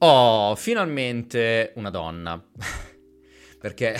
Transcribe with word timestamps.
Oh, 0.00 0.54
finalmente 0.54 1.72
una 1.74 1.90
donna. 1.90 2.40
Perché 3.58 3.96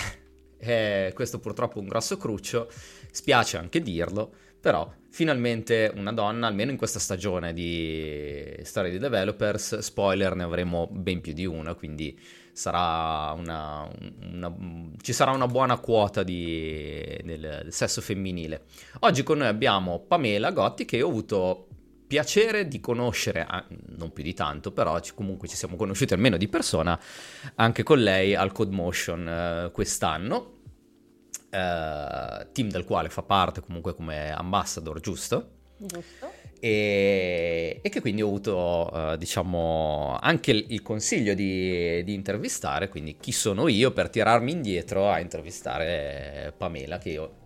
eh, 0.59 1.11
questo 1.13 1.41
purtroppo 1.41 1.79
è 1.79 1.81
un 1.81 1.89
grosso 1.89 2.17
cruccio, 2.17 2.71
spiace 3.11 3.57
anche 3.57 3.83
dirlo, 3.83 4.33
però 4.61 4.89
finalmente 5.11 5.93
una 5.97 6.13
donna, 6.13 6.47
almeno 6.47 6.71
in 6.71 6.77
questa 6.77 7.01
stagione 7.01 7.53
di 7.53 8.57
storia 8.63 8.93
di 8.93 8.99
developers, 8.99 9.79
spoiler 9.79 10.37
ne 10.37 10.45
avremo 10.45 10.87
ben 10.89 11.21
più 11.21 11.33
di 11.33 11.45
una, 11.45 11.75
quindi 11.75 12.17
sarà 12.53 13.33
una, 13.33 13.89
una, 14.31 14.55
ci 15.01 15.13
sarà 15.13 15.33
una 15.33 15.49
buona 15.49 15.79
quota 15.79 16.23
di, 16.23 17.21
del, 17.25 17.41
del 17.41 17.73
sesso 17.73 18.01
femminile. 18.01 18.67
Oggi 19.01 19.25
con 19.25 19.39
noi 19.39 19.49
abbiamo 19.49 19.99
Pamela 20.07 20.53
Gotti 20.53 20.85
che 20.85 21.03
ho 21.03 21.09
avuto 21.09 21.68
piacere 22.09 22.67
di 22.67 22.81
conoscere, 22.81 23.47
non 23.97 24.13
più 24.13 24.25
di 24.25 24.35
tanto, 24.35 24.73
però 24.73 24.99
comunque 25.15 25.47
ci 25.47 25.55
siamo 25.55 25.77
conosciuti 25.77 26.15
almeno 26.15 26.39
di 26.39 26.49
persona, 26.49 26.99
anche 27.57 27.83
con 27.83 28.01
lei 28.01 28.35
al 28.35 28.51
Code 28.51 28.75
Motion 28.75 29.29
eh, 29.29 29.71
quest'anno, 29.71 30.55
eh, 31.51 32.47
team 32.53 32.71
del 32.71 32.85
quale 32.85 33.11
fa 33.11 33.23
parte 33.23 33.61
comunque 33.61 33.95
come 33.95 34.33
ambassador, 34.33 34.99
giusto? 35.01 35.51
Giusto. 35.77 36.33
E, 36.61 37.79
e 37.83 37.89
che 37.89 38.01
quindi 38.01 38.23
ho 38.23 38.27
avuto, 38.27 39.13
eh, 39.13 39.19
diciamo, 39.19 40.19
anche 40.21 40.51
il, 40.51 40.65
il 40.71 40.83
consiglio 40.83 41.35
di, 41.35 42.03
di, 42.03 42.15
intervistare, 42.15 42.89
quindi 42.89 43.17
chi 43.21 43.31
sono 43.31 43.69
io 43.69 43.93
per 43.93 44.09
tirarmi 44.09 44.51
indietro 44.51 45.09
a 45.09 45.21
intervistare 45.21 46.53
Pamela, 46.57 46.99
che 46.99 47.11
io 47.11 47.38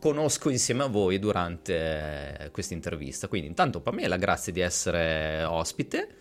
conosco 0.00 0.50
insieme 0.50 0.84
a 0.84 0.88
voi 0.88 1.18
durante 1.18 2.48
questa 2.52 2.74
intervista. 2.74 3.28
Quindi 3.28 3.48
intanto 3.48 3.80
Pamela, 3.80 4.16
grazie 4.16 4.52
di 4.52 4.60
essere 4.60 5.44
ospite. 5.44 6.16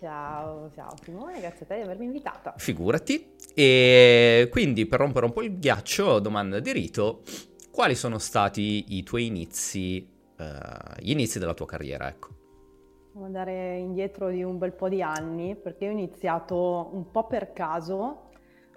Ciao, 0.00 0.70
ciao 0.74 0.94
Simone, 1.02 1.40
grazie 1.40 1.64
a 1.64 1.68
te 1.68 1.76
di 1.76 1.82
avermi 1.82 2.04
invitata. 2.04 2.54
Figurati. 2.58 3.32
E 3.54 4.48
quindi 4.50 4.86
per 4.86 5.00
rompere 5.00 5.26
un 5.26 5.32
po' 5.32 5.42
il 5.42 5.58
ghiaccio, 5.58 6.18
domanda 6.18 6.60
di 6.60 6.72
rito, 6.72 7.22
quali 7.70 7.94
sono 7.94 8.18
stati 8.18 8.96
i 8.96 9.02
tuoi 9.02 9.26
inizi, 9.26 10.06
uh, 10.38 10.44
gli 10.98 11.10
inizi 11.10 11.38
della 11.38 11.54
tua 11.54 11.66
carriera, 11.66 12.08
ecco? 12.08 12.28
Devo 13.12 13.26
andare 13.26 13.78
indietro 13.78 14.28
di 14.28 14.42
un 14.42 14.58
bel 14.58 14.72
po' 14.72 14.88
di 14.88 15.00
anni 15.00 15.54
perché 15.54 15.86
ho 15.88 15.90
iniziato 15.92 16.90
un 16.92 17.10
po' 17.10 17.26
per 17.26 17.52
caso 17.52 18.30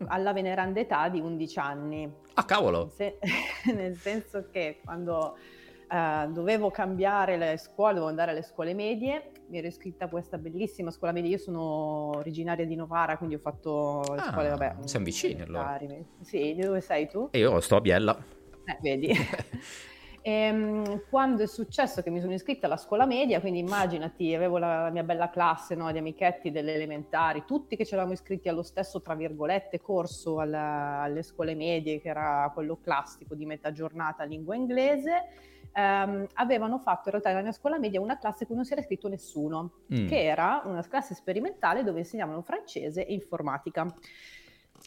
alla 0.08 0.34
veneranda 0.34 0.80
età 0.80 1.10
di 1.10 1.20
11 1.20 1.60
anni. 1.60 2.14
Ah, 2.34 2.46
cavolo! 2.46 2.90
Se, 2.94 3.18
nel 3.74 3.96
senso 3.98 4.48
che 4.52 4.80
quando 4.84 5.38
uh, 5.90 6.32
dovevo 6.32 6.70
cambiare 6.70 7.38
le 7.38 7.58
scuole, 7.58 7.94
dovevo 7.94 8.10
andare 8.10 8.32
alle 8.32 8.44
scuole 8.44 8.74
medie, 8.74 9.32
mi 9.50 9.58
ero 9.58 9.68
iscritta 9.68 10.06
a 10.06 10.10
questa 10.10 10.38
bellissima 10.38 10.92
scuola 10.92 11.14
media. 11.14 11.32
Io 11.32 11.38
sono 11.38 12.12
originaria 12.16 12.66
di 12.66 12.76
Novara, 12.76 13.18
quindi 13.18 13.36
ho 13.36 13.40
fatto 13.40 14.04
le 14.14 14.22
ah, 14.22 14.32
scuole, 14.32 14.50
vabbè. 14.50 14.76
Siamo 14.86 15.06
vicini 15.06 15.42
allora. 15.42 15.80
Sì, 16.22 16.54
di 16.54 16.62
dove 16.62 16.82
sei 16.82 17.08
tu? 17.08 17.30
E 17.32 17.40
io 17.40 17.60
sto 17.60 17.78
a 17.78 17.82
Biella. 17.82 18.18
Eh, 18.66 18.78
vedi. 18.82 19.12
E, 20.28 20.32
ehm, 20.32 21.04
quando 21.10 21.44
è 21.44 21.48
successo 21.48 22.02
che 22.02 22.10
mi 22.10 22.20
sono 22.20 22.34
iscritta 22.34 22.66
alla 22.66 22.76
scuola 22.76 23.06
media, 23.06 23.40
quindi 23.40 23.60
immaginati, 23.60 24.36
avevo 24.36 24.58
la, 24.58 24.82
la 24.82 24.90
mia 24.90 25.04
bella 25.04 25.30
classe 25.30 25.74
no, 25.74 25.90
di 25.94 26.00
amichetti 26.00 26.52
delle 26.52 26.74
elementari, 26.74 27.46
tutti 27.48 27.78
che 27.78 27.86
ci 27.86 27.94
eravamo 27.94 28.14
iscritti 28.14 28.50
allo 28.50 28.62
stesso, 28.62 29.02
tra 29.02 29.16
virgolette, 29.16 29.80
corso 29.80 30.42
alla, 30.42 31.00
alle 31.00 31.24
scuole 31.24 31.56
medie, 31.56 32.02
che 32.02 32.10
era 32.10 32.52
quello 32.54 32.78
classico 32.82 33.36
di 33.36 33.46
metà 33.46 33.72
giornata 33.72 34.26
lingua 34.26 34.54
inglese, 34.54 35.30
ehm, 35.72 36.28
avevano 36.34 36.78
fatto 36.78 37.04
in 37.06 37.12
realtà 37.12 37.30
nella 37.30 37.44
mia 37.44 37.54
scuola 37.54 37.80
media 37.80 38.02
una 38.02 38.18
classe 38.18 38.46
cui 38.46 38.56
non 38.56 38.66
si 38.66 38.74
era 38.74 38.82
iscritto 38.82 39.08
nessuno, 39.08 39.72
mm. 39.94 40.08
che 40.08 40.24
era 40.24 40.62
una 40.66 40.82
classe 40.82 41.16
sperimentale 41.16 41.84
dove 41.84 42.00
insegnavano 42.00 42.42
francese 42.42 43.06
e 43.06 43.14
informatica. 43.14 43.96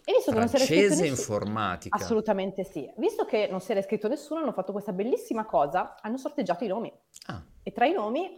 E 0.04 0.12
visto 0.12 0.32
che 0.32 0.38
non 0.38 0.48
si 0.48 0.56
era 0.56 0.64
scritto 0.64 0.88
nessuno, 0.88 1.06
informatica. 1.06 1.96
Assolutamente 1.96 2.64
sì. 2.64 2.90
Visto 2.96 3.24
che 3.24 3.48
non 3.50 3.60
si 3.60 3.72
era 3.72 3.82
scritto 3.82 4.08
nessuno, 4.08 4.40
hanno 4.40 4.52
fatto 4.52 4.72
questa 4.72 4.92
bellissima 4.92 5.44
cosa, 5.44 5.96
hanno 6.00 6.16
sorteggiato 6.16 6.64
i 6.64 6.68
nomi. 6.68 6.92
Ah. 7.26 7.42
E 7.62 7.72
tra 7.72 7.86
i 7.86 7.92
nomi 7.92 8.34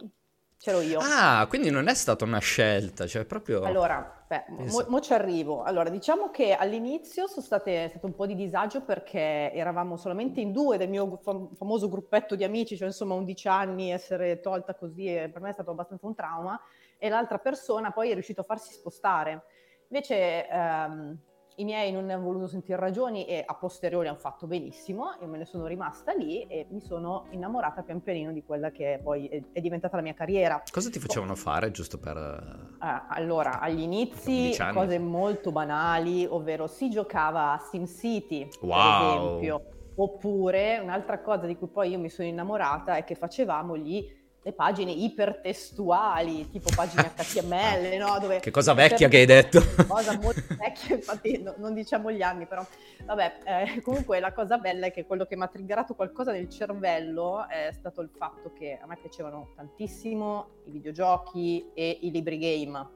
c'ero 0.57 0.81
io. 0.81 0.99
Ah, 1.01 1.45
quindi 1.47 1.69
non 1.69 1.87
è 1.87 1.93
stata 1.93 2.23
una 2.23 2.39
scelta, 2.39 3.05
cioè 3.05 3.25
proprio... 3.25 3.63
Allora, 3.63 4.25
beh, 4.27 4.45
mo, 4.49 4.85
mo, 4.87 4.99
ci 4.99 5.13
arrivo. 5.13 5.63
Allora, 5.63 5.89
diciamo 5.89 6.29
che 6.29 6.53
all'inizio 6.53 7.27
sono 7.27 7.43
state, 7.43 7.89
stato 7.89 8.05
un 8.05 8.15
po' 8.15 8.25
di 8.25 8.35
disagio 8.35 8.81
perché 8.81 9.51
eravamo 9.53 9.97
solamente 9.97 10.41
in 10.41 10.51
due 10.51 10.77
del 10.77 10.89
mio 10.89 11.19
fam- 11.21 11.53
famoso 11.55 11.89
gruppetto 11.89 12.35
di 12.35 12.43
amici, 12.43 12.77
cioè 12.77 12.87
insomma 12.87 13.13
11 13.15 13.47
anni, 13.47 13.91
essere 13.91 14.39
tolta 14.39 14.73
così, 14.75 15.05
per 15.31 15.41
me 15.41 15.49
è 15.49 15.53
stato 15.53 15.71
abbastanza 15.71 16.05
un 16.07 16.15
trauma, 16.15 16.59
e 16.97 17.09
l'altra 17.09 17.39
persona 17.39 17.91
poi 17.91 18.11
è 18.11 18.13
riuscito 18.13 18.41
a 18.41 18.45
farsi 18.45 18.73
spostare. 18.73 19.43
Invece... 19.87 20.47
Ehm, 20.47 21.17
i 21.57 21.63
miei 21.63 21.91
non 21.91 22.05
ne 22.05 22.13
hanno 22.13 22.23
voluto 22.23 22.47
sentire 22.47 22.79
ragioni 22.79 23.25
e 23.25 23.43
a 23.45 23.53
posteriori 23.55 24.07
hanno 24.07 24.17
fatto 24.17 24.47
benissimo, 24.47 25.15
io 25.21 25.27
me 25.27 25.37
ne 25.37 25.45
sono 25.45 25.65
rimasta 25.67 26.13
lì 26.13 26.43
e 26.43 26.67
mi 26.69 26.79
sono 26.79 27.25
innamorata 27.31 27.83
pian 27.83 28.01
pianino 28.01 28.31
di 28.31 28.43
quella 28.43 28.71
che 28.71 28.99
poi 29.03 29.27
è, 29.27 29.41
è 29.51 29.61
diventata 29.61 29.95
la 29.95 30.01
mia 30.01 30.13
carriera. 30.13 30.61
Cosa 30.71 30.89
ti 30.89 30.99
facevano 30.99 31.35
fare 31.35 31.71
giusto 31.71 31.99
per... 31.99 32.17
Uh, 32.17 32.85
allora, 33.09 33.59
agli 33.59 33.81
inizi 33.81 34.55
cose 34.73 34.99
molto 34.99 35.51
banali, 35.51 36.25
ovvero 36.25 36.67
si 36.67 36.89
giocava 36.89 37.53
a 37.53 37.59
SimCity, 37.59 38.47
wow. 38.61 38.79
per 38.99 39.17
esempio, 39.17 39.61
oppure 39.95 40.79
un'altra 40.79 41.21
cosa 41.21 41.45
di 41.45 41.57
cui 41.57 41.67
poi 41.67 41.91
io 41.91 41.99
mi 41.99 42.09
sono 42.09 42.27
innamorata 42.27 42.95
è 42.95 43.03
che 43.03 43.15
facevamo 43.15 43.77
gli 43.77 44.21
le 44.43 44.51
pagine 44.51 44.91
ipertestuali, 44.91 46.49
tipo 46.49 46.69
pagine 46.75 47.11
HTML, 47.15 47.97
no? 47.97 48.19
Dove 48.19 48.39
che 48.39 48.51
cosa 48.51 48.73
vecchia 48.73 49.07
che 49.07 49.17
hai 49.17 49.25
detto? 49.25 49.61
Cosa 49.87 50.19
molto 50.19 50.41
vecchia, 50.57 50.95
infatti 50.95 51.41
no, 51.41 51.53
non 51.57 51.73
diciamo 51.73 52.11
gli 52.11 52.21
anni, 52.21 52.45
però 52.45 52.65
vabbè, 53.05 53.37
eh, 53.45 53.81
comunque 53.81 54.19
la 54.19 54.33
cosa 54.33 54.57
bella 54.57 54.87
è 54.87 54.91
che 54.91 55.05
quello 55.05 55.25
che 55.25 55.37
mi 55.37 55.43
ha 55.43 55.47
triggerato 55.47 55.95
qualcosa 55.95 56.31
nel 56.31 56.49
cervello 56.49 57.47
è 57.47 57.69
stato 57.71 58.01
il 58.01 58.09
fatto 58.09 58.51
che 58.51 58.77
a 58.81 58.85
me 58.85 58.97
piacevano 58.97 59.53
tantissimo 59.55 60.47
i 60.65 60.71
videogiochi 60.71 61.71
e 61.73 61.99
i 62.01 62.11
libri 62.11 62.37
game, 62.37 62.89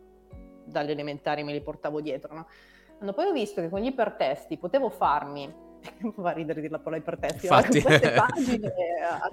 dalle 0.65 0.91
elementari 0.91 1.43
me 1.43 1.53
li 1.53 1.61
portavo 1.61 2.01
dietro, 2.01 2.35
no? 2.35 2.47
Quando 2.97 3.13
poi 3.13 3.27
ho 3.27 3.31
visto 3.31 3.61
che 3.61 3.69
con 3.69 3.79
gli 3.79 3.85
ipertesti 3.85 4.57
potevo 4.57 4.89
farmi 4.89 5.65
fa 6.15 6.31
ridere 6.31 6.61
dire 6.61 6.71
la 6.71 6.79
parola 6.79 6.97
ipertesti, 6.97 7.47
con 7.47 7.61
queste 7.61 8.11
pagine 8.15 8.73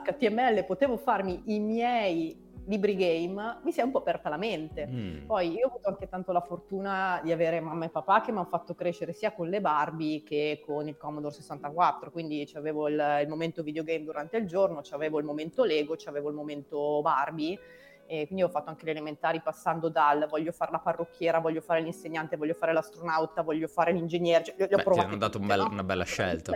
HTML 0.04 0.64
potevo 0.64 0.96
farmi 0.96 1.42
i 1.46 1.60
miei 1.60 2.52
libri 2.66 2.96
game, 2.96 3.58
mi 3.62 3.72
si 3.72 3.80
è 3.80 3.82
un 3.82 3.90
po' 3.90 3.98
aperta 3.98 4.28
la 4.28 4.36
mente. 4.36 4.86
Mm. 4.86 5.26
Poi 5.26 5.52
io 5.52 5.66
ho 5.66 5.68
avuto 5.68 5.88
anche 5.88 6.08
tanto 6.08 6.32
la 6.32 6.40
fortuna 6.40 7.20
di 7.22 7.32
avere 7.32 7.60
mamma 7.60 7.84
e 7.84 7.90
papà 7.90 8.20
che 8.20 8.32
mi 8.32 8.38
hanno 8.38 8.46
fatto 8.46 8.74
crescere 8.74 9.12
sia 9.12 9.32
con 9.32 9.48
le 9.48 9.60
Barbie 9.60 10.22
che 10.22 10.62
con 10.64 10.88
il 10.88 10.96
Commodore 10.96 11.34
64, 11.34 12.10
quindi 12.10 12.48
avevo 12.54 12.88
il, 12.88 13.18
il 13.22 13.28
momento 13.28 13.62
videogame 13.62 14.04
durante 14.04 14.36
il 14.36 14.46
giorno, 14.46 14.80
avevo 14.90 15.18
il 15.18 15.24
momento 15.24 15.64
Lego, 15.64 15.96
avevo 16.06 16.28
il 16.28 16.34
momento 16.34 17.00
Barbie 17.02 17.58
e 18.06 18.26
quindi 18.26 18.42
ho 18.42 18.48
fatto 18.48 18.70
anche 18.70 18.84
le 18.84 18.92
elementari 18.92 19.40
passando 19.40 19.88
dal 19.88 20.26
voglio 20.28 20.52
fare 20.52 20.70
la 20.70 20.78
parrucchiera, 20.78 21.38
voglio 21.38 21.60
fare 21.60 21.80
l'insegnante, 21.80 22.36
voglio 22.36 22.54
fare 22.54 22.72
l'astronauta, 22.72 23.42
voglio 23.42 23.68
fare 23.68 23.92
l'ingegnere. 23.92 24.44
Cioè, 24.44 24.54
li 24.56 24.74
ho 24.74 24.76
Beh, 24.76 24.82
ti 24.82 24.98
hanno 24.98 25.16
dato 25.16 25.38
un 25.38 25.46
bel, 25.46 25.60
no? 25.60 25.68
una 25.70 25.84
bella 25.84 26.04
scelta. 26.04 26.52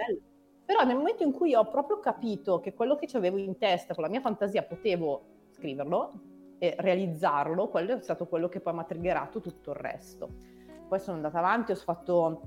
Però 0.65 0.85
nel 0.85 0.97
momento 0.97 1.23
in 1.23 1.33
cui 1.33 1.55
ho 1.55 1.67
proprio 1.69 1.99
capito 1.99 2.61
che 2.61 2.75
quello 2.75 2.97
che 2.97 3.09
avevo 3.17 3.39
in 3.39 3.57
testa, 3.57 3.95
con 3.95 4.05
la 4.05 4.11
mia 4.11 4.21
fantasia, 4.21 4.63
potevo 4.63 5.47
scriverlo 5.53 6.13
e 6.59 6.75
realizzarlo, 6.79 7.69
quello 7.69 7.97
è 7.97 8.01
stato 8.03 8.27
quello 8.27 8.49
che 8.49 8.61
poi 8.61 8.75
mi 8.75 8.81
ha 8.81 8.85
triggerato 8.85 9.41
tutto 9.41 9.71
il 9.71 9.77
resto. 9.77 10.29
Poi 10.89 10.99
sono 11.01 11.17
andata 11.17 11.39
avanti, 11.39 11.73
ho 11.73 11.77
fatto 11.77 12.43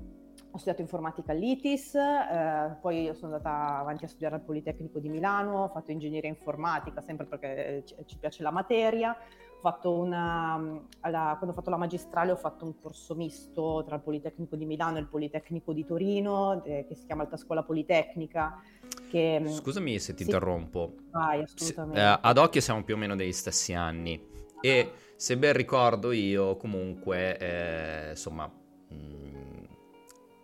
ho 0.52 0.58
studiato 0.58 0.82
informatica 0.82 1.32
all'ITIS, 1.32 1.94
eh, 1.94 2.76
poi 2.80 3.10
sono 3.14 3.34
andata 3.34 3.78
avanti 3.78 4.04
a 4.04 4.08
studiare 4.08 4.34
al 4.34 4.42
Politecnico 4.42 4.98
di 4.98 5.08
Milano, 5.08 5.64
ho 5.64 5.68
fatto 5.68 5.90
ingegneria 5.90 6.28
informatica 6.28 7.00
sempre 7.00 7.24
perché 7.24 7.82
ci, 7.86 7.96
ci 8.04 8.18
piace 8.18 8.42
la 8.42 8.50
materia. 8.50 9.16
Ho 9.64 9.70
fatto 9.70 9.96
una, 9.96 10.54
alla, 11.00 11.36
quando 11.38 11.50
ho 11.50 11.52
fatto 11.52 11.70
la 11.70 11.76
magistrale 11.76 12.32
ho 12.32 12.36
fatto 12.36 12.64
un 12.64 12.78
corso 12.80 13.14
misto 13.14 13.84
tra 13.86 13.94
il 13.94 14.02
Politecnico 14.02 14.56
di 14.56 14.66
Milano 14.66 14.96
e 14.98 15.00
il 15.00 15.06
Politecnico 15.06 15.72
di 15.72 15.86
Torino, 15.86 16.62
eh, 16.64 16.84
che 16.86 16.94
si 16.96 17.06
chiama 17.06 17.22
Alta 17.22 17.36
Scuola 17.36 17.62
Politecnica. 17.62 18.60
Che, 19.08 19.38
mm, 19.40 19.46
Scusami 19.46 19.98
se 20.00 20.12
ti 20.12 20.24
sì. 20.24 20.30
interrompo. 20.30 20.94
Vai, 21.10 21.42
assolutamente. 21.42 22.00
Se, 22.00 22.06
eh, 22.06 22.18
ad 22.20 22.38
occhio 22.38 22.60
siamo 22.60 22.82
più 22.82 22.94
o 22.94 22.98
meno 22.98 23.16
degli 23.16 23.32
stessi 23.32 23.72
anni. 23.72 24.20
Ah. 24.56 24.58
E 24.60 24.92
se 25.16 25.38
ben 25.38 25.54
ricordo 25.54 26.12
io, 26.12 26.56
comunque, 26.56 27.38
eh, 27.38 28.10
insomma... 28.10 28.46
Mh, 28.88 28.94
mm, 28.94 29.51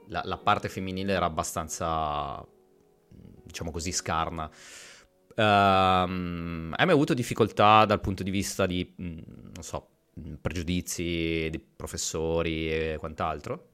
la, 0.08 0.22
la 0.24 0.36
parte 0.38 0.68
femminile 0.68 1.12
era 1.12 1.26
abbastanza, 1.26 2.44
diciamo 3.44 3.70
così, 3.70 3.92
scarna. 3.92 4.50
Um, 5.36 6.74
hai 6.76 6.84
mai 6.84 6.94
avuto 6.94 7.14
difficoltà 7.14 7.84
dal 7.84 8.00
punto 8.00 8.22
di 8.22 8.30
vista 8.30 8.66
di, 8.66 8.92
non 8.96 9.62
so, 9.62 9.88
pregiudizi 10.40 11.48
di 11.50 11.60
professori 11.60 12.72
e 12.72 12.96
quant'altro? 12.98 13.66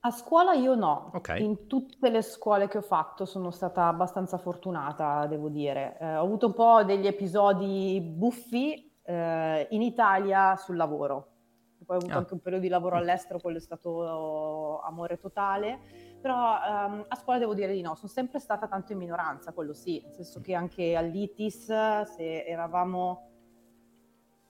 A 0.00 0.10
scuola 0.10 0.52
io 0.54 0.74
no. 0.74 1.12
Okay. 1.14 1.44
In 1.44 1.68
tutte 1.68 2.10
le 2.10 2.22
scuole 2.22 2.66
che 2.66 2.78
ho 2.78 2.82
fatto 2.82 3.24
sono 3.24 3.52
stata 3.52 3.86
abbastanza 3.86 4.36
fortunata, 4.36 5.26
devo 5.26 5.48
dire. 5.48 5.96
Eh, 6.00 6.16
ho 6.16 6.24
avuto 6.24 6.46
un 6.46 6.54
po' 6.54 6.82
degli 6.82 7.06
episodi 7.06 8.00
buffi 8.00 8.98
eh, 9.04 9.68
in 9.70 9.82
Italia 9.82 10.56
sul 10.56 10.74
lavoro 10.74 11.31
poi 11.92 11.96
ho 11.96 11.98
avuto 11.98 12.14
ah. 12.14 12.18
anche 12.18 12.32
un 12.32 12.40
periodo 12.40 12.64
di 12.64 12.70
lavoro 12.70 12.96
all'estero, 12.96 13.38
quello 13.38 13.58
è 13.58 13.60
stato 13.60 14.80
amore 14.80 15.18
totale, 15.18 15.78
però 16.20 16.36
um, 16.36 17.04
a 17.06 17.16
scuola 17.16 17.38
devo 17.38 17.54
dire 17.54 17.72
di 17.72 17.82
no, 17.82 17.94
sono 17.94 18.08
sempre 18.08 18.38
stata 18.38 18.66
tanto 18.66 18.92
in 18.92 18.98
minoranza, 18.98 19.52
quello 19.52 19.74
sì, 19.74 20.00
nel 20.02 20.14
senso 20.14 20.40
che 20.40 20.54
anche 20.54 20.96
all'ITIS, 20.96 21.66
se 22.02 22.44
eravamo 22.44 23.28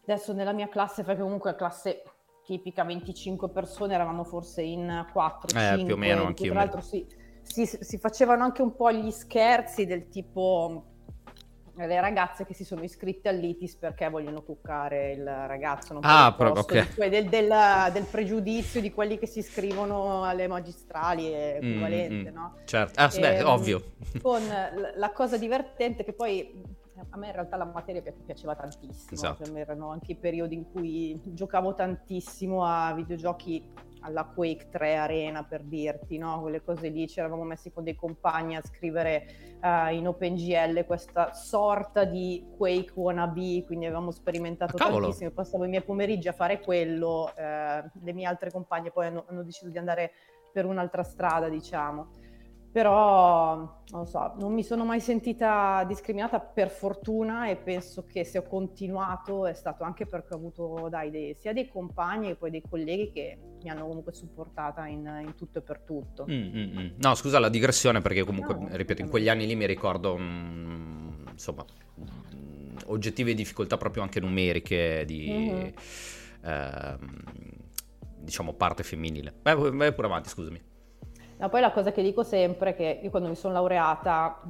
adesso 0.02 0.32
nella 0.32 0.52
mia 0.52 0.68
classe, 0.68 1.02
perché 1.02 1.22
comunque 1.22 1.54
classe 1.56 2.02
tipica 2.44 2.84
25 2.84 3.48
persone, 3.50 3.94
eravamo 3.94 4.24
forse 4.24 4.62
in 4.62 5.06
4, 5.12 5.58
eh, 5.58 5.62
5, 5.62 5.84
più 5.84 5.94
o 5.94 5.96
meno 5.96 6.24
anche 6.24 6.46
Tra 6.46 6.54
l'altro 6.54 6.80
si, 6.80 7.06
si, 7.40 7.66
si 7.66 7.98
facevano 7.98 8.44
anche 8.44 8.62
un 8.62 8.74
po' 8.74 8.92
gli 8.92 9.10
scherzi 9.10 9.86
del 9.86 10.08
tipo 10.08 10.91
le 11.74 12.00
ragazze 12.00 12.44
che 12.44 12.54
si 12.54 12.64
sono 12.64 12.82
iscritte 12.82 13.28
all'ITIS 13.28 13.76
perché 13.76 14.08
vogliono 14.10 14.42
cuccare 14.42 15.12
il 15.12 15.24
ragazzo. 15.24 15.94
Non 15.94 16.02
ah, 16.04 16.34
proprio, 16.36 16.62
ok. 16.62 17.08
Del, 17.08 17.28
del, 17.28 17.54
del, 17.92 18.04
pregiudizio 18.04 18.80
di 18.80 18.92
quelli 18.92 19.18
che 19.18 19.26
si 19.26 19.38
iscrivono 19.38 20.24
alle 20.24 20.46
magistrali 20.48 21.30
è 21.30 21.58
mm, 21.60 21.66
equivalente, 21.66 22.30
mm, 22.30 22.34
no? 22.34 22.56
Certo, 22.64 23.00
ah, 23.00 23.08
beh, 23.08 23.38
ehm, 23.38 23.46
ovvio. 23.46 23.82
Con 24.20 24.42
la 24.96 25.12
cosa 25.12 25.38
divertente 25.38 26.04
che 26.04 26.12
poi 26.12 26.80
a 27.10 27.16
me 27.16 27.26
in 27.26 27.32
realtà 27.32 27.56
la 27.56 27.64
materia 27.64 28.02
piaceva 28.02 28.54
tantissimo, 28.54 29.12
esatto. 29.12 29.44
cioè, 29.44 29.58
erano 29.58 29.90
anche 29.90 30.12
i 30.12 30.16
periodi 30.16 30.54
in 30.54 30.70
cui 30.70 31.18
giocavo 31.24 31.74
tantissimo 31.74 32.64
a 32.64 32.92
videogiochi 32.92 33.70
alla 34.02 34.24
Quake 34.24 34.68
3 34.70 34.96
Arena 34.96 35.44
per 35.44 35.62
dirti, 35.62 36.18
no? 36.18 36.40
quelle 36.40 36.62
cose 36.62 36.88
lì, 36.88 37.08
ci 37.08 37.18
eravamo 37.18 37.42
messi 37.44 37.72
con 37.72 37.84
dei 37.84 37.94
compagni 37.94 38.56
a 38.56 38.62
scrivere 38.62 39.58
uh, 39.60 39.92
in 39.92 40.06
OpenGL 40.06 40.84
questa 40.84 41.32
sorta 41.32 42.04
di 42.04 42.44
Quake 42.56 42.92
wannabe, 42.94 43.64
quindi 43.64 43.86
avevamo 43.86 44.10
sperimentato 44.10 44.76
ah, 44.76 44.90
tantissimo, 44.90 45.30
passavo 45.30 45.64
i 45.64 45.68
miei 45.68 45.82
pomeriggi 45.82 46.28
a 46.28 46.32
fare 46.32 46.60
quello, 46.60 47.32
uh, 47.34 47.40
le 47.40 48.12
mie 48.12 48.26
altre 48.26 48.50
compagne 48.50 48.90
poi 48.90 49.06
hanno, 49.06 49.24
hanno 49.28 49.42
deciso 49.42 49.70
di 49.70 49.78
andare 49.78 50.12
per 50.52 50.66
un'altra 50.66 51.02
strada, 51.02 51.48
diciamo 51.48 52.21
però 52.72 53.82
non 53.90 54.06
so, 54.06 54.32
non 54.38 54.54
mi 54.54 54.64
sono 54.64 54.86
mai 54.86 54.98
sentita 54.98 55.84
discriminata 55.86 56.40
per 56.40 56.70
fortuna 56.70 57.48
e 57.48 57.56
penso 57.56 58.06
che 58.06 58.24
se 58.24 58.38
ho 58.38 58.42
continuato 58.44 59.46
è 59.46 59.52
stato 59.52 59.84
anche 59.84 60.06
perché 60.06 60.32
ho 60.32 60.38
avuto 60.38 60.88
dai, 60.88 61.10
dei, 61.10 61.36
sia 61.38 61.52
dei 61.52 61.68
compagni 61.68 62.28
che 62.28 62.36
poi 62.36 62.50
dei 62.50 62.62
colleghi 62.66 63.12
che 63.12 63.38
mi 63.62 63.68
hanno 63.68 63.86
comunque 63.86 64.14
supportata 64.14 64.86
in, 64.86 65.04
in 65.22 65.34
tutto 65.36 65.58
e 65.58 65.62
per 65.62 65.80
tutto. 65.80 66.24
Mm, 66.26 66.32
mm, 66.32 66.78
mm. 66.78 66.90
No, 66.96 67.14
scusa 67.14 67.38
la 67.38 67.50
digressione 67.50 68.00
perché 68.00 68.24
comunque, 68.24 68.54
no, 68.54 68.68
ripeto, 68.70 69.02
in 69.02 69.10
quegli 69.10 69.28
anni 69.28 69.46
lì 69.46 69.54
mi 69.54 69.66
ricordo, 69.66 70.16
mm, 70.16 71.26
insomma, 71.30 71.66
mm, 72.00 72.76
oggettive 72.86 73.34
difficoltà 73.34 73.76
proprio 73.76 74.02
anche 74.02 74.18
numeriche 74.18 75.04
di... 75.04 75.30
Mm-hmm. 75.30 75.68
Ehm, 76.44 77.22
diciamo 78.22 78.54
parte 78.54 78.82
femminile. 78.82 79.34
Vai, 79.42 79.56
vai 79.72 79.92
pure 79.92 80.06
avanti, 80.06 80.28
scusami. 80.28 80.70
Ma 81.42 81.48
poi 81.48 81.60
la 81.60 81.72
cosa 81.72 81.90
che 81.90 82.02
dico 82.02 82.22
sempre 82.22 82.70
è 82.70 82.74
che 82.76 83.00
io 83.02 83.10
quando 83.10 83.28
mi 83.28 83.34
sono 83.34 83.54
laureata, 83.54 84.42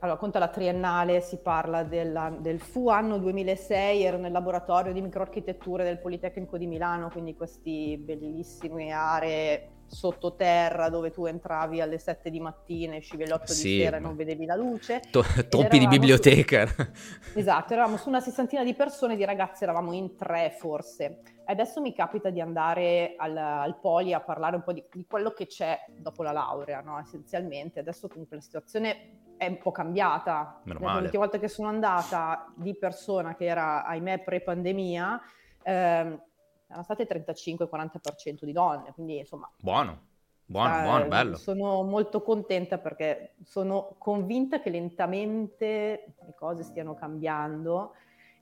allora 0.00 0.18
conta 0.18 0.40
la 0.40 0.48
triennale, 0.48 1.20
si 1.20 1.36
parla 1.36 1.84
della, 1.84 2.34
del 2.36 2.58
FU 2.58 2.88
anno 2.88 3.18
2006, 3.18 4.02
ero 4.02 4.18
nel 4.18 4.32
laboratorio 4.32 4.92
di 4.92 5.00
microarchitetture 5.00 5.84
del 5.84 6.00
Politecnico 6.00 6.58
di 6.58 6.66
Milano, 6.66 7.10
quindi 7.10 7.36
queste 7.36 7.96
bellissime 7.98 8.90
aree 8.90 9.68
sottoterra 9.86 10.88
dove 10.88 11.10
tu 11.10 11.26
entravi 11.26 11.80
alle 11.80 11.98
7 11.98 12.30
di 12.30 12.40
mattina 12.40 12.94
e 12.94 12.98
uscivi 12.98 13.22
alle 13.22 13.34
8 13.34 13.46
sì, 13.52 13.62
di 13.62 13.78
sera 13.80 13.96
e 13.96 14.00
non 14.00 14.16
vedevi 14.16 14.44
la 14.44 14.56
luce. 14.56 15.00
To- 15.10 15.24
toppi 15.48 15.78
di 15.78 15.86
biblioteca. 15.86 16.66
Su... 16.66 16.86
esatto, 17.38 17.72
eravamo 17.72 17.96
su 17.96 18.08
una 18.08 18.20
sessantina 18.20 18.64
di 18.64 18.74
persone, 18.74 19.16
di 19.16 19.24
ragazze 19.24 19.64
eravamo 19.64 19.92
in 19.92 20.16
tre 20.16 20.54
forse. 20.58 21.20
Adesso 21.44 21.80
mi 21.80 21.94
capita 21.94 22.30
di 22.30 22.40
andare 22.40 23.14
al, 23.16 23.36
al 23.36 23.78
Poli 23.78 24.12
a 24.12 24.20
parlare 24.20 24.56
un 24.56 24.62
po' 24.62 24.72
di, 24.72 24.84
di, 24.92 25.06
quello 25.08 25.30
che 25.30 25.46
c'è 25.46 25.78
dopo 25.96 26.24
la 26.24 26.32
laurea, 26.32 26.80
no? 26.80 26.98
essenzialmente. 26.98 27.78
Adesso 27.78 28.08
comunque 28.08 28.36
la 28.36 28.42
situazione 28.42 29.24
è 29.36 29.46
un 29.46 29.58
po' 29.58 29.70
cambiata. 29.70 30.60
Male. 30.64 31.00
L'ultima 31.00 31.22
volta 31.22 31.38
che 31.38 31.48
sono 31.48 31.68
andata 31.68 32.52
di 32.56 32.76
persona 32.76 33.36
che 33.36 33.44
era, 33.44 33.84
ahimè, 33.84 34.24
pre-pandemia, 34.24 35.20
ehm, 35.62 36.22
erano 36.66 36.82
state 36.82 37.06
35-40% 37.06 38.44
di 38.44 38.52
donne, 38.52 38.92
quindi 38.92 39.18
insomma... 39.18 39.50
Buono, 39.60 40.00
buono, 40.44 40.78
eh, 40.78 40.82
buono, 40.82 41.06
bello. 41.06 41.36
Sono 41.36 41.82
molto 41.82 42.22
contenta 42.22 42.78
perché 42.78 43.34
sono 43.44 43.94
convinta 43.98 44.60
che 44.60 44.70
lentamente 44.70 46.14
le 46.20 46.34
cose 46.34 46.62
stiano 46.62 46.94
cambiando 46.94 47.92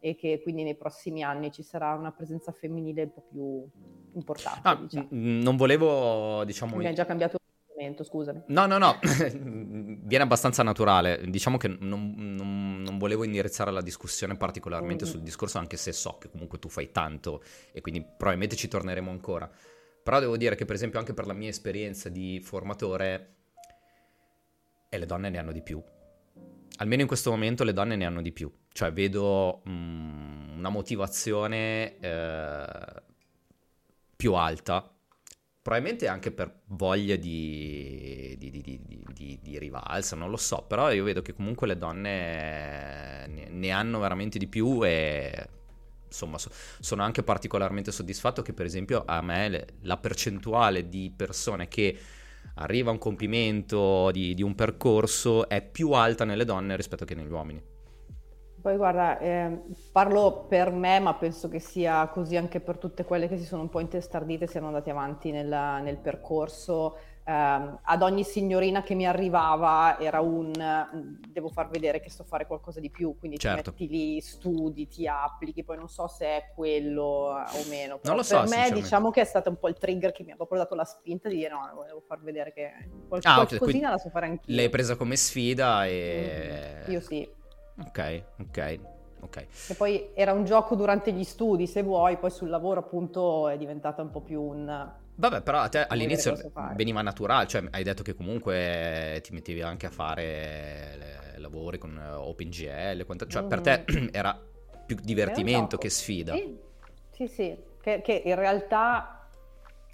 e 0.01 0.15
che 0.17 0.41
quindi 0.43 0.63
nei 0.65 0.77
prossimi 0.77 1.23
anni 1.23 1.51
ci 1.51 1.63
sarà 1.63 1.95
una 1.95 2.13
presenza 2.13 2.53
femminile 2.53 3.03
un 3.05 3.13
po' 3.13 3.25
più 3.31 3.69
importante. 4.15 4.69
Ah, 4.69 4.75
diciamo. 4.75 5.09
Non 5.11 5.57
volevo, 5.57 6.45
diciamo... 6.45 6.77
Mi 6.77 6.87
hai 6.87 6.95
già 6.95 7.07
cambiato 7.07 7.39
scusami. 8.05 8.43
No, 8.49 8.67
no, 8.67 8.79
no, 8.79 8.99
viene 9.03 10.25
abbastanza 10.25 10.63
naturale. 10.63 11.21
Diciamo 11.27 11.57
che 11.57 11.69
non, 11.69 12.15
non, 12.17 12.83
non 12.83 12.99
volevo 12.99 13.25
indirizzare 13.25 13.71
la 13.71 13.83
discussione 13.83 14.37
particolarmente 14.37 15.05
mm. 15.05 15.09
sul 15.09 15.21
discorso, 15.21 15.59
anche 15.59 15.77
se 15.77 15.93
so 15.93 16.19
che 16.19 16.31
comunque 16.31 16.59
tu 16.59 16.69
fai 16.69 16.91
tanto 16.93 17.43
e 17.73 17.81
quindi 17.81 18.01
probabilmente 18.03 18.57
ci 18.57 18.69
torneremo 18.69 19.11
ancora. 19.11 19.51
Però 20.03 20.21
devo 20.21 20.37
dire 20.37 20.55
che 20.55 20.65
per 20.65 20.75
esempio 20.75 20.99
anche 20.99 21.15
per 21.15 21.27
la 21.27 21.33
mia 21.33 21.49
esperienza 21.49 22.09
di 22.09 22.41
formatore, 22.41 23.35
e 24.89 24.99
le 24.99 25.07
donne 25.07 25.29
ne 25.29 25.39
hanno 25.39 25.53
di 25.53 25.63
più. 25.63 25.83
Almeno 26.77 27.03
in 27.03 27.09
questo 27.09 27.31
momento 27.31 27.65
le 27.65 27.73
donne 27.73 27.97
ne 27.97 28.05
hanno 28.05 28.23
di 28.23 28.31
più. 28.31 28.53
Cioè 28.73 28.93
vedo 28.93 29.63
mm, 29.69 30.59
una 30.59 30.69
motivazione 30.69 31.99
eh, 31.99 33.03
più 34.17 34.35
alta 34.35 34.94
probabilmente 35.65 36.09
anche 36.09 36.31
per 36.31 36.61
voglia 36.67 37.17
di, 37.17 38.37
di, 38.39 38.51
di, 38.51 39.39
di, 39.41 39.59
rivalsa, 39.59 40.15
non 40.15 40.29
lo 40.29 40.37
so, 40.37 40.63
però 40.69 40.93
io 40.93 41.05
vedo 41.05 41.23
che 41.23 41.33
comunque 41.33 41.67
le 41.67 41.79
donne 41.79 43.27
ne, 43.27 43.49
ne 43.49 43.71
hanno 43.71 43.99
veramente 43.99 44.37
di 44.37 44.47
più 44.47 44.85
e 44.85 45.49
insomma 46.07 46.37
so, 46.37 46.51
sono 46.81 47.03
anche 47.03 47.23
particolarmente 47.23 47.93
soddisfatto 47.93 48.43
che 48.43 48.53
per 48.53 48.67
esempio 48.67 49.05
a 49.07 49.23
me 49.23 49.49
le, 49.49 49.67
la 49.85 49.97
percentuale 49.97 50.91
di 50.91 51.11
persone 51.17 51.67
che 51.67 51.99
arriva 52.57 52.91
a 52.91 52.93
un 52.93 52.99
compimento 52.99 54.11
di, 54.11 54.43
un 54.43 54.55
percorso 54.55 55.49
è 55.49 55.63
più 55.63 55.93
alta 55.93 56.27
nelle 56.27 56.45
donne 56.45 56.77
rispetto 56.77 57.07
che 57.07 57.15
negli 57.15 57.31
uomini. 57.31 57.74
Poi 58.65 58.79
guarda, 58.79 59.19
eh, 59.19 59.61
parlo 59.93 60.47
per 60.49 60.71
me, 60.71 60.99
ma 60.99 61.13
penso 61.13 61.51
che 61.51 61.59
sia 61.59 62.09
così 62.09 62.39
anche 62.39 62.61
per 62.61 62.79
tutte 62.79 63.05
quelle 63.05 63.29
che 63.29 63.37
si 63.37 63.45
sono 63.45 63.61
un 63.61 63.69
po' 63.69 63.79
intestardite 63.79 64.45
e 64.45 64.47
siano 64.47 64.69
andate 64.69 64.89
avanti 64.89 65.31
nella, 65.31 65.81
nel 65.81 65.99
percorso. 65.99 66.97
Eh, 67.25 67.31
ad 67.31 68.01
ogni 68.01 68.25
signorina 68.25 68.83
che 68.83 68.95
mi 68.95 69.07
arrivava 69.07 69.99
era 70.01 70.23
un 70.23 70.51
devo 71.29 71.51
far 71.51 71.69
vedere 71.69 72.01
che 72.01 72.09
sto 72.09 72.25
fare 72.25 72.47
qualcosa 72.47 72.81
di 72.81 72.89
più, 72.89 73.19
quindi 73.19 73.37
certo. 73.37 73.75
ti 73.75 73.83
metti 73.83 73.95
lì, 73.95 74.21
studi, 74.23 74.89
ti 74.89 75.07
applichi, 75.07 75.63
poi 75.63 75.77
non 75.77 75.91
so 75.91 76.07
se 76.07 76.25
è 76.25 76.53
quello 76.55 77.37
eh, 77.37 77.59
o 77.59 77.69
meno. 77.69 77.99
Però 77.99 78.15
non 78.15 78.17
lo 78.17 78.23
so. 78.23 78.41
Per 78.41 78.49
me 78.49 78.71
diciamo 78.73 79.11
che 79.11 79.21
è 79.21 79.25
stato 79.25 79.51
un 79.51 79.59
po' 79.59 79.69
il 79.69 79.77
trigger 79.77 80.11
che 80.11 80.23
mi 80.23 80.31
ha 80.31 80.37
proprio 80.37 80.61
dato 80.61 80.75
la 80.75 80.85
spinta 80.85 81.29
di 81.29 81.37
dire 81.37 81.51
no, 81.51 81.71
volevo 81.75 82.01
far 82.01 82.23
vedere 82.23 82.55
che 82.55 82.73
qualc- 83.09 83.27
ah, 83.27 83.45
qualcosina 83.45 83.91
la 83.91 83.99
so 83.99 84.09
fare 84.09 84.25
anch'io. 84.25 84.57
L'hai 84.57 84.71
presa 84.71 84.97
come 84.97 85.17
sfida 85.17 85.85
e... 85.85 86.87
Mm, 86.87 86.91
io 86.91 87.01
sì. 87.01 87.43
Ok, 87.79 88.23
ok. 88.41 88.79
ok. 89.21 89.47
E 89.69 89.75
poi 89.75 90.11
era 90.15 90.33
un 90.33 90.45
gioco 90.45 90.75
durante 90.75 91.13
gli 91.13 91.25
studi, 91.25 91.67
se 91.67 91.83
vuoi, 91.83 92.17
poi 92.19 92.31
sul 92.31 92.49
lavoro 92.49 92.81
appunto 92.81 93.49
è 93.49 93.57
diventata 93.57 94.03
un 94.03 94.11
po' 94.11 94.21
più 94.21 94.41
un... 94.41 94.93
Vabbè, 95.17 95.43
però 95.43 95.59
a 95.61 95.69
te 95.69 95.87
all'inizio 95.87 96.37
veniva 96.75 97.01
naturale, 97.01 97.47
cioè 97.47 97.65
hai 97.71 97.85
detto 97.85 98.03
che 98.03 98.15
comunque 98.15 99.21
ti 99.23 99.33
mettevi 99.33 99.63
anche 99.63 99.87
a 99.87 99.91
fare 99.91 101.35
lavori 101.37 101.79
con 101.79 101.97
OpenGL, 101.97 103.05
quanto... 103.05 103.27
cioè 103.27 103.43
mm-hmm. 103.43 103.51
per 103.51 103.61
te 103.61 103.85
mm. 103.93 104.07
era 104.13 104.39
più 104.87 104.97
divertimento 105.01 105.79
che 105.79 105.89
sfida. 105.89 106.35
Sì, 106.35 106.59
sì, 107.11 107.29
sì. 107.29 107.57
Che, 107.81 108.01
che 108.03 108.23
in 108.25 108.35
realtà 108.35 109.24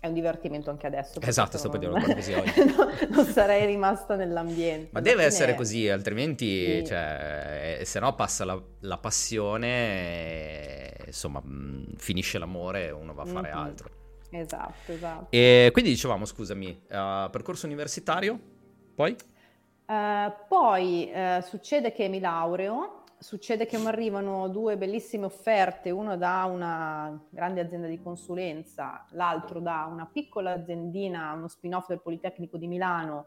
è 0.01 0.07
un 0.07 0.15
divertimento 0.15 0.71
anche 0.71 0.87
adesso. 0.87 1.21
Esatto, 1.21 1.59
sto 1.59 1.69
per 1.69 1.79
dire 1.79 1.93
una 1.93 2.01
cosa 2.01 2.15
così 2.17 2.33
oggi. 2.33 2.65
no, 2.65 2.89
non 3.11 3.25
sarei 3.27 3.67
rimasta 3.67 4.17
nell'ambiente. 4.17 4.89
Ma 4.93 5.01
deve 5.01 5.25
essere 5.25 5.55
così, 5.55 5.89
altrimenti, 5.89 6.79
sì. 6.79 6.87
cioè, 6.87 7.79
eh, 7.81 7.85
se 7.85 8.01
no 8.01 8.15
passa 8.15 8.47
la, 8.47 8.61
la 8.81 8.97
passione, 8.97 9.69
e, 9.69 10.95
insomma, 11.07 11.41
mh, 11.41 11.97
finisce 11.97 12.39
l'amore 12.39 12.87
e 12.87 12.91
uno 12.91 13.13
va 13.13 13.23
a 13.23 13.27
fare 13.27 13.49
mm-hmm. 13.49 13.59
altro. 13.59 13.91
Esatto, 14.31 14.93
esatto. 14.93 15.27
E 15.31 15.69
quindi 15.73 15.91
dicevamo, 15.91 16.25
scusami, 16.25 16.71
uh, 16.89 17.31
percorso 17.31 17.67
universitario, 17.67 18.39
poi? 18.95 19.15
Uh, 19.87 20.33
poi 20.49 21.11
uh, 21.13 21.43
succede 21.43 21.93
che 21.93 22.09
mi 22.09 22.21
laureo 22.21 23.00
succede 23.21 23.67
che 23.67 23.79
mi 23.79 23.87
arrivano 23.87 24.49
due 24.49 24.79
bellissime 24.79 25.27
offerte, 25.27 25.91
uno 25.91 26.17
da 26.17 26.45
una 26.45 27.23
grande 27.29 27.61
azienda 27.61 27.87
di 27.87 28.01
consulenza, 28.01 29.07
l'altro 29.11 29.61
da 29.61 29.87
una 29.91 30.09
piccola 30.11 30.53
aziendina, 30.53 31.33
uno 31.33 31.47
spin-off 31.47 31.87
del 31.89 32.01
Politecnico 32.01 32.57
di 32.57 32.67
Milano, 32.67 33.27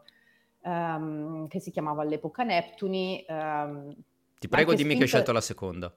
um, 0.62 1.46
che 1.46 1.60
si 1.60 1.70
chiamava 1.70 2.02
all'epoca 2.02 2.42
Neptuni. 2.42 3.24
Um, 3.28 3.94
Ti 4.38 4.48
prego 4.48 4.72
dimmi 4.72 4.94
spinto... 4.94 4.96
che 4.96 5.02
hai 5.02 5.08
scelto 5.08 5.32
la 5.32 5.40
seconda. 5.40 5.94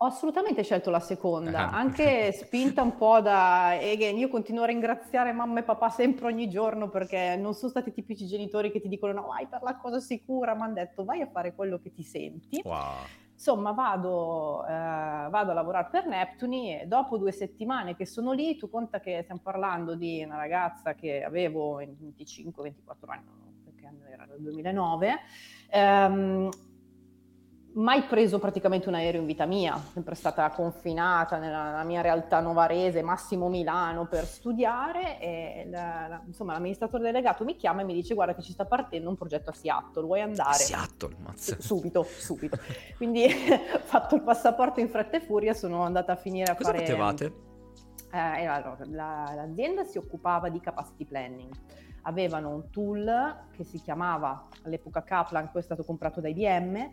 Ho 0.00 0.04
assolutamente 0.04 0.62
scelto 0.62 0.90
la 0.90 1.00
seconda, 1.00 1.70
ah. 1.70 1.76
anche 1.76 2.32
spinta 2.36 2.82
un 2.82 2.96
po' 2.96 3.20
da... 3.20 3.68
Again, 3.68 4.16
io 4.16 4.28
continuo 4.28 4.62
a 4.62 4.66
ringraziare 4.66 5.32
mamma 5.32 5.60
e 5.60 5.62
papà 5.62 5.90
sempre 5.90 6.26
ogni 6.26 6.48
giorno 6.48 6.88
perché 6.88 7.36
non 7.36 7.54
sono 7.54 7.70
stati 7.70 7.92
tipici 7.92 8.26
genitori 8.26 8.70
che 8.70 8.80
ti 8.80 8.88
dicono 8.88 9.12
no, 9.12 9.26
vai 9.26 9.46
per 9.46 9.62
la 9.62 9.76
cosa 9.76 10.00
sicura, 10.00 10.54
mi 10.54 10.62
hanno 10.62 10.74
detto 10.74 11.04
vai 11.04 11.20
a 11.20 11.26
fare 11.26 11.54
quello 11.54 11.78
che 11.78 11.92
ti 11.92 12.02
senti. 12.02 12.60
Wow. 12.64 13.24
Insomma, 13.36 13.72
vado, 13.72 14.66
eh, 14.66 14.70
vado, 14.70 15.50
a 15.50 15.52
lavorare 15.52 15.88
per 15.90 16.06
Neptuni 16.06 16.80
e 16.80 16.86
dopo 16.86 17.18
due 17.18 17.32
settimane 17.32 17.94
che 17.94 18.06
sono 18.06 18.32
lì, 18.32 18.56
tu 18.56 18.70
conta 18.70 18.98
che 18.98 19.20
stiamo 19.24 19.42
parlando 19.42 19.94
di 19.94 20.22
una 20.24 20.36
ragazza 20.36 20.94
che 20.94 21.22
avevo 21.22 21.78
25-24 21.78 23.10
anni, 23.10 23.24
perché 23.62 23.90
era 24.10 24.24
nel 24.24 24.40
2009, 24.40 25.18
ehm, 25.68 26.48
mai 27.76 28.04
preso 28.04 28.38
praticamente 28.38 28.88
un 28.88 28.94
aereo 28.94 29.20
in 29.20 29.26
vita 29.26 29.44
mia, 29.44 29.76
sempre 29.92 30.14
stata 30.14 30.48
confinata 30.50 31.38
nella, 31.38 31.82
mia 31.84 32.00
realtà 32.00 32.40
novarese, 32.40 33.02
Massimo 33.02 33.48
Milano 33.48 34.06
per 34.06 34.24
studiare 34.24 35.20
e 35.20 35.66
la, 35.70 36.06
la, 36.08 36.22
insomma 36.26 36.52
l'amministratore 36.52 37.02
delegato 37.02 37.44
mi 37.44 37.56
chiama 37.56 37.82
e 37.82 37.84
mi 37.84 37.94
dice 37.94 38.14
guarda 38.14 38.34
che 38.34 38.42
ci 38.42 38.52
sta 38.52 38.64
partendo 38.64 39.08
un 39.08 39.16
progetto 39.16 39.50
a 39.50 39.52
Seattle, 39.52 40.04
vuoi 40.04 40.22
andare? 40.22 40.54
Seattle, 40.54 41.16
mazza. 41.18 41.56
Subito, 41.58 42.02
subito. 42.02 42.58
Quindi 42.96 43.24
ho 43.24 43.78
fatto 43.84 44.14
il 44.14 44.22
passaporto 44.22 44.80
in 44.80 44.88
fretta 44.88 45.18
e 45.18 45.20
furia, 45.20 45.52
sono 45.52 45.82
andata 45.82 46.12
a 46.12 46.16
finire 46.16 46.52
a 46.52 46.54
Cosa 46.54 46.70
fare... 46.70 46.80
Cosa 46.80 46.92
potevate? 46.92 47.44
Eh, 48.12 48.46
allora, 48.46 48.78
la, 48.86 49.32
l'azienda 49.34 49.84
si 49.84 49.98
occupava 49.98 50.48
di 50.48 50.60
capacity 50.60 51.04
planning 51.04 51.52
avevano 52.06 52.50
un 52.50 52.70
tool 52.70 53.46
che 53.50 53.64
si 53.64 53.80
chiamava 53.80 54.46
all'epoca 54.62 55.02
Kaplan, 55.02 55.50
poi 55.50 55.60
è 55.60 55.64
stato 55.64 55.82
comprato 55.82 56.20
da 56.20 56.28
IBM, 56.28 56.90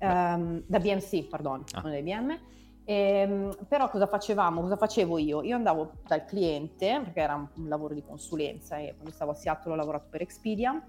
um, 0.00 0.62
da 0.66 0.78
BMC, 0.78 1.28
pardon, 1.28 1.64
ah. 1.72 1.80
non 1.80 1.90
da 1.90 1.98
IBM. 1.98 2.38
Ehm, 2.84 3.56
però 3.68 3.88
cosa 3.88 4.06
facevamo? 4.06 4.62
Cosa 4.62 4.76
facevo 4.76 5.18
io? 5.18 5.42
Io 5.42 5.54
andavo 5.54 5.92
dal 6.06 6.24
cliente, 6.24 7.00
perché 7.04 7.20
era 7.20 7.34
un 7.34 7.68
lavoro 7.68 7.94
di 7.94 8.02
consulenza 8.02 8.78
e 8.78 8.94
quando 8.94 9.12
stavo 9.12 9.30
a 9.30 9.34
Seattle 9.34 9.72
ho 9.72 9.76
lavorato 9.76 10.08
per 10.10 10.22
Expedia, 10.22 10.82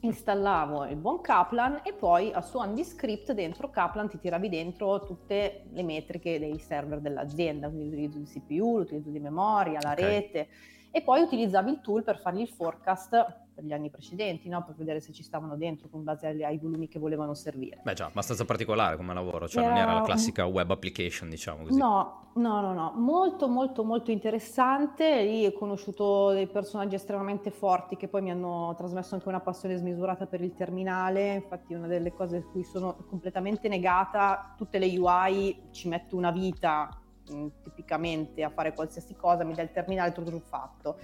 installavo 0.00 0.86
il 0.86 0.96
buon 0.96 1.20
Kaplan 1.20 1.80
e 1.82 1.92
poi 1.92 2.32
a 2.32 2.40
suon 2.40 2.74
di 2.74 2.84
script 2.84 3.32
dentro 3.32 3.70
Kaplan 3.70 4.08
ti 4.08 4.18
tiravi 4.18 4.48
dentro 4.48 5.04
tutte 5.04 5.64
le 5.72 5.82
metriche 5.82 6.38
dei 6.38 6.58
server 6.58 7.00
dell'azienda, 7.00 7.68
quindi 7.68 7.90
l'utilizzo 7.90 8.18
di 8.18 8.24
CPU, 8.24 8.78
l'utilizzo 8.78 9.10
di 9.10 9.20
memoria, 9.20 9.78
la 9.82 9.92
okay. 9.92 10.04
rete 10.04 10.48
e 10.90 11.02
poi 11.02 11.20
utilizzavi 11.20 11.70
il 11.70 11.80
tool 11.80 12.02
per 12.02 12.18
fargli 12.18 12.40
il 12.40 12.48
forecast 12.48 13.44
per 13.56 13.64
gli 13.64 13.72
anni 13.72 13.88
precedenti, 13.88 14.50
no? 14.50 14.62
per 14.62 14.74
vedere 14.74 15.00
se 15.00 15.14
ci 15.14 15.22
stavano 15.22 15.56
dentro 15.56 15.88
con 15.88 16.04
base 16.04 16.26
ai, 16.26 16.44
ai, 16.44 16.58
volumi 16.58 16.88
che 16.88 16.98
volevano 16.98 17.32
servire. 17.32 17.80
Beh 17.82 17.94
già, 17.94 18.04
abbastanza 18.04 18.44
particolare 18.44 18.98
come 18.98 19.14
lavoro, 19.14 19.48
cioè 19.48 19.64
era... 19.64 19.72
non 19.72 19.82
era 19.82 19.92
la 19.94 20.02
classica 20.02 20.44
web 20.44 20.70
application, 20.70 21.30
diciamo 21.30 21.64
così. 21.64 21.78
No, 21.78 22.32
no, 22.34 22.60
no, 22.60 22.74
no, 22.74 22.92
molto 22.96 23.48
molto 23.48 23.82
molto 23.82 24.10
interessante, 24.10 25.22
lì 25.22 25.46
ho 25.46 25.52
conosciuto 25.52 26.32
dei 26.32 26.46
personaggi 26.46 26.96
estremamente 26.96 27.50
forti 27.50 27.96
che 27.96 28.08
poi 28.08 28.20
mi 28.20 28.30
hanno 28.30 28.74
trasmesso 28.76 29.14
anche 29.14 29.28
una 29.28 29.40
passione 29.40 29.76
smisurata 29.76 30.26
per 30.26 30.42
il 30.42 30.52
terminale, 30.52 31.32
infatti 31.32 31.72
una 31.72 31.86
delle 31.86 32.12
cose 32.12 32.36
a 32.36 32.42
cui 32.42 32.62
sono 32.62 32.94
completamente 33.08 33.68
negata, 33.68 34.54
tutte 34.58 34.78
le 34.78 34.98
UI 34.98 35.68
ci 35.70 35.88
metto 35.88 36.14
una 36.14 36.30
vita 36.30 36.90
mm, 37.32 37.46
tipicamente 37.62 38.44
a 38.44 38.50
fare 38.50 38.74
qualsiasi 38.74 39.16
cosa, 39.16 39.44
mi 39.44 39.54
dà 39.54 39.62
il 39.62 39.72
terminale 39.72 40.12
tutto 40.12 40.38
fatto 40.40 40.98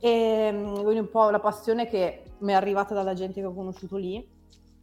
e 0.00 0.50
mm, 0.50 0.74
quindi 0.76 0.98
un 0.98 1.10
po' 1.10 1.28
la 1.28 1.38
passione 1.38 1.86
che 1.86 2.24
mi 2.38 2.52
è 2.52 2.54
arrivata 2.54 2.94
dalla 2.94 3.14
gente 3.14 3.40
che 3.40 3.46
ho 3.46 3.52
conosciuto 3.52 3.96
lì. 3.96 4.16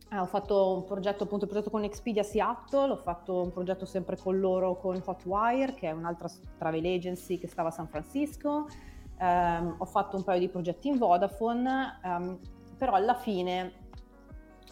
Eh, 0.10 0.18
ho 0.18 0.26
fatto 0.26 0.74
un 0.74 0.86
progetto, 0.86 1.24
appunto, 1.24 1.46
un 1.46 1.52
progetto 1.52 1.72
con 1.72 1.84
Expedia 1.84 2.24
Seattle, 2.24 2.92
ho 2.92 2.98
fatto 2.98 3.42
un 3.42 3.52
progetto 3.52 3.86
sempre 3.86 4.16
con 4.16 4.40
loro 4.40 4.78
con 4.78 5.02
Hotwire, 5.04 5.74
che 5.74 5.90
è 5.90 5.92
un'altra 5.92 6.30
travel 6.58 6.86
agency 6.86 7.38
che 7.40 7.48
stava 7.48 7.70
a 7.70 7.72
San 7.72 7.88
Francisco. 7.88 8.68
Eh, 9.20 9.74
ho 9.78 9.86
fatto 9.86 10.16
un 10.16 10.24
paio 10.24 10.40
di 10.40 10.48
progetti 10.48 10.88
in 10.88 10.98
Vodafone, 10.98 12.00
ehm, 12.04 12.40
però 12.78 12.94
alla 12.94 13.16
fine 13.16 13.86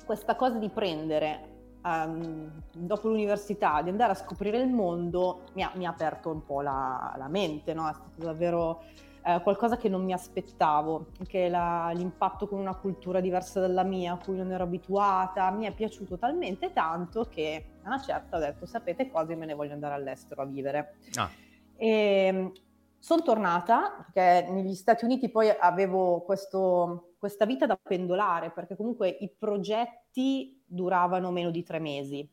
questa 0.05 0.35
cosa 0.35 0.57
di 0.57 0.69
prendere 0.69 1.53
Um, 1.85 2.63
dopo 2.73 3.09
l'università, 3.09 3.83
di 3.83 3.91
andare 3.91 4.13
a 4.13 4.15
scoprire 4.15 4.57
il 4.57 4.67
mondo, 4.67 5.43
mi 5.53 5.61
ha, 5.61 5.71
mi 5.75 5.85
ha 5.85 5.91
aperto 5.91 6.31
un 6.31 6.43
po' 6.43 6.61
la, 6.61 7.13
la 7.15 7.27
mente, 7.27 7.75
no? 7.75 7.87
è 7.87 7.93
stato 7.93 8.23
davvero 8.23 8.81
eh, 9.25 9.41
qualcosa 9.41 9.75
che 9.75 9.89
non 9.89 10.03
mi 10.03 10.13
aspettavo, 10.13 11.07
che 11.25 11.49
la, 11.49 11.91
l'impatto 11.95 12.47
con 12.47 12.59
una 12.59 12.75
cultura 12.75 13.19
diversa 13.19 13.59
dalla 13.59 13.81
mia, 13.81 14.13
a 14.13 14.17
cui 14.17 14.37
non 14.37 14.51
ero 14.51 14.65
abituata, 14.65 15.49
mi 15.49 15.65
è 15.65 15.73
piaciuto 15.73 16.17
talmente 16.17 16.71
tanto 16.71 17.25
che 17.27 17.65
a 17.81 17.87
una 17.87 17.99
certa 17.99 18.37
ho 18.37 18.39
detto, 18.39 18.67
sapete 18.67 19.09
cosa, 19.09 19.31
io 19.31 19.37
me 19.37 19.47
ne 19.47 19.55
voglio 19.55 19.73
andare 19.73 19.95
all'estero 19.95 20.43
a 20.43 20.45
vivere. 20.45 20.97
Ah. 21.15 21.29
E 21.75 22.51
sono 22.99 23.21
tornata, 23.23 24.05
perché 24.11 24.51
negli 24.51 24.75
Stati 24.75 25.05
Uniti 25.05 25.29
poi 25.29 25.49
avevo 25.49 26.21
questo, 26.21 27.15
questa 27.17 27.45
vita 27.45 27.65
da 27.65 27.79
pendolare, 27.81 28.51
perché 28.51 28.75
comunque 28.75 29.09
i 29.09 29.29
progetti 29.29 30.61
duravano 30.65 31.31
meno 31.31 31.49
di 31.49 31.63
tre 31.63 31.79
mesi. 31.79 32.27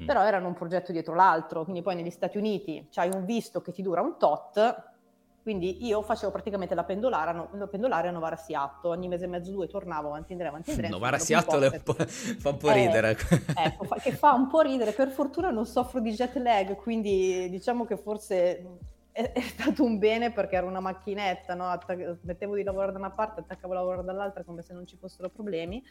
Mm. 0.00 0.06
Però 0.06 0.22
erano 0.22 0.46
un 0.46 0.54
progetto 0.54 0.92
dietro 0.92 1.14
l'altro, 1.14 1.64
quindi 1.64 1.82
poi 1.82 1.94
negli 1.94 2.10
Stati 2.10 2.38
Uniti 2.38 2.88
c'hai 2.90 3.10
un 3.12 3.26
visto 3.26 3.60
che 3.60 3.72
ti 3.72 3.82
dura 3.82 4.00
un 4.00 4.16
tot, 4.16 4.96
quindi 5.42 5.86
io 5.86 6.02
facevo 6.02 6.30
praticamente 6.30 6.74
la 6.74 6.84
pendolare, 6.84 7.32
no, 7.32 7.48
la 7.52 7.66
pendolare 7.66 8.08
a 8.08 8.10
Novara 8.10 8.36
Siatto, 8.36 8.88
ogni 8.88 9.08
mese 9.08 9.24
e 9.24 9.28
mezzo, 9.28 9.50
due 9.50 9.66
tornavo 9.66 10.08
avanti 10.08 10.30
e 10.30 10.32
indietro, 10.32 10.54
avanti 10.54 10.70
e 10.70 10.74
indietro. 10.74 10.98
Novara 10.98 11.18
Siatto 11.18 11.58
fa 12.38 12.50
un 12.50 12.56
po' 12.58 12.70
ridere. 12.72 13.10
Eh, 13.10 13.64
ecco, 13.64 13.84
fa, 13.84 13.96
che 13.96 14.12
fa 14.12 14.32
un 14.32 14.48
po' 14.48 14.60
ridere. 14.60 14.92
Per 14.92 15.08
fortuna 15.08 15.50
non 15.50 15.64
soffro 15.64 16.00
di 16.00 16.10
jet 16.10 16.36
lag, 16.36 16.76
quindi 16.76 17.48
diciamo 17.48 17.86
che 17.86 17.96
forse 17.96 18.78
è, 19.10 19.32
è 19.32 19.40
stato 19.40 19.84
un 19.84 19.98
bene 19.98 20.32
perché 20.32 20.56
era 20.56 20.66
una 20.66 20.80
macchinetta, 20.80 21.54
no? 21.54 21.68
Attac- 21.68 22.18
mettevo 22.22 22.54
di 22.54 22.62
lavorare 22.62 22.92
da 22.92 22.98
una 22.98 23.10
parte, 23.10 23.40
attaccavo 23.40 23.72
a 23.72 23.76
lavorare 23.76 24.04
dall'altra 24.04 24.44
come 24.44 24.62
se 24.62 24.74
non 24.74 24.86
ci 24.86 24.96
fossero 24.96 25.30
problemi. 25.30 25.82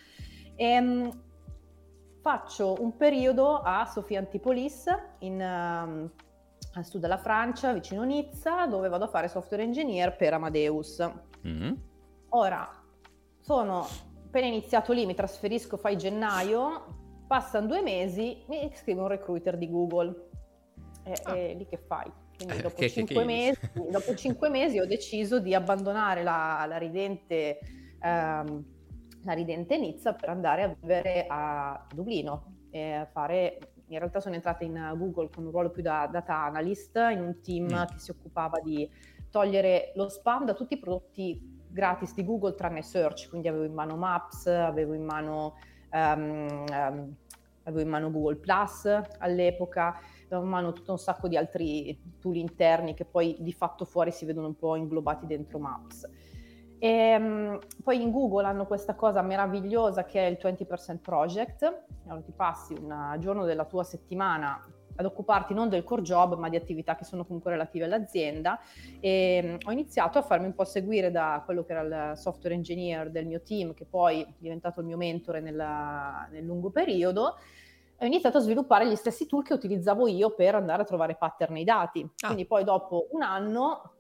E, 0.56 0.66
ehm, 0.66 1.22
faccio 2.22 2.76
un 2.80 2.96
periodo 2.96 3.62
a 3.62 3.86
Sofia 3.86 4.20
Antipolis 4.20 4.86
in... 5.20 5.42
Um, 5.42 6.12
a 6.80 6.84
sud 6.84 7.02
della 7.02 7.18
Francia, 7.18 7.74
vicino 7.74 8.04
Nizza, 8.04 8.66
dove 8.68 8.90
vado 8.90 9.06
a 9.06 9.08
fare 9.08 9.28
software 9.28 9.64
engineer 9.64 10.16
per 10.16 10.34
Amadeus. 10.34 11.10
Mm-hmm. 11.46 11.74
Ora, 12.30 12.70
sono 13.40 13.88
appena 14.26 14.48
iniziato 14.48 14.94
lì, 14.94 15.06
mi 15.06 15.14
trasferisco, 15.14 15.78
fai 15.78 15.98
gennaio, 15.98 17.24
passano 17.28 17.68
due 17.68 17.82
mesi, 17.82 18.44
mi 18.48 18.72
scrive 18.74 19.02
un 19.02 19.08
recruiter 19.08 19.58
di 19.58 19.70
Google. 19.70 20.30
E, 21.04 21.14
ah. 21.24 21.36
e 21.36 21.54
lì 21.56 21.66
che 21.66 21.78
fai? 21.78 22.12
Quindi 22.36 22.58
eh, 22.58 22.62
dopo, 22.62 22.76
che, 22.76 22.90
cinque 22.90 23.16
che, 23.16 23.24
mesi, 23.24 23.60
dopo, 23.90 24.16
cinque 24.16 24.50
mesi, 24.50 24.80
ho 24.80 24.86
deciso 24.86 25.40
di 25.40 25.54
abbandonare 25.54 26.24
la, 26.24 26.66
la 26.68 26.78
ridente... 26.78 27.60
Um, 28.02 28.76
la 29.24 29.34
ridente 29.34 29.78
Nizza 29.78 30.14
per 30.14 30.30
andare 30.30 30.64
a 30.64 30.68
vivere 30.80 31.26
a 31.28 31.86
Dublino 31.94 32.68
e 32.70 32.94
a 32.94 33.06
fare 33.06 33.58
in 33.88 34.00
realtà 34.00 34.20
sono 34.20 34.36
entrata 34.36 34.64
in 34.64 34.94
Google 34.96 35.30
con 35.34 35.46
un 35.46 35.52
ruolo 35.52 35.70
più 35.70 35.82
da 35.82 36.08
data 36.12 36.36
analyst 36.44 36.96
in 37.12 37.22
un 37.22 37.42
team 37.42 37.66
mm. 37.66 37.86
che 37.94 38.00
si 38.00 38.12
occupava 38.12 38.60
di 38.60 38.90
togliere 39.30 39.92
lo 39.96 40.10
spam 40.10 40.46
da 40.46 40.54
tutti 40.54 40.74
i 40.74 40.80
prodotti 40.80 41.56
gratis 41.70 42.14
di 42.14 42.24
Google 42.24 42.56
tranne 42.56 42.82
search, 42.82 43.30
quindi 43.30 43.48
avevo 43.48 43.64
in 43.64 43.74
mano 43.74 43.96
Maps, 43.96 44.48
avevo 44.48 44.94
in 44.94 45.04
mano, 45.04 45.56
um, 45.92 46.66
um, 46.70 47.16
avevo 47.64 47.82
in 47.82 47.90
mano 47.90 48.12
Google 48.12 48.38
Plus 48.38 48.86
all'epoca, 49.20 50.00
avevo 50.26 50.44
in 50.44 50.50
mano 50.50 50.74
tutto 50.74 50.92
un 50.92 50.98
sacco 50.98 51.28
di 51.28 51.38
altri 51.38 52.16
tool 52.20 52.38
interni 52.38 52.94
che 52.94 53.06
poi 53.06 53.36
di 53.40 53.54
fatto 53.54 53.86
fuori 53.86 54.12
si 54.12 54.26
vedono 54.26 54.48
un 54.48 54.56
po' 54.56 54.76
inglobati 54.76 55.26
dentro 55.26 55.60
Maps. 55.60 56.10
E, 56.80 56.88
ehm, 56.88 57.60
poi 57.84 58.02
in 58.02 58.12
Google 58.12 58.46
hanno 58.46 58.66
questa 58.66 58.96
cosa 58.96 59.22
meravigliosa 59.22 60.06
che 60.06 60.26
è 60.26 60.30
il 60.30 60.38
20% 60.38 61.02
project, 61.02 61.84
allora 62.06 62.22
ti 62.22 62.34
passi 62.36 62.74
un 62.74 63.16
giorno 63.20 63.46
della 63.46 63.66
tua 63.66 63.84
settimana 63.84 64.64
ad 65.00 65.06
occuparti 65.06 65.54
non 65.54 65.70
del 65.70 65.84
core 65.84 66.02
job 66.02 66.36
ma 66.38 66.50
di 66.50 66.56
attività 66.56 66.96
che 66.96 67.04
sono 67.04 67.24
comunque 67.24 67.52
relative 67.52 67.86
all'azienda 67.86 68.60
e 69.00 69.42
ehm, 69.44 69.58
ho 69.66 69.72
iniziato 69.72 70.18
a 70.18 70.22
farmi 70.22 70.48
un 70.48 70.56
po' 70.56 70.66
seguire 70.66 71.12
da 71.12 71.42
quello 71.46 71.64
che 71.64 71.74
era 71.74 72.12
il 72.12 72.18
software 72.18 72.56
engineer 72.56 73.12
del 73.12 73.28
mio 73.28 73.42
team 73.42 73.74
che 73.74 73.86
poi 73.86 74.22
è 74.22 74.28
diventato 74.38 74.80
il 74.80 74.88
mio 74.88 74.98
mentore 74.98 75.40
nella, 75.40 76.28
nel 76.32 76.44
lungo 76.44 76.72
periodo 76.72 77.38
ho 78.00 78.06
iniziato 78.06 78.38
a 78.38 78.42
sviluppare 78.42 78.88
gli 78.88 78.96
stessi 78.96 79.26
tool 79.26 79.44
che 79.44 79.54
utilizzavo 79.54 80.08
io 80.08 80.36
per 80.36 80.54
andare 80.54 80.84
a 80.84 80.86
trovare 80.86 81.16
pattern 81.16 81.54
nei 81.54 81.64
dati. 81.64 82.02
Ah. 82.02 82.28
Quindi 82.28 82.46
poi 82.46 82.64
dopo 82.64 83.08
un 83.12 83.24
anno 83.24 83.97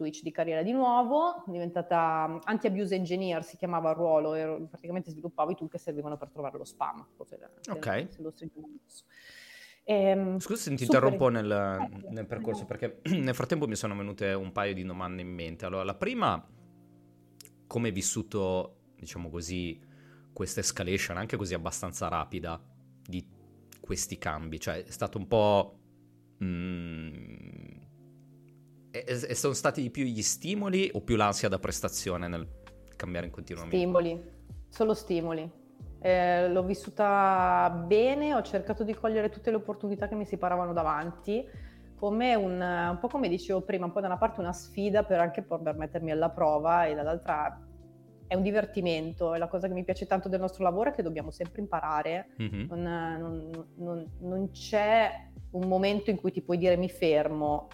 switch 0.00 0.22
di 0.22 0.30
carriera 0.30 0.62
di 0.62 0.72
nuovo, 0.72 1.44
diventata 1.46 2.26
mm, 2.26 2.38
anti-abuse 2.44 2.94
engineer, 2.94 3.44
si 3.44 3.56
chiamava 3.56 3.90
il 3.90 3.96
ruolo, 3.96 4.34
ero, 4.34 4.66
praticamente 4.66 5.10
sviluppavo 5.10 5.50
i 5.50 5.54
tool 5.54 5.68
che 5.68 5.78
servivano 5.78 6.16
per 6.16 6.30
trovare 6.30 6.56
lo 6.56 6.64
spam. 6.64 7.06
ok. 7.70 8.08
Ehm, 9.84 10.38
Scusa 10.38 10.62
se 10.62 10.74
ti 10.74 10.84
interrompo 10.84 11.28
nel, 11.28 11.50
eh, 11.50 12.10
nel, 12.10 12.26
percorso 12.26 12.64
perché 12.64 13.00
nel 13.10 13.34
frattempo 13.34 13.66
mi 13.66 13.74
sono 13.74 13.96
venute 13.96 14.32
un 14.32 14.52
paio 14.52 14.72
di 14.72 14.84
domande 14.84 15.22
in 15.22 15.28
mente. 15.28 15.66
Allora, 15.66 15.84
la 15.84 15.94
prima, 15.94 16.46
come 17.66 17.88
hai 17.88 17.92
vissuto, 17.92 18.92
diciamo 18.96 19.28
così, 19.28 19.80
questa 20.32 20.60
escalation 20.60 21.16
anche 21.16 21.36
così 21.36 21.54
abbastanza 21.54 22.08
rapida 22.08 22.62
di 23.04 23.26
questi 23.80 24.16
cambi? 24.16 24.60
Cioè, 24.60 24.84
è 24.84 24.90
stato 24.90 25.18
un 25.18 25.26
po' 25.26 25.78
mm, 26.42 27.89
e, 28.90 29.04
e 29.06 29.34
sono 29.34 29.54
stati 29.54 29.82
di 29.82 29.90
più 29.90 30.04
gli 30.04 30.22
stimoli 30.22 30.90
o 30.94 31.00
più 31.00 31.16
l'ansia 31.16 31.48
da 31.48 31.58
prestazione 31.58 32.28
nel 32.28 32.46
cambiare 32.96 33.26
in 33.26 33.32
continuamente? 33.32 33.76
Stimoli, 33.76 34.22
solo 34.68 34.94
stimoli. 34.94 35.58
Eh, 36.02 36.48
l'ho 36.48 36.64
vissuta 36.64 37.84
bene, 37.86 38.34
ho 38.34 38.42
cercato 38.42 38.84
di 38.84 38.94
cogliere 38.94 39.28
tutte 39.28 39.50
le 39.50 39.56
opportunità 39.56 40.08
che 40.08 40.14
mi 40.14 40.24
si 40.24 40.38
paravano 40.38 40.72
davanti, 40.72 41.46
come 41.96 42.34
un, 42.34 42.60
un 42.60 42.98
po' 42.98 43.08
come 43.08 43.28
dicevo 43.28 43.60
prima, 43.60 43.84
un 43.84 43.92
po' 43.92 44.00
da 44.00 44.06
una 44.06 44.16
parte 44.16 44.40
una 44.40 44.54
sfida 44.54 45.04
per 45.04 45.20
anche 45.20 45.42
per 45.42 45.74
mettermi 45.76 46.10
alla 46.10 46.30
prova 46.30 46.86
e 46.86 46.94
dall'altra 46.94 47.66
è 48.26 48.36
un 48.36 48.42
divertimento, 48.42 49.34
è 49.34 49.38
la 49.38 49.48
cosa 49.48 49.66
che 49.66 49.74
mi 49.74 49.82
piace 49.82 50.06
tanto 50.06 50.28
del 50.28 50.38
nostro 50.38 50.62
lavoro 50.62 50.90
è 50.90 50.92
che 50.92 51.02
dobbiamo 51.02 51.32
sempre 51.32 51.60
imparare, 51.60 52.28
mm-hmm. 52.40 52.66
non, 52.68 52.82
non, 52.82 53.66
non, 53.74 54.10
non 54.20 54.50
c'è 54.52 55.10
un 55.50 55.66
momento 55.66 56.10
in 56.10 56.16
cui 56.16 56.30
ti 56.30 56.40
puoi 56.40 56.56
dire 56.56 56.76
mi 56.76 56.88
fermo 56.88 57.68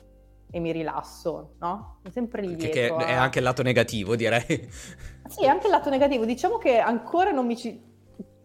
e 0.51 0.61
mi 0.61 0.73
rilasso, 0.73 1.55
no? 1.59 1.99
È 2.03 2.11
sempre 2.11 2.43
lì 2.43 2.55
dietro. 2.57 2.97
Che 2.97 3.07
è 3.07 3.13
anche 3.13 3.39
il 3.39 3.45
lato 3.45 3.63
negativo, 3.63 4.17
direi. 4.17 4.69
Sì, 5.27 5.43
è 5.43 5.49
anche 5.49 5.67
il 5.67 5.73
lato 5.73 5.91
negativo. 5.91 6.25
Diciamo 6.25 6.57
che 6.57 6.79
ancora 6.79 7.33
non 7.33 7.47
mi 7.47 7.57
ci... 7.57 7.83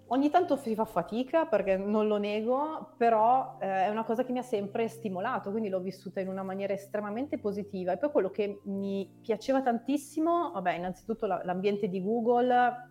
Ogni 0.07 0.31
tanto 0.31 0.57
si 0.57 0.73
fa 0.73 0.83
fatica 0.83 1.45
perché 1.45 1.77
non 1.77 2.07
lo 2.07 2.17
nego, 2.17 2.95
però 2.97 3.57
eh, 3.61 3.85
è 3.85 3.89
una 3.89 4.03
cosa 4.03 4.25
che 4.25 4.31
mi 4.31 4.39
ha 4.39 4.43
sempre 4.43 4.87
stimolato, 4.87 5.51
quindi 5.51 5.69
l'ho 5.69 5.79
vissuta 5.79 6.21
in 6.21 6.27
una 6.27 6.41
maniera 6.41 6.73
estremamente 6.73 7.37
positiva. 7.37 7.91
E 7.91 7.97
poi 7.97 8.09
quello 8.09 8.31
che 8.31 8.61
mi 8.63 9.07
piaceva 9.21 9.61
tantissimo, 9.61 10.51
vabbè, 10.53 10.73
innanzitutto 10.73 11.27
la, 11.27 11.39
l'ambiente 11.43 11.87
di 11.87 12.01
Google. 12.01 12.89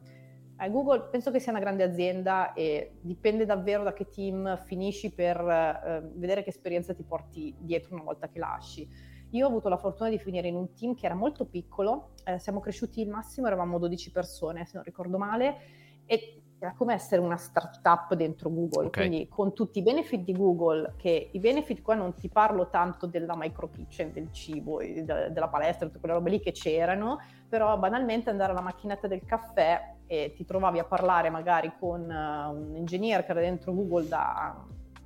Eh, 0.60 0.70
Google 0.70 1.08
penso 1.10 1.30
che 1.30 1.40
sia 1.40 1.52
una 1.52 1.60
grande 1.60 1.82
azienda 1.82 2.52
e 2.52 2.98
dipende 3.00 3.46
davvero 3.46 3.82
da 3.82 3.94
che 3.94 4.10
team 4.10 4.58
finisci 4.64 5.10
per 5.10 5.40
eh, 5.40 6.10
vedere 6.14 6.42
che 6.42 6.50
esperienza 6.50 6.92
ti 6.92 7.02
porti 7.02 7.54
dietro 7.58 7.94
una 7.94 8.04
volta 8.04 8.28
che 8.28 8.38
lasci. 8.38 8.86
Io 9.30 9.46
ho 9.46 9.48
avuto 9.48 9.68
la 9.70 9.78
fortuna 9.78 10.10
di 10.10 10.18
finire 10.18 10.48
in 10.48 10.56
un 10.56 10.74
team 10.74 10.94
che 10.94 11.06
era 11.06 11.14
molto 11.14 11.46
piccolo, 11.46 12.10
eh, 12.24 12.38
siamo 12.38 12.60
cresciuti 12.60 13.00
il 13.00 13.08
massimo, 13.08 13.46
eravamo 13.46 13.78
12 13.78 14.10
persone 14.10 14.66
se 14.66 14.72
non 14.74 14.84
ricordo 14.84 15.16
male, 15.16 15.56
e 16.04 16.39
era 16.60 16.74
come 16.76 16.92
essere 16.92 17.22
una 17.22 17.38
startup 17.38 18.12
dentro 18.14 18.50
Google, 18.50 18.88
okay. 18.88 19.08
quindi 19.08 19.28
con 19.28 19.54
tutti 19.54 19.78
i 19.78 19.82
benefit 19.82 20.20
di 20.20 20.32
Google, 20.32 20.92
che 20.98 21.30
i 21.32 21.38
benefit 21.38 21.80
qua 21.80 21.94
non 21.94 22.14
ti 22.14 22.28
parlo 22.28 22.68
tanto 22.68 23.06
della 23.06 23.34
micro 23.34 23.70
kitchen, 23.70 24.12
del 24.12 24.30
cibo, 24.30 24.78
della 24.78 25.48
palestra, 25.48 25.86
tutte 25.86 26.00
quelle 26.00 26.14
robe 26.14 26.28
lì 26.28 26.38
che 26.38 26.52
c'erano, 26.52 27.18
però 27.48 27.78
banalmente 27.78 28.28
andare 28.28 28.52
alla 28.52 28.60
macchinetta 28.60 29.08
del 29.08 29.24
caffè 29.24 29.94
e 30.06 30.34
ti 30.36 30.44
trovavi 30.44 30.78
a 30.78 30.84
parlare 30.84 31.30
magari 31.30 31.72
con 31.78 32.02
uh, 32.02 32.54
un 32.54 32.76
ingegnere 32.76 33.24
che 33.24 33.30
era 33.30 33.40
dentro 33.40 33.72
Google 33.72 34.06
da 34.06 34.54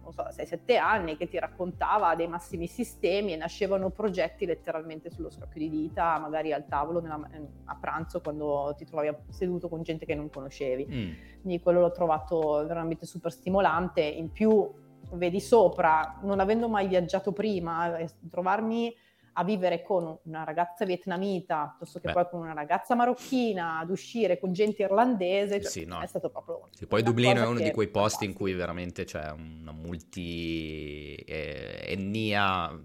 non 0.04 0.12
so, 0.12 0.23
6-7 0.23 0.78
anni 0.78 1.16
che 1.16 1.28
ti 1.28 1.38
raccontava 1.38 2.14
dei 2.14 2.28
massimi 2.28 2.66
sistemi 2.66 3.32
e 3.32 3.37
nascevano 3.37 3.90
progetti 3.90 4.46
letteralmente 4.46 5.11
sullo 5.11 5.30
scocchio 5.30 5.61
di 5.61 5.70
dita, 5.70 6.18
magari 6.18 6.52
al 6.52 6.66
tavolo 6.66 7.00
nella, 7.00 7.20
a 7.64 7.76
pranzo 7.76 8.20
quando 8.20 8.75
ti 8.76 8.84
trovavi 8.84 9.16
seduto 9.30 9.68
con 9.68 9.82
gente 9.82 10.04
che 10.06 10.14
non 10.14 10.30
conoscevi. 10.30 10.87
Mm. 10.87 11.12
Quindi 11.40 11.61
quello 11.61 11.80
l'ho 11.80 11.92
trovato 11.92 12.64
veramente 12.66 13.06
super 13.06 13.32
stimolante. 13.32 14.02
In 14.02 14.30
più 14.30 14.70
vedi 15.12 15.40
sopra, 15.40 16.18
non 16.23 16.40
avendo 16.40 16.68
mai 16.68 16.87
viaggiato 16.87 17.32
prima, 17.32 17.96
eh, 17.99 18.08
trovarmi 18.30 18.94
a 19.34 19.44
vivere 19.44 19.82
con 19.82 20.16
una 20.22 20.44
ragazza 20.44 20.84
vietnamita 20.84 21.70
piuttosto 21.70 21.98
che 21.98 22.06
Beh. 22.08 22.12
poi 22.12 22.28
con 22.30 22.40
una 22.40 22.52
ragazza 22.52 22.94
marocchina, 22.94 23.78
ad 23.78 23.88
uscire 23.90 24.38
con 24.38 24.52
gente 24.52 24.82
irlandese, 24.82 25.60
cioè, 25.60 25.70
sì, 25.70 25.84
no. 25.84 26.00
è 26.00 26.06
stato 26.06 26.30
proprio... 26.30 26.68
Sì, 26.70 26.86
poi 26.86 27.02
Dublino 27.02 27.42
è 27.42 27.46
uno 27.46 27.58
di 27.60 27.72
quei 27.72 27.88
posti 27.88 28.24
in 28.24 28.32
cui 28.32 28.52
veramente 28.52 29.04
c'è 29.04 29.30
una 29.30 29.72
multi-etnia 29.72 32.70
eh, 32.70 32.78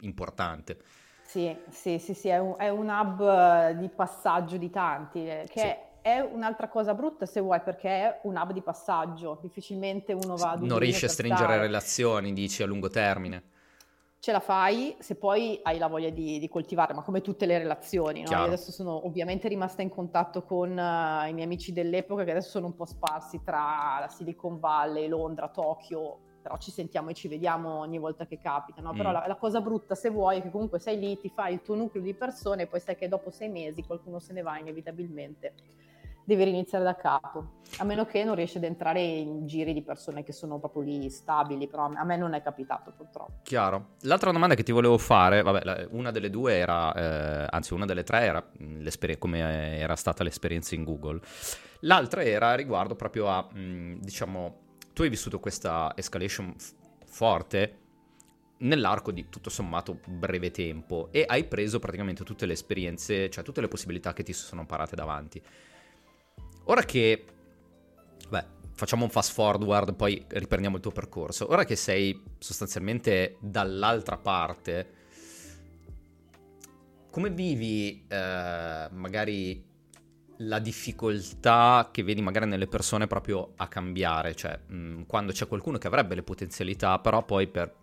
importante. 0.00 0.78
Sì, 1.22 1.54
sì, 1.68 1.98
sì, 1.98 2.14
sì, 2.14 2.28
è 2.28 2.38
un, 2.38 2.54
è 2.58 2.70
un 2.70 2.88
hub 2.88 3.72
di 3.78 3.88
passaggio 3.88 4.56
di 4.56 4.70
tanti, 4.70 5.28
eh, 5.28 5.46
che 5.48 5.60
sì 5.60 5.88
è 6.02 6.18
un'altra 6.18 6.68
cosa 6.68 6.94
brutta 6.94 7.26
se 7.26 7.40
vuoi 7.40 7.60
perché 7.60 7.88
è 7.88 8.20
un 8.22 8.34
hub 8.34 8.52
di 8.52 8.62
passaggio, 8.62 9.38
difficilmente 9.42 10.14
uno 10.14 10.34
va 10.34 10.52
a 10.52 10.56
Non 10.56 10.78
riesce 10.78 11.04
a 11.04 11.10
stringere 11.10 11.44
stare. 11.44 11.60
relazioni, 11.60 12.32
dici, 12.32 12.62
a 12.62 12.66
lungo 12.66 12.88
termine 12.88 13.42
ce 14.20 14.32
la 14.32 14.40
fai 14.40 14.94
se 14.98 15.14
poi 15.14 15.58
hai 15.62 15.78
la 15.78 15.86
voglia 15.86 16.10
di, 16.10 16.38
di 16.38 16.48
coltivare, 16.48 16.92
ma 16.92 17.02
come 17.02 17.22
tutte 17.22 17.46
le 17.46 17.56
relazioni. 17.56 18.22
No? 18.22 18.42
adesso 18.42 18.70
sono 18.70 19.06
ovviamente 19.06 19.48
rimasta 19.48 19.80
in 19.80 19.88
contatto 19.88 20.42
con 20.42 20.70
uh, 20.70 21.26
i 21.26 21.32
miei 21.32 21.44
amici 21.44 21.72
dell'epoca 21.72 22.22
che 22.24 22.30
adesso 22.30 22.50
sono 22.50 22.66
un 22.66 22.74
po' 22.74 22.84
sparsi 22.84 23.40
tra 23.42 23.96
la 23.98 24.08
Silicon 24.08 24.60
Valley, 24.60 25.08
Londra, 25.08 25.48
Tokyo, 25.48 26.18
però 26.42 26.58
ci 26.58 26.70
sentiamo 26.70 27.08
e 27.08 27.14
ci 27.14 27.28
vediamo 27.28 27.78
ogni 27.78 27.98
volta 27.98 28.26
che 28.26 28.38
capita. 28.38 28.82
No? 28.82 28.92
Mm. 28.92 28.96
Però 28.96 29.10
la, 29.10 29.24
la, 29.26 29.36
cosa 29.36 29.62
brutta, 29.62 29.94
se 29.94 30.10
vuoi, 30.10 30.38
è 30.38 30.42
che 30.42 30.50
comunque 30.50 30.78
sei 30.78 30.98
lì, 30.98 31.18
ti 31.18 31.30
fai 31.30 31.54
il 31.54 31.62
tuo 31.62 31.74
nucleo 31.74 32.02
di 32.02 32.12
persone 32.12 32.64
e 32.64 32.66
poi 32.66 32.80
sai 32.80 32.96
che 32.96 33.08
dopo 33.08 33.30
sei 33.30 33.48
mesi 33.48 33.82
qualcuno 33.84 34.18
se 34.18 34.34
ne 34.34 34.42
va 34.42 34.58
inevitabilmente 34.58 35.54
devi 36.24 36.44
riniziare 36.44 36.84
da 36.84 36.94
capo, 36.94 37.60
a 37.78 37.84
meno 37.84 38.04
che 38.06 38.24
non 38.24 38.34
riesci 38.34 38.58
ad 38.58 38.64
entrare 38.64 39.00
in 39.00 39.46
giri 39.46 39.72
di 39.72 39.82
persone 39.82 40.22
che 40.22 40.32
sono 40.32 40.58
proprio 40.58 40.82
lì 40.82 41.08
stabili, 41.10 41.66
però 41.66 41.90
a 41.92 42.04
me 42.04 42.16
non 42.16 42.34
è 42.34 42.42
capitato 42.42 42.92
purtroppo. 42.96 43.40
Chiaro. 43.42 43.96
L'altra 44.02 44.30
domanda 44.30 44.54
che 44.54 44.62
ti 44.62 44.72
volevo 44.72 44.98
fare, 44.98 45.42
vabbè, 45.42 45.88
una 45.90 46.10
delle 46.10 46.30
due 46.30 46.56
era, 46.56 46.92
eh, 46.94 47.46
anzi 47.50 47.74
una 47.74 47.86
delle 47.86 48.04
tre 48.04 48.20
era 48.20 48.44
come 49.18 49.78
era 49.78 49.96
stata 49.96 50.22
l'esperienza 50.22 50.74
in 50.74 50.84
Google, 50.84 51.20
l'altra 51.80 52.22
era 52.22 52.54
riguardo 52.54 52.94
proprio 52.94 53.28
a, 53.28 53.42
mh, 53.42 54.00
diciamo, 54.00 54.58
tu 54.92 55.02
hai 55.02 55.08
vissuto 55.08 55.40
questa 55.40 55.92
escalation 55.96 56.54
f- 56.56 56.74
forte 57.06 57.78
nell'arco 58.58 59.10
di 59.10 59.28
tutto 59.28 59.48
sommato 59.48 60.00
breve 60.04 60.50
tempo 60.50 61.08
e 61.12 61.24
hai 61.26 61.44
preso 61.44 61.78
praticamente 61.78 62.24
tutte 62.24 62.46
le 62.46 62.52
esperienze, 62.52 63.30
cioè 63.30 63.42
tutte 63.42 63.60
le 63.60 63.68
possibilità 63.68 64.12
che 64.12 64.22
ti 64.22 64.32
sono 64.32 64.66
parate 64.66 64.94
davanti. 64.96 65.42
Ora 66.70 66.84
che... 66.84 67.24
Beh, 68.28 68.44
facciamo 68.74 69.02
un 69.02 69.10
fast 69.10 69.32
forward, 69.32 69.92
poi 69.96 70.24
riprendiamo 70.28 70.76
il 70.76 70.82
tuo 70.82 70.92
percorso. 70.92 71.50
Ora 71.50 71.64
che 71.64 71.74
sei 71.74 72.22
sostanzialmente 72.38 73.38
dall'altra 73.40 74.16
parte, 74.16 74.92
come 77.10 77.30
vivi 77.30 78.04
eh, 78.06 78.88
magari 78.88 79.66
la 80.42 80.60
difficoltà 80.60 81.88
che 81.90 82.04
vedi 82.04 82.22
magari 82.22 82.46
nelle 82.46 82.68
persone 82.68 83.08
proprio 83.08 83.52
a 83.56 83.66
cambiare? 83.66 84.36
Cioè, 84.36 84.60
mh, 84.68 84.76
mm, 84.76 85.02
quando 85.08 85.32
c'è 85.32 85.48
qualcuno 85.48 85.76
che 85.76 85.88
avrebbe 85.88 86.14
le 86.14 86.22
potenzialità, 86.22 87.00
però 87.00 87.24
poi 87.24 87.48
per 87.48 87.74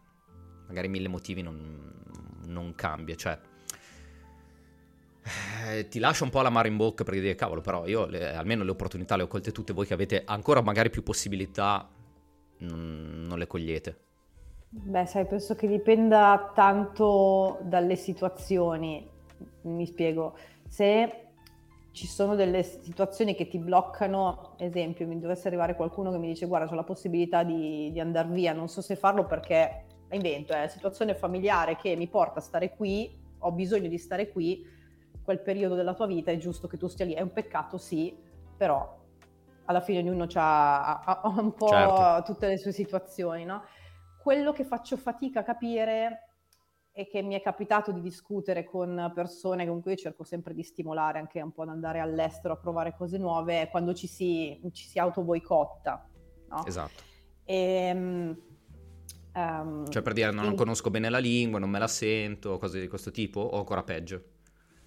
magari 0.67 0.87
mille 0.87 1.09
motivi 1.09 1.41
non, 1.41 1.91
non 2.45 2.73
cambia. 2.73 3.15
Cioè, 3.15 3.37
eh, 5.69 5.87
ti 5.87 5.99
lascia 5.99 6.23
un 6.23 6.29
po' 6.29 6.41
la 6.41 6.49
mare 6.49 6.67
in 6.67 6.77
bocca 6.77 7.03
perché 7.03 7.19
dire 7.19 7.35
cavolo, 7.35 7.61
però 7.61 7.85
io 7.87 8.05
le, 8.05 8.33
almeno 8.33 8.63
le 8.63 8.71
opportunità 8.71 9.15
le 9.15 9.23
ho 9.23 9.27
colte 9.27 9.51
tutte, 9.51 9.73
voi 9.73 9.85
che 9.85 9.93
avete 9.93 10.23
ancora 10.25 10.61
magari 10.61 10.89
più 10.89 11.03
possibilità 11.03 11.87
non, 12.59 13.23
non 13.27 13.37
le 13.37 13.47
cogliete. 13.47 13.97
Beh, 14.69 15.05
sai, 15.05 15.25
penso 15.25 15.55
che 15.55 15.67
dipenda 15.67 16.51
tanto 16.53 17.59
dalle 17.63 17.95
situazioni. 17.95 19.09
Mi 19.61 19.85
spiego. 19.85 20.35
Se 20.67 21.27
ci 21.91 22.05
sono 22.05 22.35
delle 22.35 22.63
situazioni 22.63 23.33
che 23.33 23.47
ti 23.47 23.57
bloccano, 23.57 24.53
esempio, 24.57 25.07
mi 25.07 25.19
dovesse 25.19 25.47
arrivare 25.47 25.75
qualcuno 25.75 26.11
che 26.11 26.17
mi 26.17 26.27
dice 26.27 26.45
guarda, 26.45 26.71
ho 26.71 26.75
la 26.75 26.83
possibilità 26.83 27.43
di, 27.43 27.91
di 27.91 27.99
andare 27.99 28.29
via, 28.29 28.53
non 28.53 28.67
so 28.67 28.81
se 28.81 28.95
farlo 28.95 29.25
perché 29.25 29.85
invento, 30.11 30.53
è 30.53 30.57
una 30.57 30.67
situazione 30.67 31.15
familiare 31.15 31.75
che 31.75 31.95
mi 31.95 32.07
porta 32.07 32.39
a 32.39 32.43
stare 32.43 32.75
qui, 32.75 33.11
ho 33.39 33.51
bisogno 33.51 33.87
di 33.87 33.97
stare 33.97 34.29
qui, 34.29 34.63
quel 35.27 35.41
periodo 35.41 35.75
della 35.75 35.93
tua 35.93 36.05
vita 36.05 36.31
è 36.31 36.37
giusto 36.37 36.69
che 36.69 36.77
tu 36.77 36.87
stia 36.87 37.03
lì. 37.03 37.11
È 37.11 37.19
un 37.19 37.33
peccato, 37.33 37.77
sì, 37.77 38.17
però 38.55 38.97
alla 39.65 39.81
fine 39.81 39.99
ognuno 39.99 40.25
ha, 40.35 40.99
ha 41.01 41.21
un 41.25 41.53
po' 41.53 41.67
certo. 41.67 42.31
tutte 42.31 42.47
le 42.47 42.57
sue 42.57 42.71
situazioni, 42.71 43.43
no? 43.43 43.63
Quello 44.23 44.53
che 44.53 44.63
faccio 44.63 44.95
fatica 44.95 45.41
a 45.41 45.43
capire 45.43 46.29
e 46.93 47.09
che 47.09 47.21
mi 47.23 47.35
è 47.35 47.41
capitato 47.41 47.91
di 47.91 47.99
discutere 47.99 48.63
con 48.63 49.11
persone 49.13 49.67
con 49.67 49.81
cui 49.81 49.97
cerco 49.97 50.23
sempre 50.23 50.53
di 50.53 50.63
stimolare 50.63 51.19
anche 51.19 51.41
un 51.41 51.51
po' 51.51 51.63
ad 51.63 51.69
andare 51.69 51.99
all'estero 51.99 52.53
a 52.53 52.57
provare 52.57 52.95
cose 52.95 53.17
nuove, 53.17 53.63
è 53.63 53.69
quando 53.69 53.93
ci 53.93 54.07
si, 54.07 54.57
ci 54.71 54.87
si 54.87 54.97
auto-boicotta. 54.97 56.09
No? 56.51 56.65
Esatto. 56.65 57.03
E, 57.43 57.91
um, 59.33 59.89
cioè 59.89 60.01
per 60.01 60.13
dire 60.13 60.31
non 60.31 60.45
in... 60.45 60.55
conosco 60.55 60.89
bene 60.89 61.09
la 61.09 61.19
lingua, 61.19 61.59
non 61.59 61.69
me 61.69 61.79
la 61.79 61.87
sento, 61.89 62.57
cose 62.57 62.79
di 62.79 62.87
questo 62.87 63.11
tipo, 63.11 63.41
o 63.41 63.57
ancora 63.57 63.83
peggio? 63.83 64.35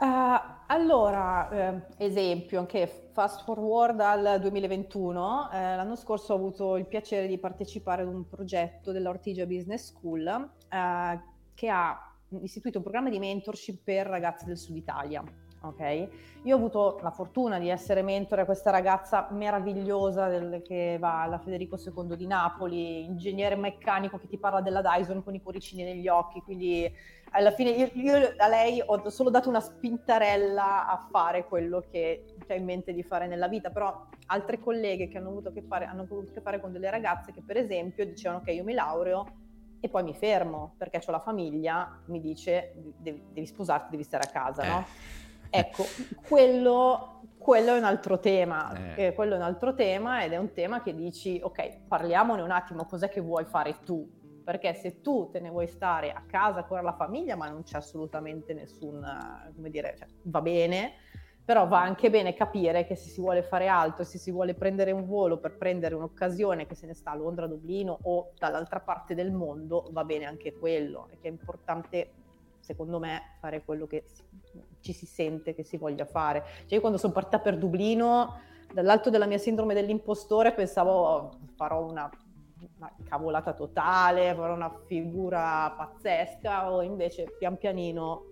Uh, 0.01 0.41
allora, 0.69 1.51
eh, 1.51 1.83
esempio, 1.99 2.59
anche 2.59 3.11
fast 3.13 3.45
forward 3.45 4.01
al 4.01 4.39
2021, 4.41 5.51
eh, 5.51 5.77
l'anno 5.77 5.95
scorso 5.95 6.33
ho 6.33 6.37
avuto 6.37 6.77
il 6.77 6.87
piacere 6.87 7.27
di 7.27 7.37
partecipare 7.37 8.01
ad 8.01 8.09
un 8.09 8.27
progetto 8.27 8.93
della 8.93 9.11
Ortigia 9.11 9.45
Business 9.45 9.89
School 9.89 10.27
eh, 10.27 11.21
che 11.53 11.69
ha 11.69 12.15
istituito 12.41 12.79
un 12.79 12.85
programma 12.85 13.11
di 13.11 13.19
mentorship 13.19 13.83
per 13.85 14.07
ragazzi 14.07 14.47
del 14.47 14.57
sud 14.57 14.77
Italia. 14.77 15.23
Ok? 15.63 16.09
Io 16.45 16.55
ho 16.55 16.59
avuto 16.59 16.99
la 17.03 17.11
fortuna 17.11 17.59
di 17.59 17.69
essere 17.69 18.03
mentore 18.03 18.43
a 18.43 18.45
questa 18.45 18.71
ragazza 18.71 19.29
meravigliosa 19.31 20.29
del, 20.29 20.63
che 20.63 20.97
va 20.99 21.23
alla 21.23 21.39
Federico 21.39 21.77
II 21.77 22.17
di 22.17 22.27
Napoli, 22.27 23.05
ingegnere 23.05 23.57
meccanico 23.57 24.19
che 24.19 24.27
ti 24.27 24.39
parla 24.39 24.61
della 24.61 24.81
Dyson 24.81 25.23
con 25.23 25.35
i 25.35 25.43
cuoricini 25.43 25.85
negli 25.85 26.09
occhi, 26.09 26.41
quindi 26.41 26.91
alla 27.33 27.51
fine 27.53 27.71
io, 27.71 27.91
io 27.93 28.35
a 28.39 28.49
lei 28.49 28.83
ho 28.85 29.09
solo 29.11 29.31
dato 29.31 29.49
una 29.49 29.61
spintarella 29.61 30.89
a 30.89 31.07
fare 31.11 31.45
quello 31.45 31.85
che 31.91 32.25
ha 32.49 32.55
in 32.55 32.65
mente 32.65 32.93
di 32.93 33.03
fare 33.03 33.27
nella 33.27 33.47
vita, 33.47 33.71
però 33.71 34.07
altre 34.27 34.59
colleghe 34.59 35.09
che 35.09 35.19
hanno 35.19 35.29
avuto 35.29 35.51
a 35.51 35.53
che 35.53 35.63
fare, 35.63 35.85
hanno 35.85 36.03
avuto 36.03 36.31
a 36.31 36.35
che 36.35 36.41
fare 36.41 36.61
con 36.61 36.73
delle 36.73 36.91
ragazze 36.91 37.33
che 37.33 37.43
per 37.45 37.57
esempio 37.57 38.07
dicevano 38.07 38.43
che 38.43 38.53
io 38.53 38.65
mi 38.65 38.73
laureo 38.73 39.27
e 39.81 39.89
poi 39.89 40.03
mi 40.03 40.15
fermo 40.15 40.75
perché 40.77 41.01
ho 41.05 41.11
la 41.11 41.21
famiglia, 41.21 42.01
mi 42.07 42.21
dice 42.21 42.73
devi, 42.99 43.23
devi 43.33 43.47
sposarti, 43.47 43.91
devi 43.91 44.03
stare 44.03 44.25
a 44.25 44.31
casa, 44.31 44.63
no? 44.67 44.85
Eh 45.51 45.59
Ecco, 45.59 45.85
quello, 46.27 47.23
quello, 47.39 47.75
è 47.75 47.79
un 47.79 47.85
altro 47.85 48.21
tema, 48.21 48.95
eh. 48.95 49.07
eh. 49.07 49.15
quello 49.15 49.35
è 49.35 49.37
un 49.37 49.43
altro 49.43 49.75
tema 49.75 50.25
ed 50.25 50.33
è 50.33 50.37
un 50.37 50.53
tema 50.53 50.81
che 50.81 50.95
dici, 50.95 51.41
ok, 51.43 51.87
parliamone 51.89 52.43
un 52.43 52.53
attimo, 52.53 52.87
cos'è 52.87 53.09
che 53.09 53.21
vuoi 53.21 53.45
fare 53.45 53.81
tu? 53.85 54.09
Perché 54.45 54.75
se 54.75 55.01
tu 55.01 55.29
te 55.31 55.41
ne 55.41 55.51
vuoi 55.51 55.67
stare 55.67 56.13
a 56.13 56.23
casa 56.27 56.65
con 56.65 56.83
la 56.83 56.95
famiglia, 56.95 57.37
ma 57.37 57.49
non 57.49 57.63
c'è 57.63 57.77
assolutamente 57.77 58.55
nessun, 58.55 59.05
come 59.55 59.71
dire, 59.71 59.95
cioè, 59.99 60.09
va 60.23 60.41
bene, 60.41 60.95
però 61.45 61.67
va 61.67 61.81
anche 61.83 62.11
bene 62.11 62.33
capire 62.33 62.87
che 62.87 62.95
se 62.95 63.11
si 63.11 63.21
vuole 63.21 63.43
fare 63.43 63.67
altro, 63.67 64.05
se 64.05 64.19
si 64.19 64.31
vuole 64.31 64.55
prendere 64.55 64.93
un 64.93 65.05
volo 65.05 65.39
per 65.39 65.57
prendere 65.57 65.97
un'occasione 65.97 66.65
che 66.67 66.77
se 66.77 66.87
ne 66.87 66.95
sta 66.95 67.11
a 67.11 67.17
Londra, 67.17 67.49
Dublino 67.49 67.99
o 68.03 68.33
dall'altra 68.39 68.79
parte 68.79 69.17
del 69.17 69.33
mondo, 69.33 69.89
va 69.91 70.05
bene 70.05 70.27
anche 70.27 70.53
quello, 70.53 71.09
che 71.21 71.27
è 71.27 71.31
importante 71.31 72.13
secondo 72.71 73.01
me, 73.01 73.37
fare 73.41 73.65
quello 73.65 73.87
che 73.87 74.05
ci 74.81 74.93
si 74.93 75.05
sente 75.05 75.55
che 75.55 75.65
si 75.65 75.77
voglia 75.77 76.05
fare. 76.05 76.45
Cioè 76.61 76.75
io 76.75 76.81
quando 76.81 76.99
sono 76.99 77.13
partita 77.13 77.41
per 77.41 77.59
Dublino, 77.59 78.41
dall'alto 78.73 79.11
della 79.11 79.27
mia 79.27 79.39
sindrome 79.39 79.75
dell'impostore, 79.75 80.53
pensavo 80.53 80.93
oh, 80.93 81.39
farò 81.57 81.85
una, 81.85 82.09
una, 82.77 82.95
cavolata 83.09 83.55
totale, 83.55 84.35
farò 84.35 84.55
una 84.55 84.73
figura 84.87 85.75
pazzesca, 85.77 86.73
o 86.73 86.83
invece 86.83 87.35
pian 87.37 87.59
pianino 87.59 88.27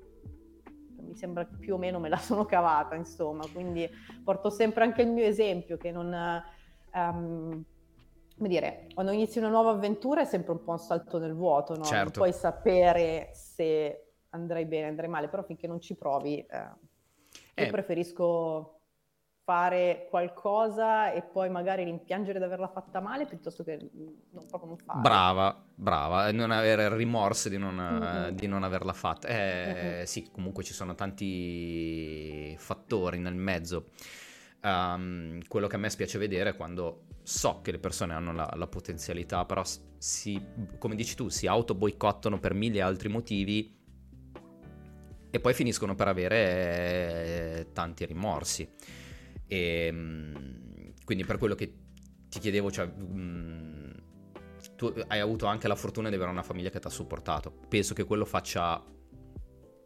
mi 1.00 1.16
sembra 1.16 1.46
che 1.46 1.56
più 1.56 1.74
o 1.74 1.78
meno 1.78 1.98
me 1.98 2.08
la 2.08 2.18
sono 2.18 2.44
cavata, 2.44 2.94
insomma, 2.94 3.44
quindi 3.52 3.88
porto 4.22 4.50
sempre 4.50 4.84
anche 4.84 5.02
il 5.02 5.08
mio 5.08 5.24
esempio 5.24 5.76
che 5.76 5.90
non... 5.90 6.42
Um, 6.92 7.64
come 8.36 8.48
dire, 8.48 8.86
quando 8.94 9.10
inizi 9.10 9.38
una 9.38 9.48
nuova 9.48 9.70
avventura 9.70 10.20
è 10.20 10.24
sempre 10.24 10.52
un 10.52 10.62
po' 10.62 10.70
un 10.70 10.78
salto 10.78 11.18
nel 11.18 11.34
vuoto, 11.34 11.74
no? 11.74 11.82
Certo. 11.82 12.02
Non 12.04 12.12
puoi 12.12 12.32
sapere 12.32 13.30
se 13.32 14.07
andrai 14.30 14.64
bene, 14.66 14.88
andrai 14.88 15.08
male, 15.08 15.28
però 15.28 15.42
finché 15.42 15.66
non 15.66 15.80
ci 15.80 15.94
provi, 15.94 16.38
eh, 16.38 16.56
io 17.54 17.66
eh. 17.66 17.70
preferisco 17.70 18.78
fare 19.48 20.06
qualcosa 20.10 21.10
e 21.10 21.22
poi 21.22 21.48
magari 21.48 21.82
rimpiangere 21.82 22.38
di 22.38 22.44
averla 22.44 22.68
fatta 22.68 23.00
male 23.00 23.24
piuttosto 23.24 23.64
che 23.64 23.78
non, 24.30 24.46
proprio 24.46 24.68
non 24.68 24.76
farla. 24.76 25.00
Brava, 25.00 25.64
brava, 25.74 26.30
non 26.32 26.50
avere 26.50 26.94
rimorso 26.94 27.48
di 27.48 27.56
non, 27.56 27.76
mm-hmm. 27.76 28.34
di 28.34 28.46
non 28.46 28.62
averla 28.62 28.92
fatta. 28.92 29.26
Eh, 29.26 29.72
mm-hmm. 29.72 30.02
Sì, 30.02 30.28
comunque 30.30 30.64
ci 30.64 30.74
sono 30.74 30.94
tanti 30.94 32.54
fattori 32.58 33.20
nel 33.20 33.36
mezzo. 33.36 33.86
Um, 34.60 35.40
quello 35.48 35.66
che 35.66 35.76
a 35.76 35.78
me 35.78 35.88
spiace 35.88 36.18
vedere 36.18 36.50
è 36.50 36.56
quando 36.56 37.04
so 37.22 37.60
che 37.62 37.70
le 37.70 37.78
persone 37.78 38.12
hanno 38.12 38.34
la, 38.34 38.52
la 38.54 38.66
potenzialità, 38.66 39.46
però 39.46 39.62
si, 39.96 40.44
come 40.78 40.94
dici 40.94 41.16
tu, 41.16 41.30
si 41.30 41.46
auto 41.46 41.74
boicottano 41.74 42.38
per 42.38 42.52
mille 42.52 42.82
altri 42.82 43.08
motivi 43.08 43.77
e 45.30 45.40
poi 45.40 45.54
finiscono 45.54 45.94
per 45.94 46.08
avere 46.08 46.36
eh, 46.36 47.66
tanti 47.72 48.04
rimorsi. 48.06 48.68
E, 49.46 49.86
ehm, 49.86 50.92
quindi 51.04 51.24
per 51.24 51.38
quello 51.38 51.54
che 51.54 51.72
ti 52.28 52.38
chiedevo, 52.38 52.70
cioè, 52.70 52.86
mh, 52.86 53.18
mm, 53.18 53.90
tu 54.76 54.92
hai 55.08 55.20
avuto 55.20 55.46
anche 55.46 55.68
la 55.68 55.74
fortuna 55.74 56.08
di 56.08 56.14
avere 56.14 56.30
una 56.30 56.42
famiglia 56.42 56.70
che 56.70 56.78
ti 56.78 56.86
ha 56.86 56.90
supportato. 56.90 57.52
Penso 57.68 57.94
che 57.94 58.04
quello 58.04 58.24
faccia 58.24 58.82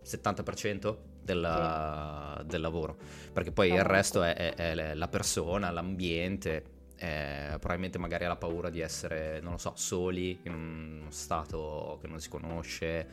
70% 0.05 0.97
della, 1.23 2.39
sì. 2.41 2.47
del 2.47 2.61
lavoro, 2.61 2.97
perché 3.33 3.53
poi 3.53 3.71
oh, 3.71 3.77
il 3.77 3.85
resto 3.85 4.23
è, 4.23 4.35
è, 4.35 4.55
è, 4.55 4.95
la 4.95 5.09
persona, 5.09 5.71
l'ambiente. 5.71 6.81
Eh, 6.97 7.57
probabilmente 7.59 7.99
magari 7.99 8.27
ha 8.27 8.29
la 8.29 8.37
paura 8.37 8.71
di 8.71 8.79
essere, 8.79 9.41
non 9.41 9.53
lo 9.53 9.59
so, 9.59 9.73
soli 9.75 10.39
in 10.45 10.53
uno 10.53 11.11
stato 11.11 11.99
che 12.01 12.07
non 12.07 12.21
si 12.21 12.29
conosce 12.29 13.09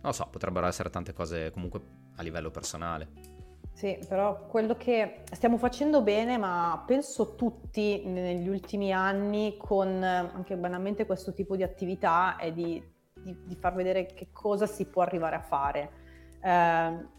non 0.00 0.10
lo 0.10 0.12
so, 0.12 0.28
potrebbero 0.30 0.66
essere 0.66 0.90
tante 0.90 1.12
cose 1.12 1.50
comunque 1.50 1.80
a 2.16 2.22
livello 2.22 2.50
personale. 2.50 3.34
Sì, 3.76 3.98
però 4.08 4.46
quello 4.46 4.74
che 4.76 5.22
stiamo 5.32 5.58
facendo 5.58 6.00
bene, 6.00 6.38
ma 6.38 6.82
penso 6.86 7.34
tutti 7.34 8.06
negli 8.06 8.48
ultimi 8.48 8.90
anni 8.90 9.56
con 9.58 10.02
anche 10.02 10.56
banalmente 10.56 11.04
questo 11.04 11.34
tipo 11.34 11.56
di 11.56 11.62
attività, 11.62 12.36
è 12.36 12.52
di, 12.52 12.82
di, 13.12 13.36
di 13.44 13.54
far 13.54 13.74
vedere 13.74 14.06
che 14.06 14.28
cosa 14.32 14.66
si 14.66 14.86
può 14.86 15.02
arrivare 15.02 15.36
a 15.36 15.42
fare. 15.42 15.90
Eh, 16.40 17.14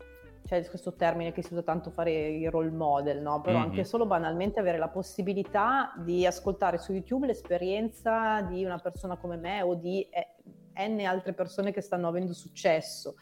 c'è 0.47 0.65
questo 0.67 0.95
termine 0.95 1.31
che 1.31 1.43
si 1.43 1.53
usa 1.53 1.61
tanto 1.61 1.91
fare 1.91 2.11
i 2.11 2.49
role 2.49 2.71
model, 2.71 3.21
no? 3.21 3.41
Però 3.41 3.59
mm-hmm. 3.59 3.69
anche 3.69 3.83
solo 3.83 4.07
banalmente 4.07 4.59
avere 4.59 4.77
la 4.77 4.87
possibilità 4.87 5.93
di 5.97 6.25
ascoltare 6.25 6.77
su 6.77 6.93
YouTube 6.93 7.27
l'esperienza 7.27 8.41
di 8.41 8.63
una 8.63 8.79
persona 8.79 9.17
come 9.17 9.35
me 9.35 9.61
o 9.61 9.75
di 9.75 10.01
eh, 10.09 10.36
N 10.77 11.05
altre 11.05 11.33
persone 11.33 11.71
che 11.71 11.81
stanno 11.81 12.07
avendo 12.07 12.33
successo, 12.33 13.15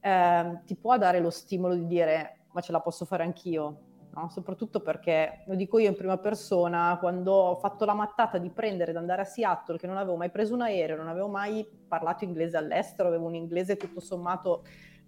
eh, 0.00 0.60
ti 0.64 0.76
può 0.76 0.96
dare 0.98 1.20
lo 1.20 1.30
stimolo 1.30 1.74
di 1.74 1.86
dire 1.86 2.38
ma 2.54 2.60
ce 2.60 2.72
la 2.72 2.80
posso 2.80 3.04
fare 3.04 3.24
anch'io, 3.24 3.78
no? 4.14 4.28
soprattutto 4.30 4.80
perché, 4.80 5.42
lo 5.46 5.56
dico 5.56 5.78
io 5.78 5.88
in 5.88 5.96
prima 5.96 6.18
persona, 6.18 6.96
quando 7.00 7.32
ho 7.32 7.56
fatto 7.56 7.84
la 7.84 7.94
mattata 7.94 8.38
di 8.38 8.48
prendere 8.50 8.92
ed 8.92 8.96
andare 8.96 9.22
a 9.22 9.24
Seattle, 9.24 9.76
che 9.76 9.88
non 9.88 9.96
avevo 9.96 10.16
mai 10.16 10.30
preso 10.30 10.54
un 10.54 10.62
aereo, 10.62 10.96
non 10.96 11.08
avevo 11.08 11.28
mai 11.28 11.66
parlato 11.88 12.24
inglese 12.24 12.56
all'estero, 12.56 13.08
avevo 13.08 13.26
un 13.26 13.34
inglese 13.34 13.76
tutto 13.76 14.00
sommato, 14.00 14.64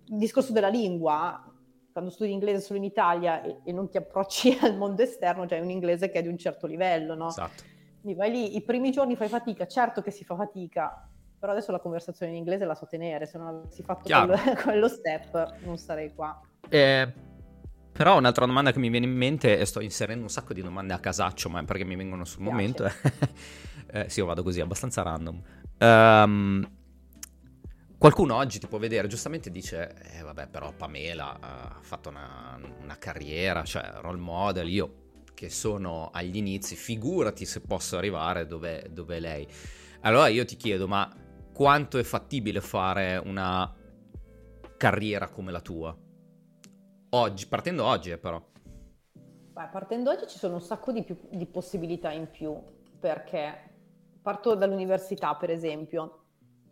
il 0.06 0.18
discorso 0.18 0.52
della 0.52 0.68
lingua, 0.68 1.52
quando 1.92 2.10
studi 2.10 2.32
inglese 2.32 2.60
solo 2.60 2.78
in 2.78 2.84
Italia 2.84 3.42
e, 3.42 3.60
e 3.64 3.72
non 3.72 3.88
ti 3.88 3.96
approcci 3.96 4.58
al 4.60 4.76
mondo 4.76 5.02
esterno, 5.02 5.46
cioè 5.46 5.60
un 5.60 5.70
inglese 5.70 6.10
che 6.10 6.18
è 6.18 6.22
di 6.22 6.28
un 6.28 6.36
certo 6.36 6.66
livello, 6.66 7.14
no? 7.14 7.28
Esatto. 7.28 7.62
Mi 8.02 8.14
vai 8.14 8.30
lì, 8.30 8.56
i 8.56 8.62
primi 8.62 8.90
giorni 8.90 9.16
fai 9.16 9.28
fatica, 9.28 9.66
certo 9.66 10.02
che 10.02 10.10
si 10.10 10.24
fa 10.24 10.36
fatica, 10.36 11.08
però 11.46 11.52
adesso 11.56 11.70
la 11.70 11.78
conversazione 11.78 12.32
in 12.32 12.38
inglese 12.38 12.64
la 12.64 12.74
so 12.74 12.86
tenere, 12.86 13.24
se 13.24 13.38
non 13.38 13.46
avessi 13.46 13.84
fatto 13.84 14.08
quello, 14.08 14.36
quello, 14.64 14.88
step 14.88 15.58
non 15.62 15.78
sarei 15.78 16.12
qua. 16.12 16.40
Eh, 16.68 17.12
però 17.92 18.18
un'altra 18.18 18.46
domanda 18.46 18.72
che 18.72 18.80
mi 18.80 18.88
viene 18.88 19.06
in 19.06 19.12
mente, 19.12 19.56
e 19.56 19.64
sto 19.64 19.80
inserendo 19.80 20.24
un 20.24 20.28
sacco 20.28 20.52
di 20.52 20.60
domande 20.60 20.92
a 20.92 20.98
casaccio, 20.98 21.48
ma 21.48 21.62
perché 21.62 21.84
mi 21.84 21.94
vengono 21.94 22.24
sul 22.24 22.42
Piace. 22.42 22.52
momento, 22.52 22.84
eh, 23.92 24.08
sì, 24.08 24.18
io 24.18 24.26
vado 24.26 24.42
così, 24.42 24.60
abbastanza 24.60 25.02
random. 25.02 25.40
Um, 25.78 26.68
qualcuno 27.96 28.34
oggi 28.34 28.58
ti 28.58 28.66
può 28.66 28.78
vedere, 28.78 29.06
giustamente 29.06 29.48
dice, 29.48 29.94
eh, 30.18 30.22
vabbè, 30.22 30.48
però 30.48 30.72
Pamela 30.72 31.38
ha 31.38 31.78
fatto 31.80 32.08
una, 32.08 32.58
una 32.82 32.98
carriera, 32.98 33.62
cioè 33.62 33.88
role 34.00 34.18
model, 34.18 34.68
io 34.68 35.04
che 35.32 35.48
sono 35.48 36.10
agli 36.12 36.38
inizi, 36.38 36.74
figurati 36.74 37.44
se 37.44 37.60
posso 37.60 37.96
arrivare 37.96 38.48
dove, 38.48 38.88
dove 38.90 39.20
lei. 39.20 39.46
Allora 40.00 40.28
io 40.28 40.44
ti 40.44 40.56
chiedo, 40.56 40.86
ma 40.86 41.24
quanto 41.56 41.96
è 41.96 42.02
fattibile 42.02 42.60
fare 42.60 43.16
una 43.16 43.74
carriera 44.76 45.30
come 45.30 45.50
la 45.50 45.62
tua? 45.62 45.96
Oggi, 47.08 47.46
partendo 47.46 47.82
oggi 47.82 48.10
eh, 48.10 48.18
però. 48.18 48.38
Beh, 49.54 49.68
partendo 49.72 50.10
oggi 50.10 50.26
ci 50.28 50.36
sono 50.36 50.56
un 50.56 50.60
sacco 50.60 50.92
di, 50.92 51.02
più, 51.02 51.16
di 51.30 51.46
possibilità 51.46 52.10
in 52.10 52.28
più, 52.30 52.54
perché 53.00 53.70
parto 54.20 54.54
dall'università 54.54 55.34
per 55.36 55.48
esempio. 55.48 56.24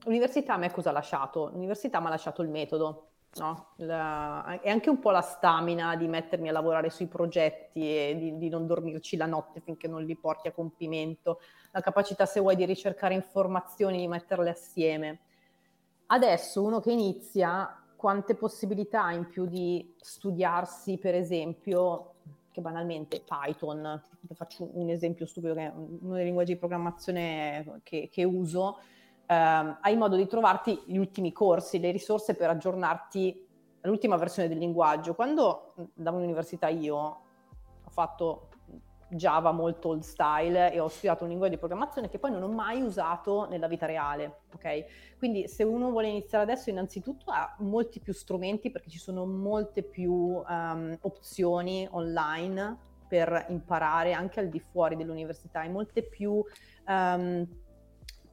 L'università 0.05 0.53
a 0.53 0.59
me 0.59 0.71
cosa 0.71 0.91
ha 0.91 0.93
lasciato? 0.93 1.49
L'università 1.49 1.99
mi 2.01 2.07
ha 2.09 2.11
lasciato 2.11 2.43
il 2.43 2.51
metodo, 2.51 3.13
no? 3.37 3.69
la, 3.77 4.61
e 4.61 4.71
anche 4.71 4.91
un 4.91 4.99
po' 4.99 5.11
la 5.11 5.21
stamina 5.21 5.97
di 5.97 6.07
mettermi 6.07 6.49
a 6.49 6.53
lavorare 6.53 6.91
sui 6.91 7.07
progetti 7.07 7.81
e 7.81 8.17
di, 8.19 8.39
di, 8.39 8.49
non 8.49 8.67
dormirci 8.67 9.17
la 9.17 9.27
notte 9.27 9.61
finché 9.61 9.89
non 9.89 10.05
li 10.05 10.17
porti 10.17 10.49
a 10.49 10.53
compimento, 10.53 11.41
la 11.73 11.81
capacità 11.81 12.27
se 12.27 12.41
vuoi 12.41 12.57
di 12.57 12.65
ricercare 12.65 13.15
informazioni, 13.15 13.99
di 13.99 14.09
metterle 14.09 14.51
assieme. 14.51 15.21
Adesso 16.07 16.63
uno 16.63 16.81
che 16.81 16.93
inizia, 16.93 17.83
quante 17.97 18.35
possibilità 18.35 19.05
ha 19.05 19.15
in 19.15 19.29
più 19.29 19.47
di 19.47 19.95
studiarsi, 19.99 20.99
per 20.99 21.15
esempio, 21.15 22.13
che 22.51 22.61
banalmente 22.61 23.21
Python, 23.21 24.01
faccio 24.35 24.69
un 24.75 24.89
esempio 24.91 25.27
stupido 25.27 25.55
che 25.55 25.67
è 25.67 25.73
uno 25.75 26.15
dei 26.15 26.25
linguaggi 26.25 26.53
di 26.53 26.59
programmazione 26.59 27.81
che, 27.83 28.09
che 28.13 28.23
uso, 28.23 28.79
ehm, 29.27 29.79
hai 29.81 29.97
modo 29.97 30.17
di 30.17 30.27
trovarti 30.27 30.83
gli 30.87 30.97
ultimi 30.97 31.33
corsi, 31.33 31.81
le 31.81 31.91
risorse 31.91 32.35
per 32.35 32.51
aggiornarti 32.51 33.47
all'ultima 33.83 34.17
versione 34.17 34.49
del 34.49 34.59
linguaggio. 34.59 35.15
Quando 35.15 35.75
andavo 35.97 36.19
in 36.19 36.25
università 36.25 36.69
io 36.69 36.97
ho 36.97 37.91
fatto 37.91 38.49
Java 39.09 39.53
molto 39.53 39.89
old 39.89 40.03
style 40.03 40.73
e 40.73 40.81
ho 40.81 40.89
studiato 40.89 41.25
un 41.25 41.31
linguaggio 41.31 41.55
di 41.55 41.61
programmazione 41.61 42.09
che 42.09 42.19
poi 42.19 42.31
non 42.31 42.43
ho 42.43 42.49
mai 42.49 42.83
usato 42.83 43.47
nella 43.49 43.69
vita 43.69 43.87
reale, 43.87 44.41
ok? 44.55 45.17
Quindi 45.19 45.47
se 45.49 45.63
uno 45.63 45.91
vuole 45.91 46.09
iniziare 46.09 46.45
adesso 46.45 46.71
innanzitutto 46.71 47.31
ha 47.31 47.55
molti 47.59 48.01
più 48.01 48.13
strumenti 48.13 48.71
perché 48.71 48.91
ci 48.91 48.99
sono 48.99 49.27
molte 49.27 49.83
più 49.83 50.13
um, 50.13 50.97
opzioni 51.03 51.87
online 51.91 52.93
per 53.07 53.47
imparare 53.51 54.13
anche 54.13 54.41
al 54.41 54.49
di 54.49 54.59
fuori 54.59 54.97
dell'università 54.97 55.63
e 55.63 55.69
molte 55.69 56.03
più 56.03 56.43
um, 56.87 57.47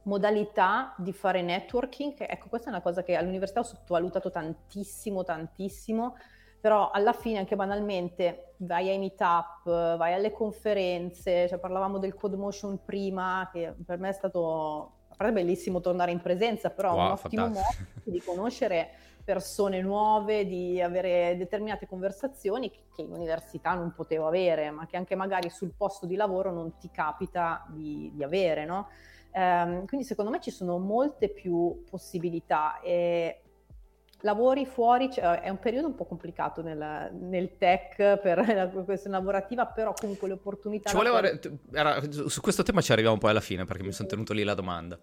modalità 0.04 0.94
di 0.96 1.12
fare 1.12 1.42
networking. 1.42 2.14
Ecco, 2.18 2.48
questa 2.48 2.68
è 2.68 2.70
una 2.70 2.82
cosa 2.82 3.02
che 3.02 3.16
all'università 3.16 3.60
ho 3.60 3.64
sottovalutato 3.64 4.30
tantissimo, 4.30 5.24
tantissimo 5.24 6.16
però 6.62 6.92
alla 6.92 7.12
fine 7.12 7.38
anche 7.38 7.56
banalmente 7.56 8.54
vai 8.58 8.88
ai 8.88 8.96
meetup, 8.96 9.64
vai 9.64 10.12
alle 10.12 10.30
conferenze, 10.30 11.48
cioè 11.48 11.58
parlavamo 11.58 11.98
del 11.98 12.14
Code 12.14 12.36
Motion 12.36 12.84
prima, 12.84 13.50
che 13.52 13.74
per 13.84 13.98
me 13.98 14.10
è 14.10 14.12
stato 14.12 14.98
è 15.16 15.32
bellissimo 15.32 15.80
tornare 15.80 16.12
in 16.12 16.20
presenza, 16.20 16.70
però 16.70 16.94
wow, 16.94 17.04
un 17.04 17.10
ottimo 17.12 17.48
modo 17.48 17.60
di 18.04 18.20
conoscere 18.20 18.90
persone 19.24 19.80
nuove, 19.80 20.46
di 20.46 20.80
avere 20.80 21.36
determinate 21.36 21.86
conversazioni 21.86 22.70
che 22.70 23.02
in 23.02 23.12
università 23.12 23.74
non 23.74 23.92
potevo 23.92 24.28
avere, 24.28 24.70
ma 24.70 24.86
che 24.86 24.96
anche 24.96 25.16
magari 25.16 25.50
sul 25.50 25.72
posto 25.76 26.06
di 26.06 26.14
lavoro 26.14 26.52
non 26.52 26.76
ti 26.78 26.90
capita 26.92 27.64
di, 27.68 28.10
di 28.14 28.22
avere, 28.22 28.64
no? 28.64 28.88
Um, 29.34 29.86
quindi 29.86 30.06
secondo 30.06 30.30
me 30.30 30.40
ci 30.40 30.50
sono 30.50 30.78
molte 30.78 31.30
più 31.30 31.84
possibilità 31.88 32.80
e 32.80 33.40
lavori 34.22 34.66
fuori, 34.66 35.10
cioè, 35.10 35.40
è 35.40 35.48
un 35.48 35.58
periodo 35.58 35.86
un 35.86 35.94
po' 35.94 36.04
complicato 36.04 36.62
nel, 36.62 37.10
nel 37.18 37.56
tech 37.56 38.18
per 38.18 38.44
la 38.54 38.68
questione 38.68 39.16
lavorativa, 39.16 39.66
però 39.66 39.92
comunque 39.92 40.28
le 40.28 40.34
opportunità... 40.34 40.90
Ci 40.90 40.96
voleva, 40.96 41.20
era, 41.72 42.00
su 42.10 42.40
questo 42.40 42.62
tema 42.62 42.80
ci 42.80 42.92
arriviamo 42.92 43.18
poi 43.18 43.30
alla 43.30 43.40
fine 43.40 43.64
perché 43.64 43.82
mi 43.82 43.92
sono 43.92 44.08
tenuto 44.08 44.32
lì 44.32 44.42
la 44.42 44.54
domanda. 44.54 44.98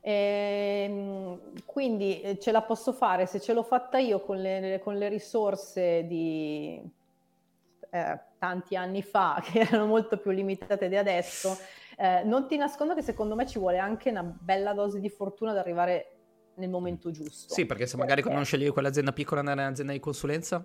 E, 0.00 0.84
ehm, 0.88 1.40
quindi 1.64 2.20
eh, 2.20 2.38
ce 2.38 2.52
la 2.52 2.62
posso 2.62 2.92
fare, 2.92 3.26
se 3.26 3.40
ce 3.40 3.52
l'ho 3.52 3.62
fatta 3.62 3.98
io 3.98 4.20
con 4.20 4.40
le, 4.40 4.80
con 4.82 4.96
le 4.96 5.08
risorse 5.08 6.06
di 6.06 6.80
eh, 7.90 8.20
tanti 8.38 8.76
anni 8.76 9.02
fa, 9.02 9.42
che 9.44 9.60
erano 9.60 9.86
molto 9.86 10.16
più 10.18 10.30
limitate 10.30 10.88
di 10.88 10.96
adesso, 10.96 11.56
eh, 12.00 12.22
non 12.24 12.46
ti 12.46 12.56
nascondo 12.56 12.94
che 12.94 13.02
secondo 13.02 13.34
me 13.34 13.44
ci 13.44 13.58
vuole 13.58 13.78
anche 13.78 14.10
una 14.10 14.22
bella 14.22 14.72
dose 14.72 15.00
di 15.00 15.10
fortuna 15.10 15.50
ad 15.50 15.56
arrivare 15.56 16.12
nel 16.54 16.70
momento 16.70 17.10
giusto. 17.10 17.52
Sì, 17.52 17.66
perché 17.66 17.86
se 17.86 17.96
magari 17.96 18.22
perché... 18.22 18.36
non 18.36 18.44
scegli 18.44 18.70
quell'azienda 18.70 19.12
piccola 19.12 19.42
nell'azienda 19.42 19.92
di 19.92 19.98
consulenza, 19.98 20.64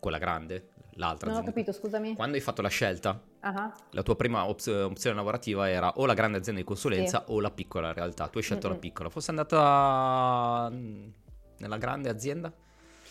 quella 0.00 0.18
grande, 0.18 0.70
l'altra. 0.94 1.28
Non 1.28 1.38
azienda. 1.38 1.40
ho 1.40 1.44
capito, 1.44 1.72
scusami. 1.72 2.16
Quando 2.16 2.34
hai 2.34 2.42
fatto 2.42 2.60
la 2.60 2.68
scelta, 2.68 3.22
uh-huh. 3.40 3.72
la 3.90 4.02
tua 4.02 4.16
prima 4.16 4.48
op- 4.48 4.66
opzione 4.66 5.14
lavorativa 5.14 5.68
era 5.68 5.92
o 5.96 6.06
la 6.06 6.14
grande 6.14 6.38
azienda 6.38 6.60
di 6.60 6.66
consulenza 6.66 7.22
sì. 7.24 7.32
o 7.32 7.40
la 7.40 7.50
piccola 7.52 7.92
realtà. 7.92 8.26
Tu 8.26 8.38
hai 8.38 8.42
scelto 8.42 8.66
mm-hmm. 8.66 8.76
la 8.76 8.80
piccola. 8.82 9.08
Fosse 9.10 9.30
andata 9.30 10.70
nella 10.70 11.78
grande 11.78 12.08
azienda? 12.08 12.52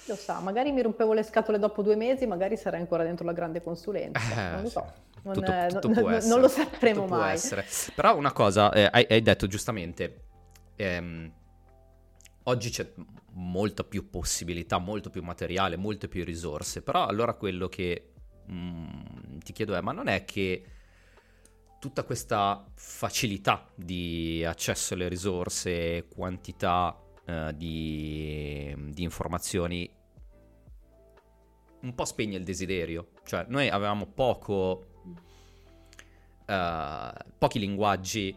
Lo 0.06 0.16
sa, 0.16 0.40
magari 0.40 0.72
mi 0.72 0.82
rompevo 0.82 1.14
le 1.14 1.22
scatole 1.22 1.60
dopo 1.60 1.84
due 1.84 1.96
mesi, 1.96 2.26
magari 2.26 2.58
sarei 2.58 2.80
ancora 2.80 3.04
dentro 3.04 3.26
la 3.26 3.34
grande 3.34 3.62
consulenza. 3.62 4.20
Eh, 4.20 4.52
non 4.54 4.64
lo 4.64 4.70
so. 4.70 4.94
Non, 5.24 5.34
tutto, 5.34 5.80
tutto 5.80 6.02
non, 6.02 6.20
non, 6.28 6.40
lo 6.40 6.48
sapremo 6.48 7.06
mai. 7.06 7.40
Però 7.96 8.16
una 8.16 8.32
cosa, 8.32 8.72
eh, 8.72 8.88
hai, 8.92 9.06
hai, 9.10 9.22
detto 9.22 9.48
giustamente, 9.48 10.24
ehm, 10.76 11.32
oggi 12.44 12.70
c'è 12.70 12.92
molta 13.34 13.84
più 13.84 14.10
possibilità, 14.10 14.78
molto 14.78 15.10
più 15.10 15.22
materiale, 15.22 15.78
molte 15.78 16.08
più 16.08 16.24
risorse, 16.24 16.82
però 16.82 17.06
allora 17.06 17.34
quello 17.34 17.68
che 17.68 18.12
mm, 18.52 19.38
ti 19.44 19.54
chiedo 19.54 19.76
è, 19.76 19.82
ma 19.82 19.92
non 19.92 20.08
è 20.08 20.26
che 20.26 20.64
tutta 21.80 22.04
questa 22.04 22.66
facilità 22.76 23.68
di 23.74 24.44
accesso 24.46 24.94
alle 24.94 25.08
risorse, 25.08 26.08
quantità 26.14 26.98
eh, 27.26 27.54
di, 27.56 28.76
di 28.90 29.04
informazioni, 29.04 29.90
un 31.82 31.96
po' 31.96 32.06
spegne 32.06 32.38
il 32.38 32.44
desiderio? 32.44 33.12
Cioè, 33.24 33.46
noi 33.48 33.70
avevamo 33.70 34.06
poco... 34.08 34.86
Uh, 36.50 37.12
pochi 37.38 37.60
linguaggi, 37.60 38.36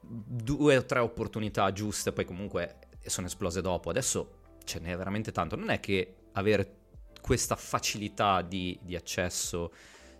due 0.00 0.76
o 0.76 0.84
tre 0.84 1.00
opportunità 1.00 1.72
giuste, 1.72 2.12
poi 2.12 2.24
comunque 2.24 2.76
sono 3.04 3.26
esplose 3.26 3.60
dopo. 3.60 3.90
Adesso 3.90 4.42
ce 4.62 4.78
n'è 4.78 4.96
veramente 4.96 5.32
tanto. 5.32 5.56
Non 5.56 5.70
è 5.70 5.80
che 5.80 6.14
avere 6.32 6.76
questa 7.20 7.56
facilità 7.56 8.42
di, 8.42 8.78
di 8.80 8.94
accesso 8.94 9.72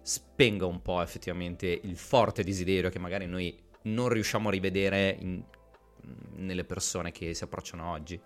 spenga 0.02 0.66
un 0.66 0.82
po' 0.82 1.00
effettivamente 1.00 1.66
il 1.66 1.96
forte 1.96 2.42
desiderio 2.42 2.90
che 2.90 2.98
magari 2.98 3.26
noi 3.26 3.56
non 3.82 4.08
riusciamo 4.08 4.48
a 4.48 4.50
rivedere 4.50 5.16
in, 5.20 5.42
nelle 6.34 6.64
persone 6.64 7.12
che 7.12 7.34
si 7.34 7.44
approcciano 7.44 7.88
oggi. 7.88 8.20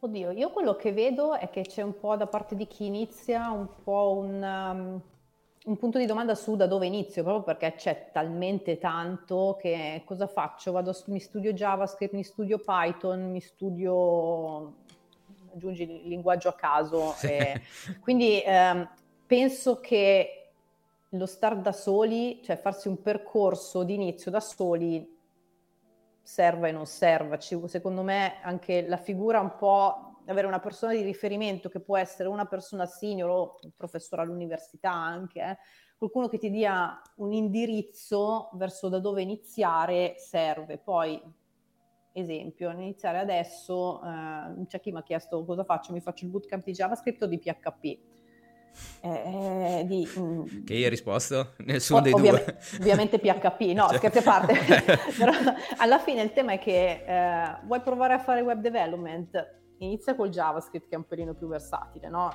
Oddio, 0.00 0.30
io 0.32 0.50
quello 0.50 0.76
che 0.76 0.92
vedo 0.92 1.34
è 1.34 1.48
che 1.48 1.62
c'è 1.62 1.80
un 1.80 1.98
po' 1.98 2.16
da 2.16 2.26
parte 2.26 2.54
di 2.54 2.66
chi 2.66 2.84
inizia 2.84 3.50
un 3.50 3.68
po' 3.82 4.18
un, 4.18 4.42
um, 4.42 5.02
un 5.66 5.76
punto 5.78 5.98
di 5.98 6.06
domanda 6.06 6.36
su 6.36 6.54
da 6.54 6.66
dove 6.66 6.86
inizio, 6.86 7.24
proprio 7.24 7.42
perché 7.42 7.76
c'è 7.76 8.10
talmente 8.12 8.78
tanto 8.78 9.56
che 9.60 10.02
cosa 10.04 10.28
faccio? 10.28 10.70
Vado, 10.70 10.96
mi 11.06 11.18
studio 11.18 11.52
JavaScript, 11.52 12.14
mi 12.14 12.22
studio 12.22 12.58
Python, 12.58 13.30
mi 13.32 13.40
studio, 13.40 14.74
aggiungi 15.52 15.82
il 15.82 16.08
linguaggio 16.08 16.48
a 16.48 16.54
caso. 16.54 17.14
E, 17.26 17.62
quindi 18.00 18.40
ehm, 18.44 18.88
penso 19.26 19.80
che 19.80 20.50
lo 21.08 21.26
start 21.26 21.58
da 21.58 21.72
soli, 21.72 22.40
cioè 22.44 22.56
farsi 22.56 22.86
un 22.86 23.02
percorso 23.02 23.82
di 23.82 23.94
inizio 23.94 24.30
da 24.30 24.40
soli, 24.40 25.16
serva 26.22 26.68
e 26.68 26.72
non 26.72 26.86
serva. 26.86 27.40
Secondo 27.40 28.02
me 28.02 28.40
anche 28.42 28.86
la 28.86 28.98
figura 28.98 29.40
un 29.40 29.56
po' 29.56 30.15
avere 30.26 30.46
una 30.46 30.60
persona 30.60 30.92
di 30.92 31.02
riferimento 31.02 31.68
che 31.68 31.80
può 31.80 31.96
essere 31.96 32.28
una 32.28 32.46
persona 32.46 32.86
senior 32.86 33.30
o 33.30 33.58
un 33.62 33.70
professore 33.76 34.22
all'università 34.22 34.92
anche, 34.92 35.40
eh, 35.40 35.56
qualcuno 35.96 36.28
che 36.28 36.38
ti 36.38 36.50
dia 36.50 37.00
un 37.16 37.32
indirizzo 37.32 38.50
verso 38.54 38.88
da 38.88 38.98
dove 38.98 39.22
iniziare 39.22 40.14
serve. 40.18 40.78
Poi, 40.78 41.20
esempio, 42.12 42.70
iniziare 42.70 43.18
adesso, 43.18 44.02
eh, 44.02 44.66
c'è 44.66 44.80
chi 44.80 44.92
mi 44.92 44.98
ha 44.98 45.02
chiesto 45.02 45.44
cosa 45.44 45.64
faccio, 45.64 45.92
mi 45.92 46.00
faccio 46.00 46.24
il 46.24 46.30
bootcamp 46.30 46.64
di 46.64 46.72
JavaScript 46.72 47.22
o 47.22 47.26
di 47.26 47.38
PHP. 47.38 47.98
Eh, 49.00 49.84
di, 49.86 50.06
mm, 50.18 50.64
che 50.64 50.74
hai 50.74 50.88
risposto? 50.90 51.54
Nessuno 51.64 52.00
o, 52.00 52.02
dei 52.02 52.12
ovvia- 52.12 52.32
due. 52.32 52.58
Ovviamente 52.78 53.18
PHP, 53.18 53.60
no, 53.72 53.88
cioè... 53.88 53.96
scherzi 53.96 54.18
a 54.18 54.22
parte. 54.22 54.54
Però 55.16 55.32
alla 55.78 55.98
fine 55.98 56.22
il 56.22 56.32
tema 56.32 56.52
è 56.52 56.58
che 56.58 57.04
eh, 57.06 57.58
vuoi 57.64 57.80
provare 57.80 58.14
a 58.14 58.18
fare 58.18 58.42
web 58.42 58.60
development, 58.60 59.54
inizia 59.78 60.14
col 60.14 60.30
JavaScript 60.30 60.88
che 60.88 60.94
è 60.94 60.98
un 60.98 61.06
pelino 61.06 61.34
più 61.34 61.48
versatile, 61.48 62.08
no? 62.08 62.30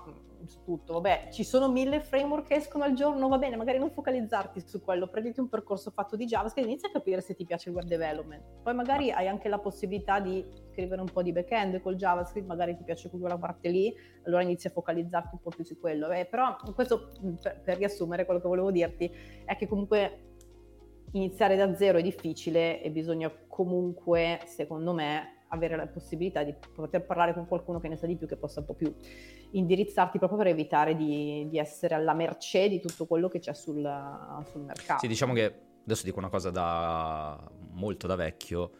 Su 0.45 0.63
tutto, 0.63 0.93
vabbè, 0.93 1.29
ci 1.31 1.43
sono 1.43 1.69
mille 1.69 1.99
framework 1.99 2.47
che 2.47 2.55
escono 2.55 2.83
al 2.83 2.93
giorno, 2.93 3.27
va 3.27 3.37
bene, 3.37 3.55
magari 3.55 3.77
non 3.77 3.91
focalizzarti 3.91 4.61
su 4.65 4.81
quello, 4.81 5.07
prenditi 5.07 5.39
un 5.39 5.49
percorso 5.49 5.91
fatto 5.91 6.15
di 6.15 6.25
JavaScript 6.25 6.67
e 6.67 6.71
inizia 6.71 6.89
a 6.89 6.91
capire 6.91 7.21
se 7.21 7.35
ti 7.35 7.45
piace 7.45 7.69
il 7.69 7.75
web 7.75 7.85
development. 7.85 8.43
Poi 8.63 8.73
magari 8.73 9.11
hai 9.11 9.27
anche 9.27 9.49
la 9.49 9.59
possibilità 9.59 10.19
di 10.19 10.45
scrivere 10.71 11.01
un 11.01 11.09
po' 11.11 11.21
di 11.21 11.31
back-end 11.31 11.81
col 11.81 11.95
JavaScript, 11.95 12.47
magari 12.47 12.75
ti 12.75 12.83
piace 12.83 13.09
quella 13.09 13.37
parte 13.37 13.69
lì, 13.69 13.93
allora 14.25 14.41
inizi 14.41 14.67
a 14.67 14.71
focalizzarti 14.71 15.29
un 15.33 15.41
po' 15.41 15.49
più 15.49 15.63
su 15.63 15.79
quello. 15.79 16.09
Eh, 16.11 16.25
però 16.25 16.55
questo, 16.73 17.11
per, 17.41 17.61
per 17.61 17.77
riassumere, 17.77 18.25
quello 18.25 18.39
che 18.39 18.47
volevo 18.47 18.71
dirti 18.71 19.11
è 19.45 19.55
che 19.55 19.67
comunque 19.67 20.29
iniziare 21.13 21.55
da 21.55 21.75
zero 21.75 21.97
è 21.97 22.01
difficile 22.01 22.81
e 22.81 22.89
bisogna 22.89 23.31
comunque, 23.47 24.39
secondo 24.45 24.93
me, 24.93 25.40
avere 25.51 25.75
la 25.75 25.87
possibilità 25.87 26.43
di 26.43 26.53
poter 26.73 27.05
parlare 27.05 27.33
con 27.33 27.47
qualcuno 27.47 27.79
che 27.79 27.87
ne 27.87 27.95
sa 27.95 28.05
di 28.05 28.15
più, 28.15 28.27
che 28.27 28.37
possa 28.37 28.61
un 28.61 28.65
po' 28.65 28.73
più 28.73 28.93
indirizzarti 29.51 30.17
proprio 30.17 30.39
per 30.39 30.47
evitare 30.47 30.95
di, 30.95 31.47
di 31.49 31.57
essere 31.57 31.95
alla 31.95 32.13
mercé 32.13 32.69
di 32.69 32.79
tutto 32.79 33.05
quello 33.05 33.27
che 33.27 33.39
c'è 33.39 33.53
sul, 33.53 33.81
sul, 34.49 34.61
mercato. 34.61 34.99
Sì, 34.99 35.07
diciamo 35.07 35.33
che 35.33 35.53
adesso 35.83 36.03
dico 36.03 36.19
una 36.19 36.29
cosa 36.29 36.49
da 36.51 37.39
molto 37.71 38.07
da 38.07 38.15
vecchio. 38.15 38.71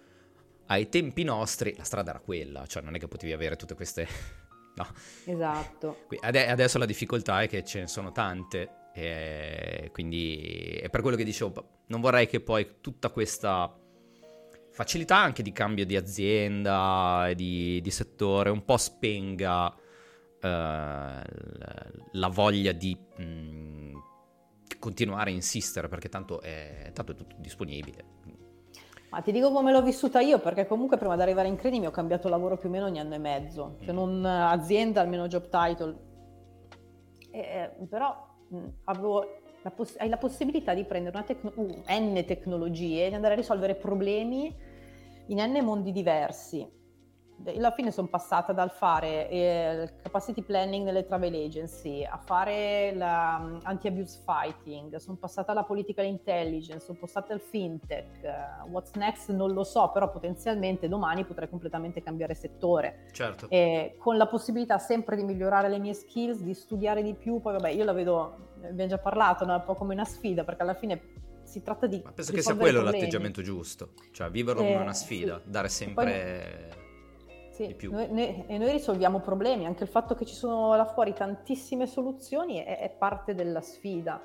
Ai 0.68 0.88
tempi 0.88 1.24
nostri 1.24 1.76
la 1.76 1.84
strada 1.84 2.12
era 2.12 2.20
quella, 2.20 2.66
cioè 2.66 2.82
non 2.82 2.96
è 2.96 3.00
che 3.00 3.08
potevi 3.08 3.34
avere 3.34 3.58
tutte 3.58 3.76
queste... 3.76 4.08
no. 4.76 4.88
Esatto. 5.26 6.06
Adesso 6.22 6.78
la 6.78 6.86
difficoltà 6.86 7.42
è 7.42 7.48
che 7.48 7.64
ce 7.66 7.82
ne 7.82 7.88
sono 7.88 8.14
tante 8.14 8.90
e 8.94 9.90
quindi 9.92 10.80
è 10.82 10.90
per 10.90 11.02
quello 11.02 11.18
che 11.18 11.26
dicevo, 11.26 11.82
non 11.88 12.00
vorrei 12.00 12.28
che 12.28 12.40
poi 12.40 12.76
tutta 12.80 13.10
questa 13.10 13.74
facilità 14.82 15.18
anche 15.18 15.44
di 15.44 15.52
cambio 15.52 15.86
di 15.86 15.96
azienda 15.96 17.28
e 17.30 17.36
di, 17.36 17.80
di 17.82 17.92
settore 17.92 18.50
un 18.50 18.66
po' 18.66 18.78
spenga 18.78 19.68
uh, 19.68 20.48
la 22.14 22.28
voglia 22.30 22.72
di 22.72 22.98
mh, 23.18 23.24
mm, 23.24 23.96
continuare 24.80 25.30
a 25.30 25.34
insistere 25.34 25.88
perché 25.88 26.10
tanto 26.10 26.42
è, 26.42 26.90
tanto 26.94 27.12
è 27.12 27.16
tutto 27.16 27.36
disponibile. 27.38 28.20
Ma 29.12 29.22
ti 29.22 29.32
dico 29.32 29.52
come 29.52 29.72
l'ho 29.72 29.84
vissuta 29.84 30.20
io, 30.20 30.40
perché 30.40 30.66
comunque 30.66 30.98
prima 30.98 31.16
di 31.16 31.22
arrivare 31.22 31.48
in 31.48 31.58
Credimi 31.58 31.86
ho 31.86 31.92
cambiato 31.92 32.28
lavoro 32.28 32.58
più 32.58 32.70
o 32.70 32.72
meno 32.72 32.86
ogni 32.86 33.00
anno 33.00 33.14
e 33.14 33.20
mezzo, 33.20 33.78
cioè 33.82 33.94
mm. 33.94 33.96
non 33.96 34.26
azienda, 34.26 35.02
almeno 35.02 35.28
job 35.28 35.48
title. 35.50 35.96
E, 37.30 37.72
però 37.88 38.16
mh, 38.48 38.68
avevo 38.86 39.26
la 39.62 39.70
poss- 39.70 39.98
hai 40.00 40.10
la 40.10 40.18
possibilità 40.18 40.74
di 40.74 40.86
prendere 40.86 41.16
una 41.16 41.26
tecno- 41.26 41.54
uh, 41.54 41.84
n 41.88 42.24
tecnologie 42.26 43.08
e 43.08 43.14
andare 43.14 43.34
a 43.34 43.38
risolvere 43.38 43.76
problemi 43.76 44.70
in 45.32 45.40
n 45.40 45.64
mondi 45.64 45.92
diversi 45.92 46.80
alla 47.48 47.72
fine 47.72 47.92
sono 47.92 48.08
passata 48.08 48.54
dal 48.54 48.70
fare 48.70 49.30
eh, 49.30 49.82
il 49.84 49.94
capacity 50.02 50.44
planning 50.44 50.86
nelle 50.86 51.06
travel 51.06 51.34
agency 51.34 52.04
a 52.04 52.18
fare 52.18 52.94
l'anti-abuse 52.94 54.22
fighting, 54.24 54.96
sono 54.98 55.18
passata 55.18 55.52
alla 55.52 55.64
political 55.64 56.06
intelligence, 56.06 56.86
sono 56.86 56.98
passata 57.00 57.34
al 57.34 57.40
fintech, 57.40 58.08
uh, 58.24 58.70
what's 58.70 58.92
next 58.94 59.32
non 59.32 59.54
lo 59.54 59.64
so, 59.64 59.90
però 59.92 60.10
potenzialmente 60.12 60.88
domani 60.88 61.26
potrei 61.26 61.50
completamente 61.50 62.02
cambiare 62.02 62.36
settore. 62.36 63.08
Certo. 63.12 63.50
E 63.50 63.96
con 63.98 64.18
la 64.18 64.28
possibilità 64.28 64.78
sempre 64.78 65.16
di 65.16 65.24
migliorare 65.24 65.70
le 65.70 65.80
mie 65.80 65.94
skills, 65.94 66.42
di 66.42 66.54
studiare 66.54 67.02
di 67.02 67.16
più, 67.16 67.40
poi 67.40 67.54
vabbè 67.54 67.70
io 67.70 67.84
la 67.84 67.94
vedo, 67.94 68.50
abbiamo 68.64 68.90
già 68.90 69.00
parlato, 69.00 69.46
no? 69.46 69.56
un 69.56 69.64
po' 69.64 69.76
come 69.76 69.94
una 69.94 70.06
sfida, 70.06 70.44
perché 70.44 70.62
alla 70.62 70.76
fine 70.76 71.02
si 71.52 71.62
tratta 71.62 71.86
di... 71.86 72.02
Ma 72.04 72.14
penso 72.14 72.32
che 72.32 72.42
sia 72.42 72.56
quello 72.56 72.82
l'atteggiamento 72.82 73.42
giusto, 73.42 73.90
cioè 74.12 74.30
viverlo 74.30 74.62
come 74.62 74.76
una 74.76 74.94
sfida, 74.94 75.42
sì. 75.44 75.50
dare 75.52 75.68
sempre... 75.68 76.70
Poi 76.72 76.80
sì, 77.52 77.76
noi, 77.90 78.08
noi, 78.10 78.46
e 78.48 78.58
noi 78.58 78.72
risolviamo 78.72 79.20
problemi, 79.20 79.66
anche 79.66 79.84
il 79.84 79.90
fatto 79.90 80.16
che 80.16 80.26
ci 80.26 80.34
sono 80.34 80.74
là 80.76 80.86
fuori 80.86 81.14
tantissime 81.14 81.86
soluzioni 81.86 82.64
è, 82.64 82.80
è, 82.80 82.90
parte 82.90 83.36
della 83.36 83.60
sfida. 83.60 84.24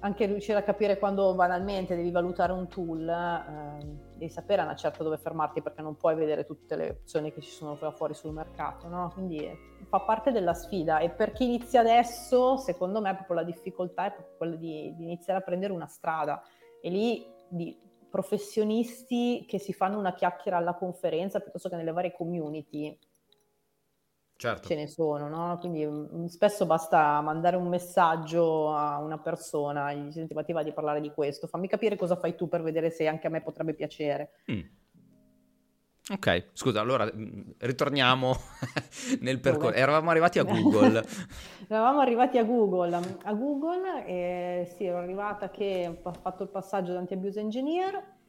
Anche 0.00 0.24
riuscire 0.24 0.56
a 0.56 0.62
capire 0.62 0.98
quando 0.98 1.34
banalmente 1.34 1.94
devi 1.94 2.10
valutare 2.10 2.52
un 2.52 2.66
tool, 2.66 3.06
eh, 3.06 4.09
devi 4.20 4.30
sapere 4.30 4.60
a 4.60 4.64
una 4.66 4.76
certa 4.76 5.02
dove 5.02 5.16
fermarti 5.16 5.62
perché 5.62 5.80
non 5.80 5.96
puoi 5.96 6.14
vedere 6.14 6.44
tutte 6.44 6.76
le 6.76 6.90
opzioni 6.90 7.32
che 7.32 7.40
ci 7.40 7.50
sono 7.50 7.74
fuori 7.92 8.12
sul 8.12 8.32
mercato, 8.32 8.86
no? 8.86 9.10
Quindi 9.14 9.50
fa 9.88 10.00
parte 10.00 10.30
della 10.30 10.52
sfida 10.52 10.98
e 10.98 11.08
per 11.08 11.32
chi 11.32 11.44
inizia 11.44 11.80
adesso, 11.80 12.58
secondo 12.58 13.00
me, 13.00 13.14
proprio 13.14 13.36
la 13.36 13.44
difficoltà 13.44 14.06
è 14.06 14.12
proprio 14.12 14.36
quella 14.36 14.56
di, 14.56 14.94
di 14.94 15.04
iniziare 15.04 15.40
a 15.40 15.42
prendere 15.42 15.72
una 15.72 15.86
strada 15.86 16.42
e 16.82 16.90
lì 16.90 17.26
di 17.48 17.74
professionisti 18.10 19.46
che 19.48 19.58
si 19.58 19.72
fanno 19.72 19.98
una 19.98 20.12
chiacchiera 20.12 20.58
alla 20.58 20.74
conferenza 20.74 21.40
piuttosto 21.40 21.70
che 21.70 21.76
nelle 21.76 21.92
varie 21.92 22.12
community. 22.12 22.98
Certo. 24.40 24.68
Ce 24.68 24.74
ne 24.74 24.86
sono, 24.86 25.28
no? 25.28 25.58
Quindi 25.58 25.84
um, 25.84 26.24
spesso 26.24 26.64
basta 26.64 27.20
mandare 27.20 27.56
un 27.56 27.68
messaggio 27.68 28.72
a 28.72 28.98
una 28.98 29.18
persona, 29.18 29.92
gli 29.92 30.10
senti 30.10 30.32
ma 30.32 30.42
ti 30.42 30.54
va 30.54 30.62
di 30.62 30.72
parlare 30.72 31.02
di 31.02 31.10
questo, 31.10 31.46
fammi 31.46 31.68
capire 31.68 31.94
cosa 31.94 32.16
fai 32.16 32.34
tu 32.34 32.48
per 32.48 32.62
vedere 32.62 32.88
se 32.88 33.06
anche 33.06 33.26
a 33.26 33.30
me 33.30 33.42
potrebbe 33.42 33.74
piacere. 33.74 34.30
Mm. 34.50 34.60
Ok, 36.14 36.52
scusa, 36.54 36.80
allora 36.80 37.04
mm, 37.04 37.50
ritorniamo 37.58 38.34
nel 39.20 39.40
percorso. 39.40 39.76
Eravamo 39.76 40.08
arrivati 40.08 40.38
a 40.38 40.44
Google. 40.44 41.04
Eravamo 41.68 42.00
arrivati 42.00 42.38
a 42.38 42.44
Google. 42.44 42.98
A 43.24 43.34
Google, 43.34 44.06
eh, 44.06 44.72
sì, 44.74 44.84
ero 44.84 44.96
arrivata 44.96 45.50
che 45.50 46.00
ho 46.02 46.12
fatto 46.12 46.44
il 46.44 46.48
passaggio 46.48 46.94
da 46.94 46.98
anti-abuse 47.00 47.40
engineer. 47.40 48.19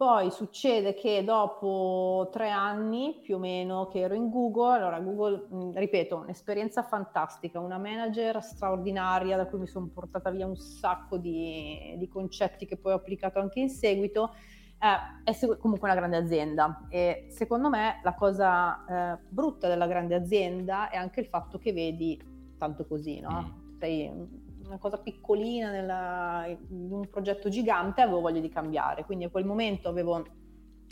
Poi 0.00 0.30
succede 0.30 0.94
che 0.94 1.22
dopo 1.24 2.30
tre 2.32 2.48
anni 2.48 3.18
più 3.20 3.36
o 3.36 3.38
meno 3.38 3.86
che 3.88 3.98
ero 3.98 4.14
in 4.14 4.30
Google, 4.30 4.78
allora 4.78 4.98
Google, 4.98 5.72
ripeto, 5.74 6.16
un'esperienza 6.16 6.82
fantastica, 6.82 7.60
una 7.60 7.76
manager 7.76 8.42
straordinaria 8.42 9.36
da 9.36 9.44
cui 9.44 9.58
mi 9.58 9.66
sono 9.66 9.90
portata 9.92 10.30
via 10.30 10.46
un 10.46 10.56
sacco 10.56 11.18
di, 11.18 11.96
di 11.98 12.08
concetti 12.08 12.64
che 12.64 12.78
poi 12.78 12.94
ho 12.94 12.96
applicato 12.96 13.40
anche 13.40 13.60
in 13.60 13.68
seguito 13.68 14.32
eh, 14.78 15.30
è 15.30 15.58
comunque 15.58 15.90
una 15.90 15.98
grande 15.98 16.16
azienda 16.16 16.86
e 16.88 17.26
secondo 17.28 17.68
me 17.68 18.00
la 18.02 18.14
cosa 18.14 18.84
eh, 18.86 19.18
brutta 19.28 19.68
della 19.68 19.86
grande 19.86 20.14
azienda 20.14 20.88
è 20.88 20.96
anche 20.96 21.20
il 21.20 21.26
fatto 21.26 21.58
che 21.58 21.74
vedi 21.74 22.18
tanto 22.56 22.86
così, 22.86 23.20
no? 23.20 23.42
Mm. 23.42 23.78
Sei 23.78 24.49
una 24.70 24.78
cosa 24.78 24.98
piccolina 24.98 25.70
nella, 25.70 26.46
in 26.46 26.92
un 26.92 27.08
progetto 27.08 27.48
gigante 27.48 28.00
avevo 28.00 28.20
voglia 28.20 28.40
di 28.40 28.48
cambiare, 28.48 29.04
quindi 29.04 29.24
a 29.24 29.28
quel 29.28 29.44
momento 29.44 29.88
avevo 29.88 30.24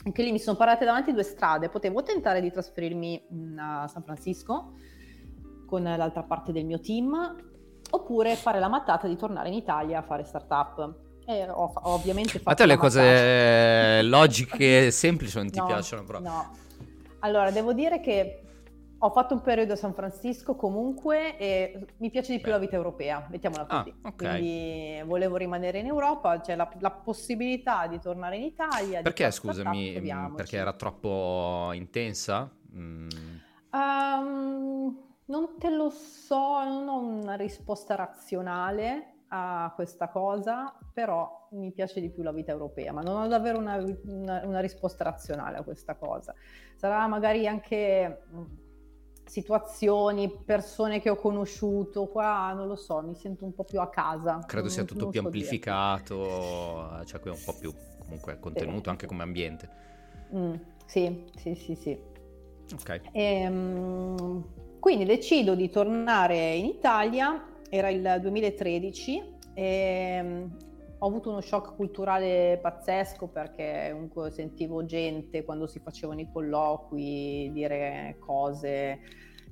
anche 0.04 0.22
lì 0.22 0.30
mi 0.30 0.38
sono 0.38 0.56
parate 0.56 0.84
davanti 0.84 1.12
due 1.12 1.22
strade, 1.22 1.68
potevo 1.68 2.02
tentare 2.02 2.40
di 2.40 2.50
trasferirmi 2.50 3.56
a 3.56 3.88
San 3.88 4.02
Francisco 4.02 4.74
con 5.66 5.82
l'altra 5.82 6.22
parte 6.22 6.52
del 6.52 6.64
mio 6.64 6.80
team 6.80 7.36
oppure 7.90 8.36
fare 8.36 8.58
la 8.58 8.68
mattata 8.68 9.06
di 9.06 9.16
tornare 9.16 9.48
in 9.48 9.54
Italia 9.54 9.98
a 9.98 10.02
fare 10.02 10.24
startup 10.24 11.06
e 11.24 11.48
ho, 11.48 11.72
ho 11.74 11.90
ovviamente 11.92 12.38
fatto. 12.38 12.50
A 12.50 12.54
te 12.54 12.66
le 12.66 12.76
cose 12.76 14.02
logiche 14.02 14.90
semplici 14.90 15.36
non 15.36 15.50
ti 15.50 15.58
no, 15.60 15.66
piacciono 15.66 16.04
proprio? 16.04 16.30
No. 16.30 16.56
Allora, 17.20 17.50
devo 17.50 17.72
dire 17.72 18.00
che 18.00 18.42
ho 19.00 19.10
fatto 19.10 19.34
un 19.34 19.40
periodo 19.42 19.74
a 19.74 19.76
San 19.76 19.94
Francisco 19.94 20.56
comunque 20.56 21.36
e 21.36 21.86
mi 21.98 22.10
piace 22.10 22.32
di 22.32 22.38
più 22.38 22.46
Beh. 22.46 22.52
la 22.52 22.58
vita 22.58 22.76
europea, 22.76 23.26
mettiamola 23.30 23.66
ah, 23.68 23.78
così. 23.78 23.94
Ah, 24.02 24.08
okay. 24.08 24.28
Quindi 24.28 25.02
volevo 25.06 25.36
rimanere 25.36 25.78
in 25.78 25.86
Europa, 25.86 26.40
c'è 26.40 26.56
la, 26.56 26.68
la 26.80 26.90
possibilità 26.90 27.86
di 27.86 28.00
tornare 28.00 28.36
in 28.36 28.42
Italia. 28.42 29.02
Perché, 29.02 29.30
scusami, 29.30 30.00
mm, 30.00 30.34
perché 30.34 30.56
era 30.56 30.72
troppo 30.72 31.70
intensa? 31.74 32.50
Mm. 32.74 33.08
Um, 33.70 34.98
non 35.26 35.48
te 35.58 35.70
lo 35.70 35.90
so, 35.90 36.64
non 36.64 36.88
ho 36.88 36.98
una 36.98 37.36
risposta 37.36 37.94
razionale 37.94 39.12
a 39.28 39.70
questa 39.76 40.08
cosa, 40.08 40.76
però 40.92 41.46
mi 41.50 41.70
piace 41.70 42.00
di 42.00 42.10
più 42.10 42.22
la 42.22 42.32
vita 42.32 42.50
europea, 42.50 42.92
ma 42.92 43.02
non 43.02 43.22
ho 43.22 43.26
davvero 43.28 43.58
una, 43.58 43.76
una, 44.06 44.40
una 44.44 44.60
risposta 44.60 45.04
razionale 45.04 45.58
a 45.58 45.62
questa 45.62 45.94
cosa. 45.94 46.34
Sarà 46.74 47.06
magari 47.06 47.46
anche 47.46 48.22
situazioni, 49.28 50.30
persone 50.30 51.00
che 51.00 51.10
ho 51.10 51.16
conosciuto, 51.16 52.06
qua 52.06 52.52
non 52.54 52.66
lo 52.66 52.76
so, 52.76 53.00
mi 53.02 53.14
sento 53.14 53.44
un 53.44 53.54
po' 53.54 53.64
più 53.64 53.80
a 53.80 53.88
casa. 53.88 54.40
Credo 54.46 54.68
sia 54.68 54.84
tutto 54.84 55.08
più 55.08 55.20
amplificato, 55.20 56.88
dire. 56.90 57.06
cioè 57.06 57.20
qui 57.20 57.30
è 57.30 57.34
un 57.34 57.42
po' 57.44 57.54
più 57.58 57.72
comunque 57.98 58.38
contenuto 58.40 58.84
sì. 58.84 58.88
anche 58.88 59.06
come 59.06 59.22
ambiente. 59.22 59.68
Mm, 60.34 60.54
sì, 60.86 61.24
sì, 61.36 61.54
sì, 61.54 61.74
sì. 61.74 61.98
Ok. 62.72 63.00
E, 63.12 63.48
um, 63.48 64.44
quindi 64.78 65.04
decido 65.04 65.54
di 65.54 65.68
tornare 65.68 66.54
in 66.54 66.64
Italia 66.64 67.46
era 67.68 67.88
il 67.90 68.18
2013 68.20 69.36
e 69.54 70.20
um, 70.22 70.56
ho 71.00 71.06
avuto 71.06 71.30
uno 71.30 71.40
shock 71.40 71.76
culturale 71.76 72.58
pazzesco 72.60 73.28
perché 73.28 73.90
comunque 73.92 74.30
sentivo 74.30 74.84
gente 74.84 75.44
quando 75.44 75.66
si 75.66 75.78
facevano 75.78 76.20
i 76.20 76.28
colloqui 76.30 77.50
dire 77.52 78.16
cose 78.18 79.00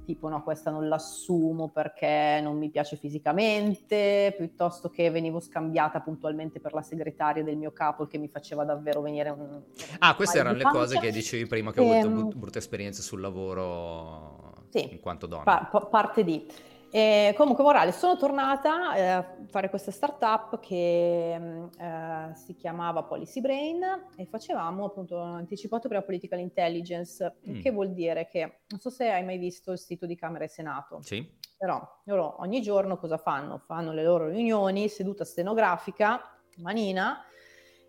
tipo 0.05 0.29
no 0.29 0.43
questa 0.43 0.71
non 0.71 0.89
l'assumo 0.89 1.69
perché 1.69 2.41
non 2.43 2.57
mi 2.57 2.71
piace 2.71 2.97
fisicamente 2.97 4.35
piuttosto 4.37 4.89
che 4.89 5.11
venivo 5.11 5.41
scambiata 5.41 6.01
puntualmente 6.01 6.61
per 6.61 6.73
la 6.73 6.83
segretaria 6.83 7.43
del 7.43 7.57
mio 7.57 7.73
capo 7.73 8.07
che 8.07 8.19
mi 8.19 8.29
faceva 8.29 8.65
davvero 8.65 9.01
venire 9.01 9.31
un 9.31 9.63
ah 9.99 10.15
queste 10.15 10.39
erano 10.39 10.57
le 10.57 10.65
cose 10.65 10.99
che 10.99 11.11
dicevi 11.11 11.47
prima 11.47 11.73
che 11.73 11.81
ho 11.81 11.91
avuto 11.91 12.07
ehm, 12.07 12.39
brutte 12.39 12.59
esperienze 12.59 13.03
sul 13.03 13.21
lavoro 13.21 14.65
sì, 14.71 14.93
in 14.93 15.01
quanto 15.01 15.27
donna. 15.27 15.69
Pa- 15.71 15.81
parte 15.91 16.25
di 16.25 16.47
e 16.91 17.35
comunque, 17.37 17.65
morale, 17.65 17.93
sono 17.93 18.17
tornata 18.17 18.95
eh, 18.95 19.07
a 19.09 19.37
fare 19.49 19.69
questa 19.69 19.91
startup 19.91 20.61
che 20.61 21.37
mm, 21.39 21.65
eh, 21.79 22.33
si 22.35 22.55
chiamava 22.55 23.03
Policy 23.03 23.41
Brain 23.41 23.83
e 24.17 24.25
facevamo 24.27 24.87
appunto 24.87 25.19
anticipato 25.19 25.89
per 25.89 25.99
la 25.99 26.03
political 26.03 26.39
intelligence, 26.39 27.37
mm. 27.49 27.61
che 27.61 27.71
vuol 27.71 27.93
dire 27.93 28.29
che 28.29 28.61
non 28.69 28.81
so 28.81 28.91
se 28.91 29.11
hai 29.11 29.25
mai 29.25 29.39
visto 29.39 29.73
il 29.73 29.79
sito 29.79 30.07
di 30.07 30.15
Camera 30.15 30.45
e 30.45 30.49
Senato. 30.49 31.01
Sì. 31.03 31.29
Però 31.59 31.81
loro 32.05 32.37
ogni 32.41 32.61
giorno 32.63 32.97
cosa 32.99 33.17
fanno? 33.17 33.59
Fanno 33.59 33.93
le 33.93 34.05
loro 34.05 34.29
riunioni, 34.29 34.89
seduta 34.89 35.25
stenografica, 35.25 36.39
manina, 36.59 37.25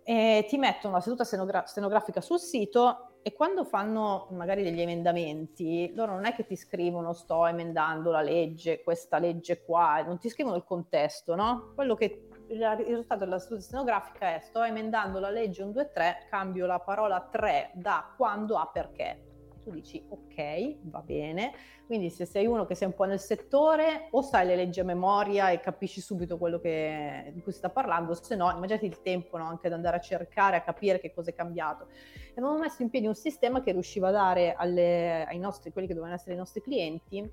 e 0.09 0.45
ti 0.47 0.57
mettono 0.57 0.93
la 0.93 1.01
seduta 1.01 1.25
stenogra- 1.25 1.65
stenografica 1.65 2.21
sul 2.21 2.39
sito 2.39 3.19
e 3.21 3.33
quando 3.33 3.65
fanno 3.65 4.29
magari 4.31 4.63
degli 4.63 4.79
emendamenti, 4.79 5.91
loro 5.93 6.13
non 6.13 6.23
è 6.23 6.33
che 6.33 6.45
ti 6.45 6.55
scrivono 6.55 7.11
sto 7.11 7.45
emendando 7.45 8.09
la 8.09 8.21
legge, 8.21 8.81
questa 8.83 9.17
legge 9.17 9.65
qua, 9.65 10.01
non 10.03 10.17
ti 10.17 10.29
scrivono 10.29 10.55
il 10.55 10.63
contesto, 10.63 11.35
no? 11.35 11.73
Quello 11.75 11.95
che 11.95 12.29
il 12.47 12.65
risultato 12.85 13.25
della 13.25 13.37
seduta 13.37 13.59
stenografica 13.59 14.35
è 14.35 14.39
sto 14.39 14.63
emendando 14.63 15.19
la 15.19 15.29
legge 15.29 15.63
1, 15.63 15.73
2, 15.73 15.91
3, 15.91 16.27
cambio 16.29 16.65
la 16.67 16.79
parola 16.79 17.27
3 17.29 17.71
da 17.73 18.13
quando 18.15 18.55
a 18.55 18.65
perché 18.67 19.26
tu 19.67 19.73
dici 19.73 20.01
ok, 20.08 20.77
va 20.84 21.01
bene. 21.01 21.51
Quindi 21.86 22.10
se 22.10 22.25
sei 22.25 22.45
uno 22.45 22.65
che 22.65 22.75
sei 22.75 22.88
un 22.88 22.93
po' 22.93 23.03
nel 23.03 23.19
settore, 23.19 24.08
o 24.12 24.21
sai 24.21 24.45
le 24.45 24.56
leggi 24.56 24.80
a 24.80 24.86
memoria 24.86 25.49
e 25.49 25.60
capisci 25.60 25.99
subito 25.99 26.38
quello 26.38 26.60
che, 26.60 27.32
di 27.34 27.41
cui 27.41 27.51
si 27.51 27.58
sta 27.58 27.69
parlando, 27.69 28.13
se 28.13 28.36
no 28.36 28.49
immaginati 28.49 28.86
il 28.86 29.01
tempo 29.01 29.38
no? 29.38 29.45
anche 29.45 29.67
ad 29.67 29.73
andare 29.73 29.97
a 29.97 29.99
cercare, 29.99 30.56
a 30.56 30.62
capire 30.62 31.00
che 31.00 31.13
cosa 31.13 31.31
è 31.31 31.33
cambiato. 31.33 31.87
E 31.89 32.31
abbiamo 32.37 32.58
messo 32.58 32.81
in 32.81 32.89
piedi 32.89 33.08
un 33.08 33.15
sistema 33.15 33.62
che 33.62 33.73
riusciva 33.73 34.08
a 34.08 34.12
dare 34.12 34.54
alle, 34.54 35.25
ai 35.25 35.37
nostri, 35.37 35.71
quelli 35.71 35.87
che 35.87 35.94
dovevano 35.94 36.17
essere 36.17 36.35
i 36.35 36.37
nostri 36.37 36.62
clienti, 36.62 37.29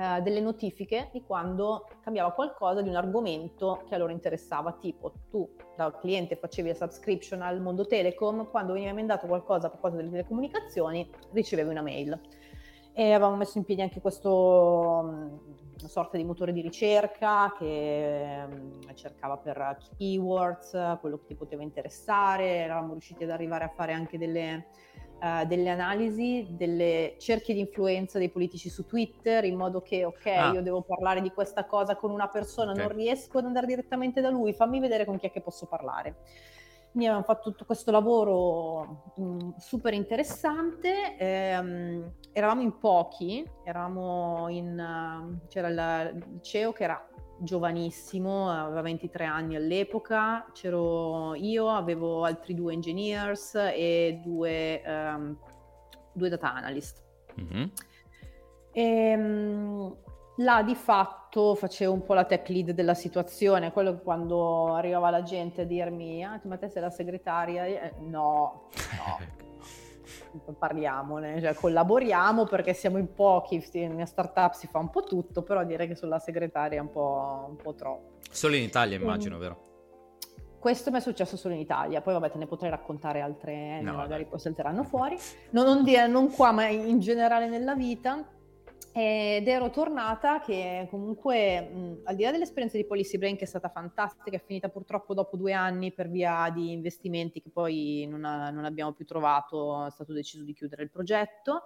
eh, 0.00 0.22
delle 0.22 0.38
notifiche 0.38 1.08
di 1.12 1.24
quando 1.24 1.88
cambiava 2.04 2.30
qualcosa 2.30 2.82
di 2.82 2.88
un 2.88 2.94
argomento 2.94 3.82
che 3.88 3.96
a 3.96 3.98
loro 3.98 4.12
interessava, 4.12 4.74
tipo 4.74 5.12
tu 5.28 5.50
da 5.76 5.90
cliente 5.90 6.36
facevi 6.36 6.68
la 6.68 6.74
subscription 6.76 7.42
al 7.42 7.60
mondo 7.60 7.84
telecom, 7.84 8.48
quando 8.48 8.74
veniva 8.74 8.92
emendato 8.92 9.26
qualcosa 9.26 9.66
a 9.66 9.70
proposito 9.70 10.00
delle 10.00 10.12
telecomunicazioni 10.12 11.10
ricevevi 11.32 11.70
una 11.70 11.82
mail. 11.82 12.20
E 12.92 13.12
avevamo 13.12 13.34
messo 13.34 13.58
in 13.58 13.64
piedi 13.64 13.82
anche 13.82 14.00
questo, 14.00 14.30
una 14.30 15.88
sorta 15.88 16.16
di 16.16 16.22
motore 16.22 16.52
di 16.52 16.60
ricerca 16.60 17.52
che 17.58 18.46
um, 18.48 18.94
cercava 18.94 19.36
per 19.36 19.78
keywords, 19.96 20.98
quello 21.00 21.18
che 21.18 21.26
ti 21.26 21.34
poteva 21.34 21.64
interessare, 21.64 22.58
eravamo 22.58 22.92
riusciti 22.92 23.24
ad 23.24 23.30
arrivare 23.30 23.64
a 23.64 23.72
fare 23.74 23.92
anche 23.92 24.16
delle, 24.16 24.66
uh, 25.20 25.46
delle 25.46 25.70
analisi, 25.70 26.46
delle 26.50 27.14
cerchie 27.18 27.54
di 27.54 27.60
influenza 27.60 28.18
dei 28.18 28.30
politici 28.30 28.68
su 28.68 28.86
Twitter, 28.86 29.44
in 29.44 29.56
modo 29.56 29.80
che, 29.80 30.04
ok, 30.04 30.26
ah. 30.26 30.52
io 30.52 30.62
devo 30.62 30.82
parlare 30.82 31.20
di 31.20 31.30
questa 31.30 31.64
cosa 31.66 31.96
con 31.96 32.10
una 32.10 32.28
persona, 32.28 32.72
okay. 32.72 32.84
non 32.84 32.94
riesco 32.94 33.38
ad 33.38 33.44
andare 33.44 33.66
direttamente 33.66 34.20
da 34.20 34.30
lui, 34.30 34.52
fammi 34.52 34.80
vedere 34.80 35.04
con 35.04 35.18
chi 35.18 35.26
è 35.26 35.30
che 35.30 35.40
posso 35.40 35.66
parlare. 35.66 36.16
Quindi 36.90 37.08
abbiamo 37.08 37.22
fatto 37.22 37.50
tutto 37.50 37.64
questo 37.64 37.90
lavoro 37.90 39.12
mh, 39.16 39.22
mm, 39.22 39.50
super 39.58 39.92
interessante, 39.92 41.16
ehm, 41.18 42.12
eravamo 42.32 42.62
in 42.62 42.78
pochi, 42.78 43.48
eravamo 43.64 44.48
in, 44.48 44.78
uh, 44.78 45.46
c'era 45.48 45.68
il, 45.68 46.24
il 46.32 46.42
CEO 46.42 46.72
che 46.72 46.84
era 46.84 47.08
giovanissimo, 47.38 48.50
aveva 48.50 48.82
23 48.82 49.24
anni 49.24 49.56
all'epoca, 49.56 50.46
c'ero 50.52 51.34
io, 51.34 51.68
avevo 51.68 52.24
altri 52.24 52.54
due 52.54 52.72
engineers 52.72 53.54
e 53.54 54.20
due, 54.22 54.82
um, 54.86 55.36
due 56.12 56.28
data 56.28 56.52
analyst. 56.54 57.02
Mm-hmm. 57.40 57.64
E, 58.72 59.14
um, 59.16 59.96
là 60.36 60.62
di 60.62 60.74
fatto 60.74 61.54
facevo 61.54 61.92
un 61.92 62.02
po' 62.02 62.14
la 62.14 62.24
tech 62.24 62.48
lead 62.48 62.70
della 62.72 62.94
situazione, 62.94 63.72
quello 63.72 63.96
che 63.96 64.02
quando 64.02 64.74
arrivava 64.74 65.10
la 65.10 65.22
gente 65.22 65.62
a 65.62 65.64
dirmi 65.64 66.24
ah 66.24 66.40
ma 66.44 66.56
te 66.56 66.68
sei 66.68 66.82
la 66.82 66.90
segretaria? 66.90 67.64
Eh, 67.64 67.94
no, 68.00 68.68
no. 68.96 69.36
parliamone, 70.58 71.40
cioè 71.40 71.54
collaboriamo 71.54 72.44
perché 72.44 72.72
siamo 72.72 72.98
in 72.98 73.12
pochi, 73.14 73.62
in 73.72 73.94
mia 73.94 74.06
startup 74.06 74.52
si 74.52 74.66
fa 74.66 74.78
un 74.78 74.90
po' 74.90 75.02
tutto, 75.02 75.42
però 75.42 75.64
dire 75.64 75.86
che 75.86 75.94
sono 75.94 76.12
la 76.12 76.18
segretaria 76.18 76.78
è 76.78 76.80
un 76.80 76.90
po', 76.90 77.46
un 77.48 77.56
po 77.56 77.74
troppo. 77.74 78.18
Solo 78.30 78.56
in 78.56 78.62
Italia 78.62 78.96
immagino, 78.96 79.36
um, 79.36 79.40
vero? 79.40 79.66
Questo 80.58 80.90
mi 80.90 80.98
è 80.98 81.00
successo 81.00 81.36
solo 81.36 81.54
in 81.54 81.60
Italia, 81.60 82.00
poi 82.00 82.14
vabbè 82.14 82.30
te 82.30 82.38
ne 82.38 82.46
potrei 82.46 82.70
raccontare 82.70 83.20
altre, 83.20 83.80
no, 83.80 83.94
magari 83.94 84.26
poi 84.26 84.38
salteranno 84.38 84.82
fuori. 84.82 85.16
Non, 85.50 85.64
non, 85.64 85.84
dire, 85.84 86.06
non 86.06 86.30
qua, 86.30 86.50
ma 86.52 86.66
in 86.66 86.98
generale 86.98 87.48
nella 87.48 87.74
vita. 87.74 88.24
Ed 88.92 89.46
ero 89.46 89.70
tornata 89.70 90.40
che 90.40 90.88
comunque, 90.90 91.60
mh, 91.60 92.00
al 92.04 92.16
di 92.16 92.24
là 92.24 92.32
dell'esperienza 92.32 92.76
di 92.76 92.84
Policy 92.84 93.18
Brain 93.18 93.36
che 93.36 93.44
è 93.44 93.46
stata 93.46 93.68
fantastica, 93.68 94.36
è 94.36 94.42
finita 94.44 94.68
purtroppo 94.68 95.14
dopo 95.14 95.36
due 95.36 95.52
anni 95.52 95.92
per 95.92 96.08
via 96.08 96.50
di 96.52 96.72
investimenti 96.72 97.40
che 97.40 97.50
poi 97.50 98.06
non, 98.08 98.24
ha, 98.24 98.50
non 98.50 98.64
abbiamo 98.64 98.92
più 98.92 99.04
trovato, 99.04 99.86
è 99.86 99.90
stato 99.90 100.12
deciso 100.12 100.42
di 100.42 100.52
chiudere 100.52 100.82
il 100.82 100.90
progetto. 100.90 101.64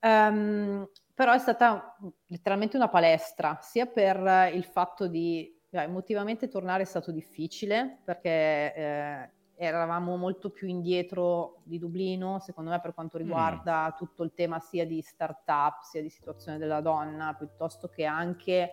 Um, 0.00 0.88
però 1.14 1.32
è 1.32 1.38
stata 1.38 1.96
letteralmente 2.26 2.76
una 2.76 2.88
palestra, 2.88 3.58
sia 3.60 3.86
per 3.86 4.50
il 4.54 4.64
fatto 4.64 5.06
di, 5.08 5.60
beh, 5.68 5.82
emotivamente 5.82 6.48
tornare 6.48 6.82
è 6.82 6.86
stato 6.86 7.10
difficile 7.10 8.00
perché... 8.04 8.74
Eh, 8.74 9.30
eravamo 9.66 10.16
molto 10.16 10.50
più 10.50 10.66
indietro 10.66 11.60
di 11.62 11.78
Dublino, 11.78 12.40
secondo 12.40 12.70
me, 12.70 12.80
per 12.80 12.94
quanto 12.94 13.16
mm. 13.16 13.20
riguarda 13.20 13.92
mm. 13.92 13.96
tutto 13.96 14.24
il 14.24 14.32
tema 14.34 14.58
sia 14.58 14.84
di 14.84 15.00
startup, 15.00 15.82
sia 15.82 16.02
di 16.02 16.08
situazione 16.08 16.58
della 16.58 16.80
donna, 16.80 17.34
piuttosto 17.34 17.88
che 17.88 18.04
anche 18.04 18.72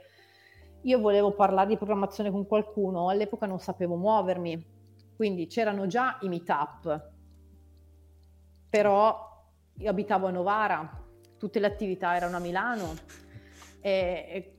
io 0.81 0.99
volevo 0.99 1.33
parlare 1.33 1.67
di 1.67 1.77
programmazione 1.77 2.31
con 2.31 2.47
qualcuno, 2.47 3.09
all'epoca 3.09 3.45
non 3.45 3.59
sapevo 3.59 3.95
muovermi, 3.97 4.65
quindi 5.15 5.47
c'erano 5.47 5.85
già 5.85 6.17
i 6.21 6.27
meetup, 6.27 7.11
però 8.69 9.27
io 9.77 9.89
abitavo 9.89 10.27
a 10.27 10.31
Novara, 10.31 11.05
tutte 11.37 11.59
le 11.59 11.67
attività 11.67 12.15
erano 12.15 12.37
a 12.37 12.39
Milano 12.39 12.93
e 13.81 14.53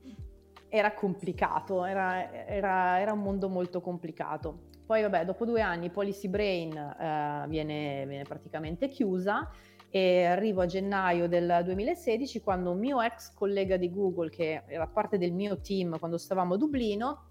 era 0.69 0.95
complicato, 0.95 1.85
era, 1.85 2.47
era, 2.47 3.01
era 3.01 3.13
un 3.13 3.21
mondo 3.21 3.49
molto 3.49 3.81
complicato. 3.81 4.69
Poi 4.91 5.03
vabbè, 5.03 5.25
dopo 5.25 5.45
due 5.45 5.61
anni 5.61 5.89
Policy 5.89 6.27
Brain 6.27 6.77
eh, 6.77 7.45
viene, 7.47 8.05
viene 8.09 8.25
praticamente 8.25 8.89
chiusa 8.89 9.49
e 9.89 10.25
arrivo 10.25 10.63
a 10.63 10.67
gennaio 10.67 11.29
del 11.29 11.61
2016 11.65 12.41
quando 12.41 12.73
un 12.73 12.81
mio 12.81 13.01
ex 13.01 13.33
collega 13.33 13.77
di 13.77 13.89
Google 13.89 14.31
che 14.31 14.65
era 14.67 14.89
parte 14.89 15.17
del 15.17 15.31
mio 15.31 15.61
team 15.61 15.97
quando 15.97 16.19
stavamo 16.19 16.55
a 16.55 16.57
Dublino 16.57 17.25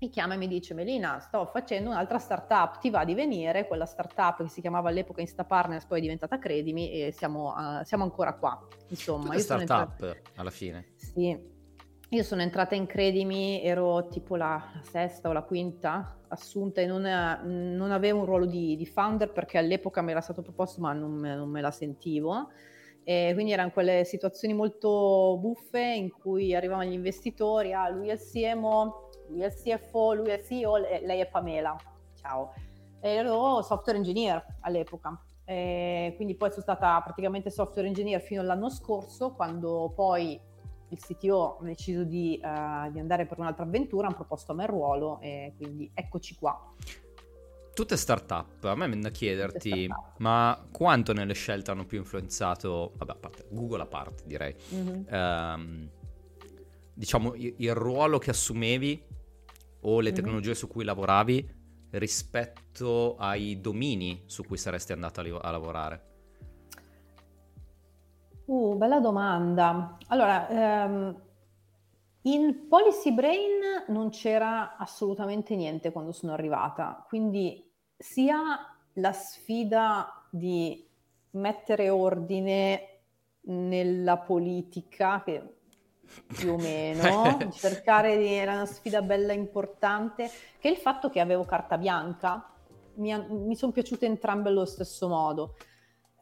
mi 0.00 0.08
chiama 0.08 0.34
e 0.34 0.36
mi 0.36 0.48
dice 0.48 0.74
Melina 0.74 1.20
sto 1.20 1.46
facendo 1.46 1.90
un'altra 1.90 2.18
startup 2.18 2.80
ti 2.80 2.90
va 2.90 3.04
di 3.04 3.14
venire? 3.14 3.68
Quella 3.68 3.86
startup 3.86 4.42
che 4.42 4.48
si 4.48 4.60
chiamava 4.60 4.88
all'epoca 4.88 5.20
Instapartners 5.20 5.84
poi 5.84 5.98
è 5.98 6.00
diventata 6.00 6.40
Credimi 6.40 6.90
e 6.90 7.12
siamo, 7.12 7.54
uh, 7.54 7.84
siamo 7.84 8.02
ancora 8.02 8.34
qua. 8.34 8.66
Insomma 8.88 9.34
io 9.34 9.38
startup 9.38 9.92
entrata... 10.00 10.16
alla 10.34 10.50
fine? 10.50 10.86
Sì 10.96 11.58
io 12.12 12.24
sono 12.24 12.42
entrata 12.42 12.74
in 12.74 12.86
Credimi, 12.86 13.62
ero 13.62 14.08
tipo 14.08 14.34
la, 14.34 14.60
la 14.74 14.82
sesta 14.82 15.28
o 15.28 15.32
la 15.32 15.42
quinta 15.42 16.18
assunta 16.28 16.80
e 16.80 16.86
non, 16.86 17.02
non 17.02 17.92
avevo 17.92 18.18
un 18.20 18.24
ruolo 18.24 18.46
di, 18.46 18.74
di, 18.74 18.84
founder 18.84 19.30
perché 19.30 19.58
all'epoca 19.58 20.02
mi 20.02 20.10
era 20.10 20.20
stato 20.20 20.42
proposto 20.42 20.80
ma 20.80 20.92
non 20.92 21.12
me, 21.12 21.36
non 21.36 21.48
me 21.48 21.60
la 21.60 21.70
sentivo. 21.70 22.48
E 23.04 23.30
quindi 23.34 23.52
erano 23.52 23.70
quelle 23.70 24.04
situazioni 24.04 24.54
molto 24.54 25.38
buffe 25.40 25.80
in 25.80 26.10
cui 26.10 26.54
arrivavano 26.54 26.90
gli 26.90 26.94
investitori, 26.94 27.72
ah, 27.72 27.88
lui 27.88 28.08
è 28.08 28.14
il 28.14 28.20
CMO, 28.20 29.10
lui 29.28 29.42
è 29.42 29.46
il 29.46 29.54
CFO, 29.54 30.14
lui 30.14 30.30
è 30.30 30.34
il 30.34 30.44
CEO, 30.44 30.76
lei 30.78 31.20
è 31.20 31.28
Pamela. 31.28 31.76
Ciao. 32.14 32.52
Ero 33.00 33.62
software 33.62 33.98
engineer 33.98 34.44
all'epoca. 34.60 35.16
E 35.44 36.12
quindi 36.16 36.34
poi 36.34 36.50
sono 36.50 36.62
stata 36.62 37.00
praticamente 37.02 37.50
software 37.50 37.86
engineer 37.86 38.20
fino 38.20 38.40
all'anno 38.40 38.68
scorso, 38.68 39.32
quando 39.32 39.92
poi 39.94 40.38
il 40.90 40.98
CTO 40.98 41.58
ha 41.58 41.64
deciso 41.64 42.04
di, 42.04 42.40
uh, 42.42 42.90
di 42.90 42.98
andare 42.98 43.26
per 43.26 43.38
un'altra 43.38 43.64
avventura, 43.64 44.06
hanno 44.06 44.16
proposto 44.16 44.52
a 44.52 44.54
me 44.54 44.64
il 44.64 44.68
ruolo 44.68 45.18
e 45.20 45.54
quindi 45.56 45.90
eccoci 45.94 46.34
qua. 46.34 46.74
Tutte 47.72 47.96
start-up, 47.96 48.64
a 48.64 48.74
me 48.74 48.86
viene 48.86 49.02
da 49.02 49.10
chiederti, 49.10 49.88
ma 50.18 50.66
quanto 50.70 51.12
nelle 51.12 51.34
scelte 51.34 51.70
hanno 51.70 51.86
più 51.86 51.98
influenzato, 51.98 52.92
vabbè, 52.96 53.12
a 53.12 53.14
parte, 53.14 53.46
Google 53.50 53.82
a 53.82 53.86
parte 53.86 54.24
direi, 54.26 54.54
mm-hmm. 54.74 55.02
um, 55.10 55.90
diciamo 56.92 57.34
il, 57.34 57.74
ruolo 57.74 58.18
che 58.18 58.30
assumevi 58.30 59.02
o 59.82 60.00
le 60.00 60.02
mm-hmm. 60.02 60.14
tecnologie 60.14 60.54
su 60.54 60.68
cui 60.68 60.84
lavoravi 60.84 61.58
rispetto 61.90 63.16
ai 63.16 63.60
domini 63.60 64.24
su 64.26 64.44
cui 64.44 64.58
saresti 64.58 64.92
andato 64.92 65.20
a, 65.20 65.22
li- 65.22 65.38
a 65.40 65.50
lavorare? 65.50 66.09
Uh, 68.50 68.74
bella 68.74 68.98
domanda. 68.98 69.96
Allora, 70.08 70.48
ehm, 70.48 71.22
in 72.22 72.66
Policy 72.66 73.12
Brain 73.12 73.84
non 73.86 74.10
c'era 74.10 74.76
assolutamente 74.76 75.54
niente 75.54 75.92
quando 75.92 76.10
sono 76.10 76.32
arrivata, 76.32 77.04
quindi 77.06 77.64
sia 77.96 78.76
la 78.94 79.12
sfida 79.12 80.26
di 80.30 80.84
mettere 81.32 81.90
ordine 81.90 83.02
nella 83.42 84.18
politica, 84.18 85.22
che 85.22 85.58
più 86.26 86.54
o 86.54 86.56
meno, 86.56 87.38
cercare 87.54 88.18
di... 88.18 88.32
era 88.32 88.54
una 88.54 88.66
sfida 88.66 89.00
bella 89.00 89.32
importante, 89.32 90.28
che 90.58 90.68
il 90.68 90.76
fatto 90.76 91.08
che 91.08 91.20
avevo 91.20 91.44
carta 91.44 91.78
bianca, 91.78 92.52
mi, 92.94 93.16
mi 93.28 93.54
sono 93.54 93.70
piaciute 93.70 94.06
entrambe 94.06 94.48
allo 94.48 94.64
stesso 94.64 95.06
modo. 95.06 95.54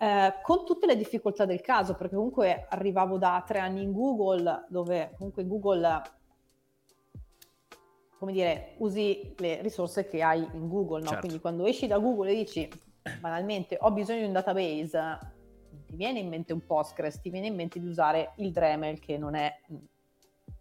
Eh, 0.01 0.35
con 0.43 0.65
tutte 0.65 0.87
le 0.87 0.97
difficoltà 0.97 1.45
del 1.45 1.61
caso, 1.61 1.95
perché 1.95 2.15
comunque 2.15 2.67
arrivavo 2.69 3.19
da 3.19 3.43
tre 3.45 3.59
anni 3.59 3.83
in 3.83 3.93
Google, 3.93 4.67
dove 4.69 5.13
comunque 5.17 5.45
Google, 5.45 6.03
come 8.17 8.33
dire, 8.33 8.75
usi 8.79 9.35
le 9.39 9.61
risorse 9.61 10.07
che 10.07 10.23
hai 10.23 10.49
in 10.53 10.69
Google, 10.69 11.01
no? 11.01 11.07
certo. 11.07 11.21
quindi 11.23 11.41
quando 11.41 11.67
esci 11.67 11.89
da 11.89 11.99
Google 11.99 12.31
e 12.31 12.35
dici 12.37 12.69
banalmente 13.21 13.77
ho 13.81 13.91
bisogno 13.91 14.21
di 14.21 14.27
un 14.27 14.33
database, 14.33 15.19
ti 15.87 15.97
viene 15.97 16.21
in 16.21 16.29
mente 16.29 16.53
un 16.53 16.65
Postgres, 16.65 17.21
ti 17.21 17.31
viene 17.31 17.49
in 17.49 17.55
mente 17.55 17.81
di 17.81 17.87
usare 17.87 18.33
il 18.37 18.53
Dremel 18.53 19.01
che 19.01 19.19
non 19.19 19.35
è 19.35 19.53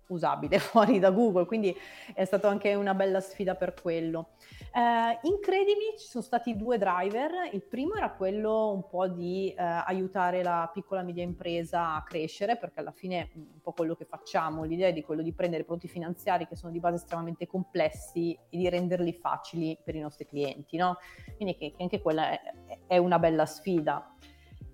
usabile 0.07 0.59
fuori 0.59 0.99
da 0.99 1.11
Google, 1.11 1.45
quindi 1.45 1.75
è 2.13 2.25
stata 2.25 2.49
anche 2.49 2.73
una 2.75 2.93
bella 2.93 3.19
sfida 3.19 3.55
per 3.55 3.73
quello. 3.81 4.29
Eh, 4.73 5.19
incredimi, 5.27 5.95
ci 5.97 6.07
sono 6.07 6.23
stati 6.23 6.55
due 6.55 6.77
driver, 6.77 7.49
il 7.51 7.63
primo 7.63 7.95
era 7.95 8.11
quello 8.11 8.71
un 8.71 8.87
po' 8.87 9.07
di 9.07 9.53
eh, 9.53 9.63
aiutare 9.63 10.43
la 10.43 10.69
piccola 10.71 11.01
e 11.01 11.03
media 11.03 11.23
impresa 11.23 11.95
a 11.95 12.03
crescere, 12.03 12.57
perché 12.57 12.79
alla 12.79 12.91
fine 12.91 13.29
un 13.35 13.61
po' 13.61 13.73
quello 13.73 13.95
che 13.95 14.05
facciamo, 14.05 14.63
l'idea 14.63 14.87
è 14.87 14.93
di 14.93 15.03
quello 15.03 15.21
di 15.21 15.33
prendere 15.33 15.63
prodotti 15.63 15.87
finanziari 15.87 16.47
che 16.47 16.55
sono 16.55 16.71
di 16.71 16.79
base 16.79 16.97
estremamente 16.97 17.47
complessi 17.47 18.37
e 18.49 18.57
di 18.57 18.69
renderli 18.69 19.13
facili 19.13 19.77
per 19.83 19.95
i 19.95 19.99
nostri 19.99 20.25
clienti, 20.25 20.77
no? 20.77 20.97
Quindi 21.35 21.55
che, 21.55 21.71
che 21.75 21.83
anche 21.83 22.01
quella 22.01 22.31
è, 22.31 22.41
è 22.87 22.97
una 22.97 23.19
bella 23.19 23.45
sfida. 23.45 24.13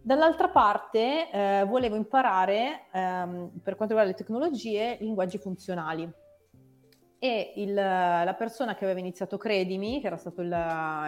Dall'altra 0.05 0.49
parte 0.49 1.29
eh, 1.31 1.63
volevo 1.65 1.95
imparare, 1.95 2.87
ehm, 2.91 3.51
per 3.63 3.77
quanto 3.77 3.95
riguarda 3.95 4.11
le 4.11 4.13
tecnologie, 4.13 4.97
linguaggi 4.99 5.37
funzionali. 5.37 6.11
E 7.19 7.53
il, 7.55 7.73
la 7.73 8.35
persona 8.37 8.75
che 8.75 8.83
aveva 8.83 8.99
iniziato 8.99 9.37
Credimi, 9.37 10.01
che 10.01 10.07
era 10.07 10.17
stato 10.17 10.41
il, 10.41 10.49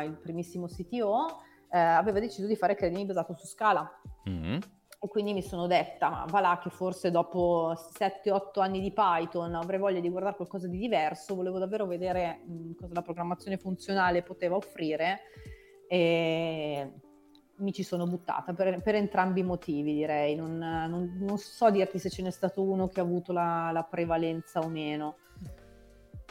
il 0.05 0.17
primissimo 0.21 0.67
CTO, 0.67 1.41
eh, 1.69 1.77
aveva 1.77 2.21
deciso 2.21 2.47
di 2.47 2.55
fare 2.55 2.75
Credimi 2.75 3.03
basato 3.03 3.35
su 3.35 3.45
Scala. 3.47 3.85
Mm-hmm. 4.29 4.59
e 5.01 5.07
quindi 5.09 5.33
mi 5.33 5.43
sono 5.43 5.67
detta, 5.67 6.09
ma 6.09 6.25
va 6.29 6.39
là 6.39 6.59
che 6.63 6.69
forse 6.69 7.11
dopo 7.11 7.73
7-8 7.73 8.61
anni 8.61 8.79
di 8.79 8.93
Python 8.93 9.53
avrei 9.55 9.77
voglia 9.77 9.99
di 9.99 10.09
guardare 10.09 10.37
qualcosa 10.37 10.67
di 10.67 10.77
diverso, 10.77 11.35
volevo 11.35 11.59
davvero 11.59 11.85
vedere 11.85 12.39
mh, 12.45 12.75
cosa 12.75 12.93
la 12.93 13.01
programmazione 13.01 13.57
funzionale 13.57 14.23
poteva 14.23 14.55
offrire 14.55 15.19
e 15.87 16.91
mi 17.57 17.71
ci 17.71 17.83
sono 17.83 18.05
buttata 18.05 18.53
per, 18.53 18.81
per 18.81 18.95
entrambi 18.95 19.39
i 19.39 19.43
motivi 19.43 19.93
direi, 19.93 20.35
non, 20.35 20.57
non, 20.57 21.17
non, 21.19 21.37
so 21.37 21.69
dirti 21.69 21.99
se 21.99 22.09
ce 22.09 22.21
n'è 22.21 22.31
stato 22.31 22.61
uno 22.61 22.87
che 22.89 22.99
ha 22.99 23.03
avuto 23.03 23.31
la, 23.31 23.69
la 23.71 23.83
prevalenza 23.83 24.59
o 24.59 24.67
meno. 24.67 25.17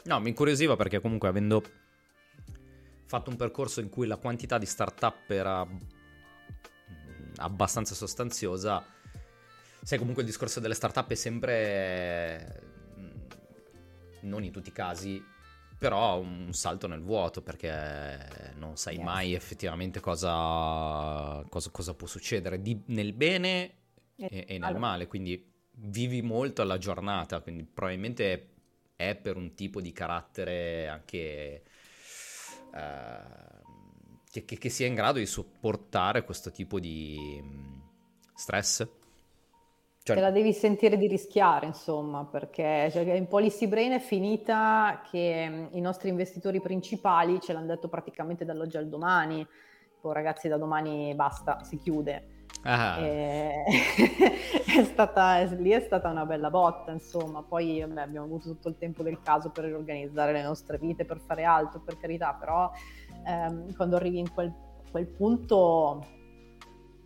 No, 0.04 0.20
mi 0.20 0.28
incuriosiva 0.28 0.76
perché 0.76 1.00
comunque 1.00 1.28
avendo 1.28 1.62
fatto 3.06 3.30
un 3.30 3.36
percorso 3.36 3.80
in 3.80 3.88
cui 3.88 4.06
la 4.06 4.16
quantità 4.16 4.58
di 4.58 4.66
startup 4.66 5.30
era 5.30 5.66
abbastanza 7.36 7.94
sostanziosa, 7.94 8.84
sai 9.82 9.98
comunque 9.98 10.22
il 10.22 10.28
discorso 10.28 10.60
delle 10.60 10.74
startup 10.74 11.08
è 11.08 11.14
sempre, 11.14 12.62
non 14.22 14.44
in 14.44 14.52
tutti 14.52 14.68
i 14.68 14.72
casi, 14.72 15.22
però 15.84 16.18
un 16.18 16.54
salto 16.54 16.86
nel 16.86 17.02
vuoto 17.02 17.42
perché 17.42 18.54
non 18.56 18.78
sai 18.78 18.94
yes. 18.94 19.04
mai 19.04 19.34
effettivamente 19.34 20.00
cosa, 20.00 21.44
cosa, 21.50 21.70
cosa 21.70 21.92
può 21.92 22.06
succedere 22.06 22.62
di, 22.62 22.84
nel 22.86 23.12
bene 23.12 23.74
e, 24.16 24.28
e, 24.30 24.44
e 24.48 24.58
nel 24.58 24.78
male, 24.78 25.06
quindi 25.06 25.46
vivi 25.72 26.22
molto 26.22 26.62
alla 26.62 26.78
giornata, 26.78 27.40
quindi 27.40 27.64
probabilmente 27.64 28.48
è 28.96 29.14
per 29.14 29.36
un 29.36 29.54
tipo 29.54 29.82
di 29.82 29.92
carattere 29.92 30.88
anche... 30.88 31.62
Uh, 32.72 34.22
che, 34.30 34.46
che, 34.46 34.56
che, 34.56 34.68
sia 34.70 34.86
in 34.86 34.94
grado 34.94 35.18
di 35.18 35.26
sopportare 35.26 36.24
questo 36.24 36.50
tipo 36.50 36.80
di 36.80 37.40
mm, 37.42 37.74
stress? 38.34 38.88
Cioè... 40.04 40.16
Te 40.16 40.20
la 40.20 40.30
devi 40.30 40.52
sentire 40.52 40.98
di 40.98 41.06
rischiare, 41.06 41.64
insomma, 41.64 42.26
perché 42.26 42.90
cioè, 42.92 43.10
in 43.14 43.26
Policy 43.26 43.66
Brain 43.66 43.92
è 43.92 44.00
finita 44.00 45.00
che 45.10 45.68
i 45.70 45.80
nostri 45.80 46.10
investitori 46.10 46.60
principali 46.60 47.40
ce 47.40 47.54
l'hanno 47.54 47.68
detto 47.68 47.88
praticamente 47.88 48.44
dall'oggi 48.44 48.76
al 48.76 48.86
domani. 48.86 49.46
Poi 49.98 50.12
ragazzi, 50.12 50.46
da 50.46 50.58
domani 50.58 51.14
basta, 51.14 51.64
si 51.64 51.78
chiude. 51.78 52.44
Ah. 52.64 53.00
E... 53.00 53.64
è 54.76 54.84
stata, 54.84 55.38
lì 55.44 55.70
è 55.70 55.80
stata 55.80 56.10
una 56.10 56.26
bella 56.26 56.50
botta, 56.50 56.92
insomma. 56.92 57.42
Poi 57.42 57.80
vabbè, 57.80 58.02
abbiamo 58.02 58.26
avuto 58.26 58.50
tutto 58.50 58.68
il 58.68 58.76
tempo 58.76 59.02
del 59.02 59.22
caso 59.22 59.52
per 59.52 59.64
riorganizzare 59.64 60.32
le 60.32 60.42
nostre 60.42 60.76
vite, 60.76 61.06
per 61.06 61.18
fare 61.18 61.44
altro, 61.44 61.80
per 61.80 61.96
carità, 61.96 62.36
però 62.38 62.70
ehm, 63.26 63.74
quando 63.74 63.96
arrivi 63.96 64.18
in 64.18 64.30
quel, 64.34 64.52
quel 64.90 65.06
punto 65.06 66.23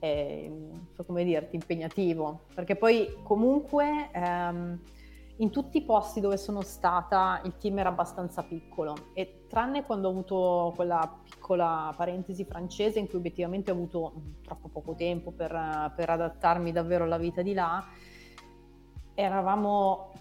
so 0.00 1.04
come 1.04 1.24
dirti, 1.24 1.56
impegnativo, 1.56 2.42
perché 2.54 2.76
poi 2.76 3.18
comunque 3.22 4.10
ehm, 4.12 4.80
in 5.40 5.50
tutti 5.50 5.78
i 5.78 5.82
posti 5.82 6.20
dove 6.20 6.36
sono 6.36 6.62
stata 6.62 7.40
il 7.44 7.56
team 7.58 7.78
era 7.78 7.90
abbastanza 7.90 8.42
piccolo 8.42 8.96
e 9.12 9.44
tranne 9.48 9.84
quando 9.84 10.08
ho 10.08 10.10
avuto 10.10 10.72
quella 10.74 11.20
piccola 11.22 11.92
parentesi 11.96 12.44
francese 12.44 12.98
in 12.98 13.08
cui 13.08 13.18
obiettivamente 13.18 13.70
ho 13.70 13.74
avuto 13.74 14.12
troppo 14.42 14.68
poco 14.68 14.94
tempo 14.94 15.30
per, 15.30 15.92
per 15.94 16.10
adattarmi 16.10 16.72
davvero 16.72 17.04
alla 17.04 17.18
vita 17.18 17.42
di 17.42 17.54
là, 17.54 17.84
eravamo 19.14 20.12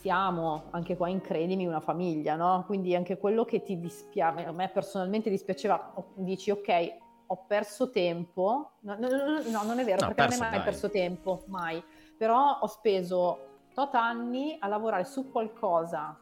siamo 0.00 0.64
anche 0.70 0.96
qua 0.96 1.10
in 1.10 1.20
Credimi 1.20 1.66
una 1.66 1.80
famiglia, 1.80 2.34
no? 2.34 2.64
Quindi 2.66 2.94
anche 2.96 3.18
quello 3.18 3.44
che 3.44 3.62
ti 3.62 3.78
dispiace, 3.78 4.46
a 4.46 4.52
me 4.52 4.70
personalmente 4.70 5.28
dispiaceva, 5.28 5.92
dici 6.14 6.50
ok, 6.50 7.09
ho 7.32 7.44
perso 7.46 7.90
tempo, 7.90 8.72
no, 8.80 8.96
no, 8.98 9.08
no 9.08 9.62
non 9.62 9.78
è 9.78 9.84
vero, 9.84 10.00
no, 10.00 10.12
perché 10.12 10.22
non 10.22 10.32
hai 10.32 10.38
mai 10.38 10.50
dai. 10.58 10.62
perso 10.62 10.90
tempo, 10.90 11.44
mai, 11.46 11.82
però 12.18 12.58
ho 12.60 12.66
speso 12.66 13.68
tot 13.72 13.94
anni 13.94 14.56
a 14.58 14.66
lavorare 14.66 15.04
su 15.04 15.30
qualcosa 15.30 16.18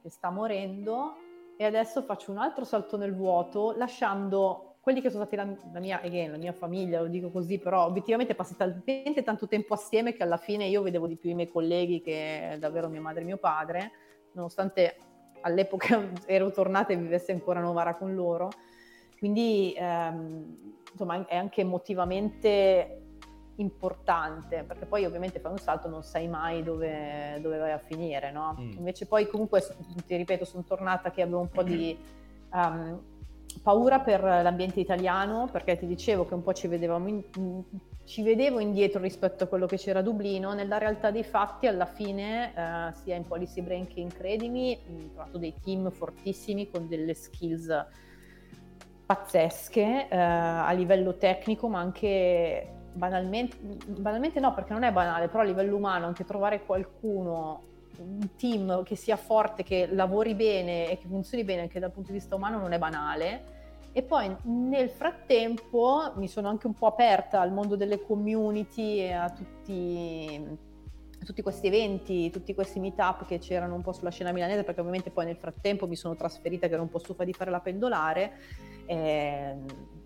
che 0.00 0.08
sta 0.08 0.30
morendo 0.30 1.16
e 1.58 1.64
adesso 1.64 2.00
faccio 2.02 2.30
un 2.30 2.38
altro 2.38 2.64
salto 2.64 2.96
nel 2.96 3.14
vuoto 3.14 3.74
lasciando 3.76 4.76
quelli 4.80 5.02
che 5.02 5.10
sono 5.10 5.26
stati 5.26 5.36
la, 5.36 5.54
la, 5.72 5.80
mia, 5.80 6.00
again, 6.00 6.30
la 6.30 6.38
mia 6.38 6.54
famiglia, 6.54 7.02
lo 7.02 7.08
dico 7.08 7.30
così, 7.30 7.58
però 7.58 7.84
obiettivamente 7.84 8.34
passi 8.34 8.56
talmente 8.56 9.22
tanto 9.22 9.48
tempo 9.48 9.74
assieme 9.74 10.14
che 10.14 10.22
alla 10.22 10.38
fine 10.38 10.64
io 10.64 10.80
vedevo 10.80 11.06
di 11.06 11.16
più 11.16 11.28
i 11.28 11.34
miei 11.34 11.50
colleghi 11.50 12.00
che 12.00 12.56
davvero 12.58 12.88
mia 12.88 13.00
madre 13.02 13.20
e 13.20 13.24
mio 13.24 13.36
padre, 13.36 13.90
nonostante 14.32 14.96
all'epoca 15.42 16.00
ero 16.24 16.50
tornata 16.50 16.94
e 16.94 16.96
vivessi 16.96 17.30
ancora 17.32 17.58
a 17.58 17.62
Novara 17.62 17.96
con 17.96 18.14
loro. 18.14 18.48
Quindi 19.18 19.74
ehm, 19.76 20.74
insomma 20.92 21.26
è 21.26 21.36
anche 21.36 21.60
emotivamente 21.62 23.02
importante, 23.56 24.64
perché 24.64 24.84
poi 24.84 25.04
ovviamente 25.04 25.38
fai 25.40 25.52
un 25.52 25.58
salto 25.58 25.88
non 25.88 26.02
sai 26.02 26.28
mai 26.28 26.62
dove, 26.62 27.38
dove 27.40 27.58
vai 27.58 27.72
a 27.72 27.78
finire, 27.78 28.30
no? 28.30 28.56
Mm. 28.58 28.72
Invece 28.72 29.06
poi 29.06 29.26
comunque, 29.26 29.62
ti 30.06 30.16
ripeto, 30.16 30.44
sono 30.44 30.64
tornata 30.64 31.10
che 31.10 31.22
avevo 31.22 31.40
un 31.40 31.48
po' 31.48 31.62
di... 31.62 31.96
Um, 32.52 33.14
paura 33.62 34.00
per 34.00 34.22
l'ambiente 34.22 34.80
italiano 34.80 35.48
perché 35.50 35.76
ti 35.78 35.86
dicevo 35.86 36.26
che 36.26 36.34
un 36.34 36.42
po' 36.42 36.52
ci, 36.52 36.66
in, 36.66 37.22
ci 38.04 38.22
vedevo 38.22 38.60
indietro 38.60 39.00
rispetto 39.00 39.44
a 39.44 39.46
quello 39.46 39.66
che 39.66 39.76
c'era 39.76 40.00
a 40.00 40.02
Dublino, 40.02 40.52
nella 40.52 40.78
realtà 40.78 41.10
dei 41.10 41.24
fatti 41.24 41.66
alla 41.66 41.86
fine 41.86 42.52
eh, 42.54 42.92
sia 42.94 43.16
in 43.16 43.26
Policy 43.26 43.62
Brain 43.62 43.86
che 43.86 44.00
in 44.00 44.08
Credimi 44.08 44.78
ho 44.88 45.08
trovato 45.12 45.38
dei 45.38 45.54
team 45.62 45.90
fortissimi 45.90 46.70
con 46.70 46.88
delle 46.88 47.14
skills 47.14 47.86
pazzesche 49.06 50.08
eh, 50.08 50.16
a 50.18 50.70
livello 50.72 51.16
tecnico 51.16 51.68
ma 51.68 51.78
anche 51.78 52.74
banalmente, 52.92 53.56
banalmente 53.86 54.40
no 54.40 54.52
perché 54.52 54.72
non 54.72 54.82
è 54.82 54.92
banale, 54.92 55.28
però 55.28 55.42
a 55.42 55.46
livello 55.46 55.76
umano 55.76 56.06
anche 56.06 56.24
trovare 56.24 56.64
qualcuno 56.64 57.62
un 57.98 58.36
team 58.36 58.82
che 58.82 58.96
sia 58.96 59.16
forte, 59.16 59.62
che 59.62 59.88
lavori 59.90 60.34
bene 60.34 60.90
e 60.90 60.98
che 60.98 61.06
funzioni 61.06 61.44
bene 61.44 61.62
anche 61.62 61.78
dal 61.78 61.92
punto 61.92 62.10
di 62.10 62.18
vista 62.18 62.34
umano 62.34 62.58
non 62.58 62.72
è 62.72 62.78
banale. 62.78 63.54
E 63.92 64.02
poi 64.02 64.34
nel 64.42 64.90
frattempo 64.90 66.12
mi 66.16 66.28
sono 66.28 66.48
anche 66.48 66.66
un 66.66 66.74
po' 66.74 66.86
aperta 66.86 67.40
al 67.40 67.52
mondo 67.52 67.76
delle 67.76 68.02
community 68.02 68.98
e 68.98 69.12
a 69.12 69.30
tutti, 69.30 70.58
tutti 71.24 71.42
questi 71.42 71.66
eventi, 71.66 72.30
tutti 72.30 72.54
questi 72.54 72.78
meetup 72.78 73.26
che 73.26 73.38
c'erano 73.38 73.74
un 73.74 73.82
po' 73.82 73.92
sulla 73.92 74.10
scena 74.10 74.32
milanese, 74.32 74.64
perché 74.64 74.80
ovviamente 74.80 75.10
poi 75.10 75.26
nel 75.26 75.36
frattempo 75.36 75.86
mi 75.86 75.96
sono 75.96 76.14
trasferita 76.16 76.68
che 76.68 76.74
ero 76.74 76.82
un 76.82 76.90
po' 76.90 76.98
stufa 76.98 77.24
di 77.24 77.32
fare 77.32 77.50
la 77.50 77.60
pendolare. 77.60 78.38
E, 78.86 79.56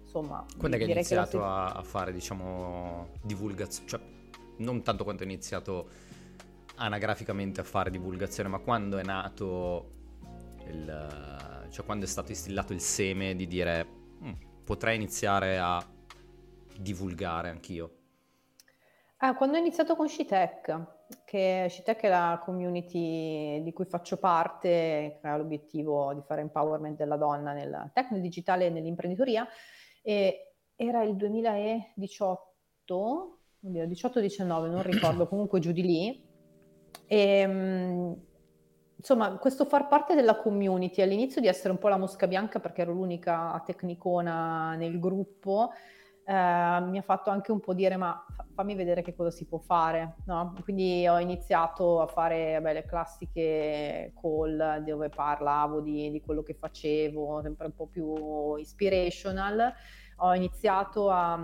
insomma, 0.02 0.44
quando 0.56 0.76
è 0.76 0.80
che 0.80 0.86
hai 0.86 0.92
iniziato 0.92 1.38
che 1.38 1.44
a, 1.44 1.66
a 1.66 1.82
fare, 1.82 2.12
diciamo, 2.12 3.08
divulgazione? 3.22 3.88
Cioè, 3.88 4.00
non 4.58 4.82
tanto 4.82 5.04
quanto 5.04 5.22
hai 5.22 5.30
iniziato 5.30 5.88
anagraficamente 6.76 7.60
a 7.60 7.64
fare 7.64 7.90
divulgazione, 7.90 8.48
ma 8.48 8.58
quando 8.58 8.98
è 8.98 9.02
nato 9.02 9.98
il, 10.66 11.66
cioè 11.70 11.84
quando 11.84 12.04
è 12.04 12.08
stato 12.08 12.30
instillato 12.30 12.72
il 12.72 12.80
seme 12.80 13.34
di 13.34 13.46
dire 13.46 13.86
mm, 14.22 14.32
potrei 14.64 14.96
iniziare 14.96 15.58
a 15.58 15.84
divulgare 16.78 17.50
anch'io? 17.50 17.96
Ah, 19.18 19.34
quando 19.34 19.56
ho 19.56 19.60
iniziato 19.60 19.96
con 19.96 20.08
Scitech, 20.08 20.86
che 21.24 21.66
Scitech 21.68 22.02
è 22.02 22.08
la 22.08 22.40
community 22.42 23.62
di 23.62 23.72
cui 23.72 23.84
faccio 23.84 24.18
parte, 24.18 25.18
che 25.20 25.26
ha 25.26 25.36
l'obiettivo 25.36 26.12
di 26.14 26.22
fare 26.22 26.40
empowerment 26.40 26.96
della 26.96 27.16
donna 27.16 27.52
nel 27.52 27.90
tech, 27.92 28.10
nel 28.10 28.20
digitale 28.20 28.66
e 28.66 28.70
nell'imprenditoria, 28.70 29.46
e 30.02 30.54
era 30.76 31.02
il 31.02 31.16
2018, 31.16 33.38
18-19, 33.62 34.70
non 34.70 34.82
ricordo, 34.82 35.26
comunque 35.28 35.60
giù 35.60 35.72
di 35.72 35.82
lì, 35.82 36.28
e, 37.06 37.18
ehm, 37.18 38.16
insomma, 38.96 39.36
questo 39.38 39.64
far 39.64 39.88
parte 39.88 40.14
della 40.14 40.36
community, 40.36 41.02
all'inizio 41.02 41.40
di 41.40 41.48
essere 41.48 41.72
un 41.72 41.78
po' 41.78 41.88
la 41.88 41.96
mosca 41.96 42.26
bianca 42.26 42.60
perché 42.60 42.82
ero 42.82 42.92
l'unica 42.92 43.60
tecnicona 43.66 44.74
nel 44.76 45.00
gruppo, 45.00 45.70
eh, 46.30 46.80
mi 46.82 46.98
ha 46.98 47.02
fatto 47.02 47.30
anche 47.30 47.50
un 47.50 47.58
po' 47.58 47.74
dire 47.74 47.96
ma 47.96 48.24
fammi 48.54 48.76
vedere 48.76 49.02
che 49.02 49.16
cosa 49.16 49.32
si 49.32 49.46
può 49.46 49.58
fare, 49.58 50.14
no? 50.26 50.54
Quindi 50.62 51.08
ho 51.08 51.18
iniziato 51.18 52.00
a 52.00 52.06
fare 52.06 52.52
vabbè, 52.52 52.72
le 52.72 52.84
classiche 52.84 54.12
call 54.20 54.84
dove 54.84 55.08
parlavo 55.08 55.80
di, 55.80 56.08
di 56.12 56.20
quello 56.20 56.44
che 56.44 56.54
facevo, 56.54 57.40
sempre 57.42 57.66
un 57.66 57.74
po' 57.74 57.86
più 57.86 58.54
inspirational. 58.54 59.72
Ho 60.18 60.34
iniziato 60.34 61.10
a 61.10 61.36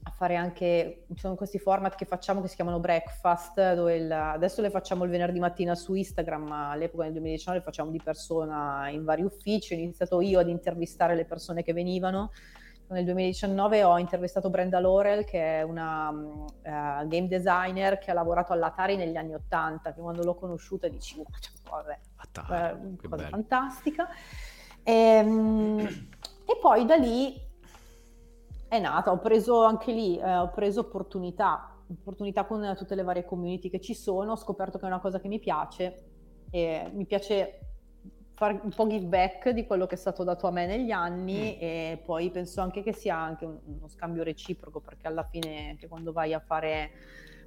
a 0.00 0.10
fare 0.10 0.36
anche, 0.36 1.04
ci 1.08 1.18
sono 1.18 1.34
questi 1.34 1.58
format 1.58 1.94
che 1.94 2.06
facciamo 2.06 2.40
che 2.40 2.48
si 2.48 2.54
chiamano 2.54 2.80
breakfast, 2.80 3.74
dove 3.74 3.96
il, 3.96 4.10
adesso 4.10 4.62
le 4.62 4.70
facciamo 4.70 5.04
il 5.04 5.10
venerdì 5.10 5.38
mattina 5.38 5.74
su 5.74 5.92
Instagram, 5.92 6.46
ma 6.46 6.70
all'epoca 6.70 7.02
nel 7.02 7.12
2019 7.12 7.58
le 7.58 7.64
facciamo 7.64 7.90
di 7.90 8.00
persona 8.02 8.88
in 8.88 9.04
vari 9.04 9.22
uffici, 9.22 9.74
ho 9.74 9.76
iniziato 9.76 10.20
io 10.22 10.38
ad 10.38 10.48
intervistare 10.48 11.14
le 11.14 11.26
persone 11.26 11.62
che 11.62 11.74
venivano. 11.74 12.30
Nel 12.90 13.04
2019 13.04 13.84
ho 13.84 13.98
intervistato 13.98 14.48
Brenda 14.48 14.80
Laurel, 14.80 15.24
che 15.24 15.58
è 15.58 15.62
una 15.62 16.08
uh, 16.08 17.06
game 17.06 17.28
designer 17.28 17.98
che 17.98 18.10
ha 18.10 18.14
lavorato 18.14 18.54
all'Atari 18.54 18.96
negli 18.96 19.16
anni 19.16 19.34
80, 19.34 19.92
che 19.92 20.00
quando 20.00 20.24
l'ho 20.24 20.34
conosciuta 20.34 20.88
dicevo, 20.88 21.24
cioè, 21.38 21.52
vabbè, 21.70 21.98
Atari, 22.16 22.96
eh, 23.02 23.08
cosa 23.08 23.28
fantastica. 23.28 24.08
E, 24.82 24.92
ehm, 24.92 25.80
e 26.46 26.58
poi 26.60 26.86
da 26.86 26.96
lì 26.96 27.46
È 28.68 28.78
nata, 28.78 29.12
ho 29.12 29.18
preso 29.18 29.64
anche 29.64 29.92
lì, 29.92 30.18
eh, 30.18 30.36
ho 30.36 30.50
preso 30.50 30.80
opportunità, 30.80 31.74
opportunità 31.90 32.44
con 32.44 32.74
tutte 32.76 32.94
le 32.94 33.02
varie 33.02 33.24
community 33.24 33.68
che 33.70 33.80
ci 33.80 33.94
sono, 33.94 34.32
ho 34.32 34.36
scoperto 34.36 34.78
che 34.78 34.84
è 34.84 34.88
una 34.88 35.00
cosa 35.00 35.20
che 35.20 35.28
mi 35.28 35.38
piace 35.38 36.04
e 36.50 36.90
mi 36.92 37.06
piace 37.06 37.67
fare 38.38 38.60
un 38.62 38.70
po' 38.70 38.86
give 38.86 39.06
back 39.06 39.48
di 39.48 39.66
quello 39.66 39.86
che 39.86 39.96
è 39.96 39.98
stato 39.98 40.22
dato 40.22 40.46
a 40.46 40.52
me 40.52 40.64
negli 40.64 40.92
anni 40.92 41.56
mm. 41.56 41.60
e 41.60 42.02
poi 42.04 42.30
penso 42.30 42.60
anche 42.60 42.84
che 42.84 42.92
sia 42.92 43.16
anche 43.16 43.44
uno 43.44 43.88
scambio 43.88 44.22
reciproco 44.22 44.78
perché 44.78 45.08
alla 45.08 45.24
fine 45.24 45.70
anche 45.70 45.88
quando 45.88 46.12
vai 46.12 46.32
a 46.32 46.38
fare 46.38 46.92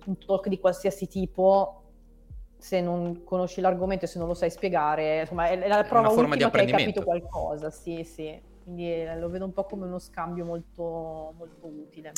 un 0.06 0.18
talk 0.18 0.50
di 0.50 0.60
qualsiasi 0.60 1.08
tipo 1.08 1.84
se 2.58 2.82
non 2.82 3.24
conosci 3.24 3.62
l'argomento 3.62 4.04
e 4.04 4.08
se 4.10 4.20
non 4.20 4.28
lo 4.28 4.34
sai 4.34 4.52
spiegare 4.52 5.22
insomma 5.22 5.48
è 5.48 5.66
la 5.66 5.82
prova 5.84 6.10
è 6.10 6.12
ultima 6.12 6.36
che 6.36 6.60
hai 6.60 6.68
capito 6.68 7.04
qualcosa 7.04 7.70
sì 7.70 8.04
sì. 8.04 8.50
Quindi 8.64 8.94
eh, 8.94 9.18
lo 9.18 9.28
vedo 9.28 9.46
un 9.46 9.54
po' 9.54 9.64
come 9.64 9.88
uno 9.88 9.98
scambio 9.98 10.46
molto, 10.46 11.34
molto 11.36 11.66
utile. 11.66 12.12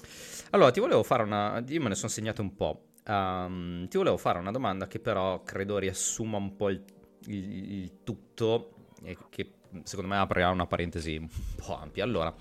Allora 0.50 0.72
ti 0.72 0.82
volevo 0.82 1.02
fare 1.02 1.24
una 1.24 1.64
io 1.66 1.82
me 1.82 1.88
ne 1.90 1.96
sono 1.96 2.10
segnato 2.10 2.42
un 2.42 2.56
po' 2.56 2.82
um, 3.08 3.88
ti 3.88 3.98
volevo 3.98 4.18
fare 4.18 4.40
una 4.40 4.52
domanda 4.52 4.88
che 4.88 5.00
però 5.00 5.44
credo 5.44 5.78
riassuma 5.78 6.38
un 6.38 6.56
po' 6.56 6.70
il 6.70 6.84
il, 7.28 7.74
il 7.82 7.92
tutto 8.04 8.74
e 9.04 9.18
che 9.30 9.54
secondo 9.84 10.12
me 10.12 10.18
aprirà 10.18 10.50
una 10.50 10.68
parentesi 10.68 11.18
un 11.18 11.28
po' 11.56 11.78
ampia. 11.78 12.04
Allora, 12.04 12.34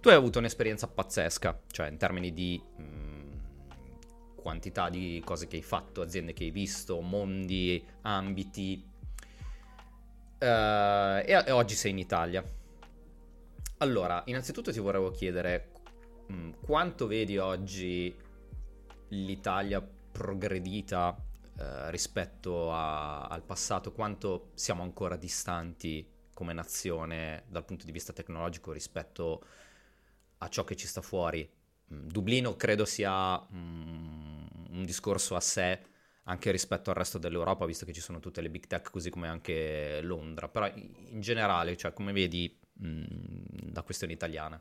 tu 0.00 0.08
hai 0.08 0.14
avuto 0.14 0.38
un'esperienza 0.38 0.86
pazzesca, 0.86 1.60
cioè 1.70 1.88
in 1.88 1.96
termini 1.96 2.32
di 2.32 2.60
mh, 2.76 2.82
mm, 2.82 3.32
quantità 4.34 4.90
di 4.90 5.22
cose 5.24 5.46
che 5.46 5.56
hai 5.56 5.62
fatto, 5.62 6.02
aziende 6.02 6.32
che 6.32 6.44
hai 6.44 6.50
visto, 6.50 7.00
mondi, 7.00 7.82
ambiti, 8.02 8.84
uh, 10.40 10.44
e, 10.44 11.42
e, 11.46 11.50
oggi 11.50 11.74
sei 11.74 11.92
in 11.92 11.98
Italia. 11.98 12.44
Allora, 13.78 14.22
innanzitutto 14.26 14.72
ti 14.72 14.80
volevo 14.80 15.10
chiedere 15.10 15.70
mh, 16.26 16.34
mm, 16.34 16.50
quanto 16.60 17.06
vedi 17.06 17.38
oggi 17.38 18.14
l'Italia 19.08 19.80
progredita 20.12 21.16
eh, 21.56 21.90
rispetto 21.90 22.72
a, 22.72 23.26
al 23.26 23.42
passato, 23.42 23.92
quanto 23.92 24.50
siamo 24.54 24.82
ancora 24.82 25.16
distanti 25.16 26.12
come 26.34 26.52
nazione 26.52 27.44
dal 27.46 27.64
punto 27.64 27.84
di 27.86 27.92
vista 27.92 28.12
tecnologico 28.12 28.72
rispetto 28.72 29.44
a 30.38 30.48
ciò 30.48 30.64
che 30.64 30.74
ci 30.76 30.86
sta 30.86 31.00
fuori. 31.00 31.48
Mm, 31.92 32.08
Dublino 32.08 32.56
credo 32.56 32.84
sia 32.84 33.40
mm, 33.40 34.46
un 34.70 34.82
discorso 34.84 35.36
a 35.36 35.40
sé 35.40 35.80
anche 36.24 36.50
rispetto 36.50 36.90
al 36.90 36.96
resto 36.96 37.18
dell'Europa, 37.18 37.66
visto 37.66 37.84
che 37.84 37.92
ci 37.92 38.00
sono 38.00 38.18
tutte 38.18 38.40
le 38.40 38.50
big 38.50 38.66
tech, 38.66 38.90
così 38.90 39.10
come 39.10 39.28
anche 39.28 40.00
Londra, 40.02 40.48
però 40.48 40.66
in 40.74 41.20
generale, 41.20 41.76
cioè 41.76 41.92
come 41.92 42.12
vedi 42.12 42.58
mh, 42.72 42.88
mm, 42.88 43.04
la 43.72 43.82
questione 43.82 44.12
italiana? 44.12 44.60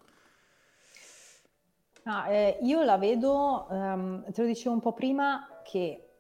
Ah, 2.04 2.30
eh, 2.30 2.60
io 2.62 2.84
la 2.84 2.98
vedo, 2.98 3.66
um, 3.70 4.30
te 4.32 4.42
lo 4.42 4.48
dicevo 4.48 4.76
un 4.76 4.82
po' 4.82 4.94
prima, 4.94 5.62
che 5.64 6.13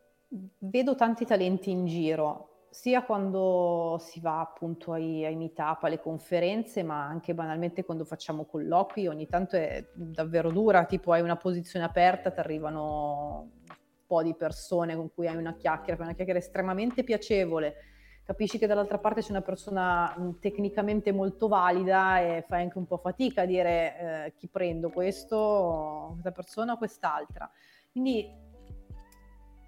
vedo 0.59 0.95
tanti 0.95 1.25
talenti 1.25 1.69
in 1.69 1.85
giro, 1.85 2.67
sia 2.69 3.03
quando 3.03 3.97
si 3.99 4.19
va 4.19 4.39
appunto 4.39 4.93
ai, 4.93 5.23
ai 5.23 5.35
meetup, 5.35 5.83
alle 5.83 5.99
conferenze, 5.99 6.81
ma 6.81 7.05
anche 7.05 7.35
banalmente 7.35 7.85
quando 7.85 8.03
facciamo 8.03 8.45
colloqui, 8.45 9.07
ogni 9.07 9.27
tanto 9.27 9.55
è 9.55 9.85
davvero 9.93 10.51
dura, 10.51 10.85
tipo 10.85 11.11
hai 11.11 11.21
una 11.21 11.37
posizione 11.37 11.85
aperta, 11.85 12.31
ti 12.31 12.39
arrivano 12.39 13.51
un 13.67 13.75
po' 14.07 14.23
di 14.23 14.33
persone 14.33 14.95
con 14.95 15.13
cui 15.13 15.27
hai 15.27 15.35
una 15.35 15.55
chiacchiera, 15.55 16.01
una 16.01 16.13
chiacchiera 16.13 16.39
estremamente 16.39 17.03
piacevole, 17.03 17.75
capisci 18.23 18.57
che 18.57 18.65
dall'altra 18.65 18.97
parte 18.97 19.21
c'è 19.21 19.29
una 19.29 19.41
persona 19.41 20.15
tecnicamente 20.39 21.11
molto 21.11 21.47
valida 21.47 22.21
e 22.21 22.43
fai 22.47 22.63
anche 22.63 22.79
un 22.79 22.87
po' 22.87 22.97
fatica 22.97 23.43
a 23.43 23.45
dire 23.45 24.25
eh, 24.25 24.33
chi 24.35 24.47
prendo, 24.47 24.89
questo, 24.89 26.09
questa 26.13 26.31
persona 26.31 26.73
o 26.73 26.77
quest'altra. 26.77 27.49
Quindi 27.91 28.42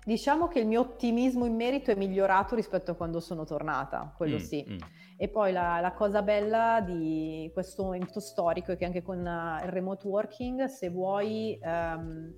Diciamo 0.05 0.47
che 0.47 0.59
il 0.59 0.67
mio 0.67 0.81
ottimismo 0.81 1.45
in 1.45 1.55
merito 1.55 1.89
è 1.89 1.95
migliorato 1.95 2.53
rispetto 2.53 2.91
a 2.91 2.93
quando 2.93 3.19
sono 3.19 3.43
tornata, 3.43 4.13
quello 4.15 4.35
mm, 4.35 4.39
sì. 4.39 4.63
Mm. 4.69 4.77
E 5.17 5.29
poi 5.29 5.51
la, 5.51 5.79
la, 5.79 5.93
cosa 5.93 6.21
bella 6.21 6.79
di 6.85 7.49
questo 7.51 7.85
momento 7.85 8.19
storico 8.19 8.71
è 8.71 8.77
che 8.77 8.85
anche 8.85 9.01
con 9.01 9.17
uh, 9.17 9.65
il 9.65 9.71
remote 9.71 10.07
working, 10.07 10.65
se 10.65 10.89
vuoi, 10.89 11.57
um, 11.63 12.31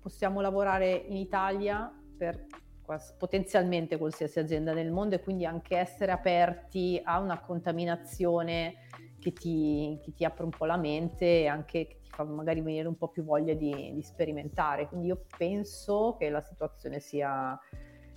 possiamo 0.00 0.40
lavorare 0.40 0.92
in 0.92 1.16
Italia 1.16 1.92
per 2.16 2.46
potenzialmente 3.18 3.98
qualsiasi 3.98 4.38
azienda 4.38 4.72
nel 4.72 4.92
mondo 4.92 5.16
e 5.16 5.20
quindi 5.20 5.44
anche 5.44 5.76
essere 5.76 6.12
aperti 6.12 6.98
a 7.04 7.18
una 7.18 7.40
contaminazione 7.40 8.85
che 9.26 9.32
ti, 9.32 9.98
che 10.02 10.12
ti 10.12 10.24
apre 10.24 10.44
un 10.44 10.50
po' 10.50 10.66
la 10.66 10.76
mente 10.76 11.40
e 11.40 11.46
anche 11.48 11.86
che 11.86 11.98
ti 12.00 12.10
fa 12.10 12.22
magari 12.22 12.60
venire 12.60 12.86
un 12.86 12.96
po' 12.96 13.08
più 13.08 13.24
voglia 13.24 13.54
di, 13.54 13.92
di 13.92 14.02
sperimentare. 14.02 14.86
Quindi 14.86 15.08
io 15.08 15.24
penso 15.36 16.14
che 16.18 16.30
la 16.30 16.40
situazione 16.40 17.00
sia, 17.00 17.58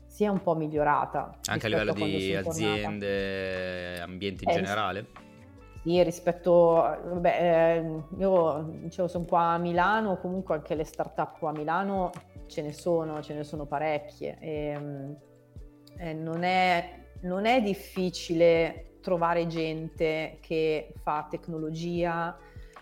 sia 0.06 0.32
un 0.32 0.42
po' 0.42 0.56
migliorata. 0.56 1.40
Anche 1.48 1.66
a 1.66 1.70
livello 1.70 1.92
a 1.92 1.96
di 1.96 2.36
aziende, 2.36 4.00
ambienti 4.02 4.44
in 4.44 4.52
eh, 4.52 4.54
generale? 4.54 5.08
Sì, 5.82 6.04
rispetto, 6.04 6.52
vabbè, 6.52 7.80
eh, 7.80 8.04
io 8.20 8.70
dicevo 8.82 9.08
sono 9.08 9.26
qua 9.26 9.54
a 9.54 9.58
Milano, 9.58 10.20
comunque 10.20 10.56
anche 10.56 10.76
le 10.76 10.84
start-up 10.84 11.40
qua 11.40 11.50
a 11.50 11.54
Milano 11.54 12.12
ce 12.46 12.62
ne 12.62 12.74
sono, 12.74 13.22
ce 13.24 13.34
ne 13.34 13.44
sono 13.44 13.66
parecchie. 13.66 14.38
E, 14.40 14.66
ehm, 14.68 15.18
eh, 15.98 16.14
non, 16.14 16.44
è, 16.44 17.06
non 17.22 17.46
è 17.46 17.62
difficile 17.62 18.89
trovare 19.02 19.48
gente 19.48 20.38
che 20.42 20.94
fa 21.02 21.28
tecnologia 21.30 22.38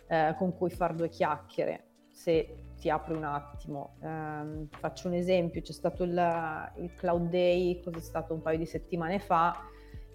eh, 0.08 0.36
con 0.38 0.56
cui 0.56 0.70
far 0.70 0.94
due 0.94 1.10
chiacchiere, 1.10 1.86
se 2.12 2.66
ti 2.78 2.90
apri 2.90 3.14
un 3.14 3.24
attimo. 3.24 3.96
Eh, 4.02 4.68
faccio 4.78 5.08
un 5.08 5.14
esempio, 5.14 5.62
c'è 5.62 5.74
stato 5.74 6.04
il, 6.04 6.72
il 6.78 6.94
Cloud 6.96 7.30
Day, 7.30 7.82
cos'è 7.82 8.00
stato 8.00 8.34
un 8.34 8.42
paio 8.42 8.58
di 8.58 8.66
settimane 8.66 9.20
fa, 9.20 9.56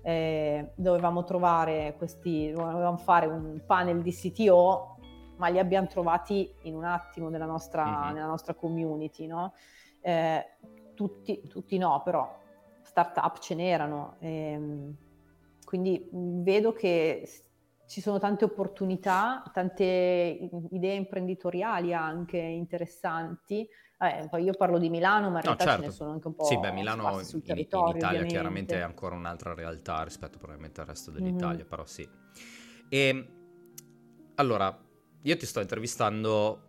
eh, 0.03 0.73
dovevamo 0.75 1.25
trovare 1.25 1.95
questi, 1.97 2.51
dovevamo 2.51 2.97
fare 2.97 3.27
un 3.27 3.63
panel 3.67 4.03
di 4.03 4.13
CTO, 4.13 4.97
ma 5.37 5.49
li 5.49 5.59
abbiamo 5.59 5.87
trovati 5.87 6.53
in 6.63 6.75
un 6.75 6.85
attimo 6.85 7.29
nella 7.29 7.47
nostra, 7.47 7.85
mm-hmm. 7.85 8.15
nella 8.15 8.27
nostra 8.27 8.55
community, 8.55 9.27
no? 9.27 9.55
Eh, 10.01 10.45
tutti, 10.95 11.47
tutti 11.49 11.79
no, 11.79 12.03
però 12.05 12.41
startup 12.83 13.39
ce 13.39 13.55
n'erano. 13.55 14.17
Ehm, 14.21 14.97
quindi 15.73 16.07
vedo 16.13 16.75
che 16.75 17.27
ci 17.87 18.03
sono 18.03 18.19
tante 18.19 18.45
opportunità, 18.45 19.43
tante 19.55 20.51
idee 20.71 20.95
imprenditoriali 20.97 21.95
anche 21.95 22.37
interessanti. 22.37 23.67
Eh, 23.99 24.29
poi 24.29 24.45
io 24.45 24.53
parlo 24.53 24.79
di 24.79 24.91
Milano, 24.91 25.31
ma 25.31 25.41
in 25.41 25.45
no, 25.49 25.57
realtà 25.57 25.65
certo. 25.65 25.73
ce 25.73 25.79
ne 25.79 25.85
certo. 25.85 25.97
sono 25.97 26.11
anche 26.11 26.27
un 26.27 26.35
po' 26.35 26.45
Sì, 26.45 26.59
beh, 26.59 26.73
Milano 26.73 27.21
in, 27.21 27.43
in 27.43 27.57
Italia 27.57 27.89
ovviamente. 27.89 28.27
chiaramente 28.27 28.75
è 28.75 28.81
ancora 28.81 29.15
un'altra 29.15 29.55
realtà 29.55 30.03
rispetto 30.03 30.37
probabilmente 30.37 30.83
al 30.83 30.89
resto 30.89 31.11
dell'Italia, 31.11 31.61
mm-hmm. 31.61 31.69
però 31.69 31.87
sì. 31.87 32.07
E 32.91 33.29
allora, 34.35 34.79
io 35.23 35.37
ti 35.39 35.47
sto 35.47 35.61
intervistando 35.61 36.61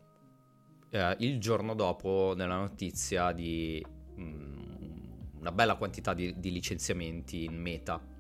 eh, 0.92 1.14
il 1.20 1.42
giorno 1.42 1.74
dopo 1.74 2.36
della 2.36 2.56
notizia 2.56 3.34
di 3.34 3.86
mh, 4.16 4.22
mm, 4.22 5.40
una 5.42 5.52
bella 5.52 5.76
quantità 5.76 6.14
di, 6.14 6.40
di 6.40 6.54
licenziamenti 6.54 7.44
in 7.44 7.60
meta 7.60 8.12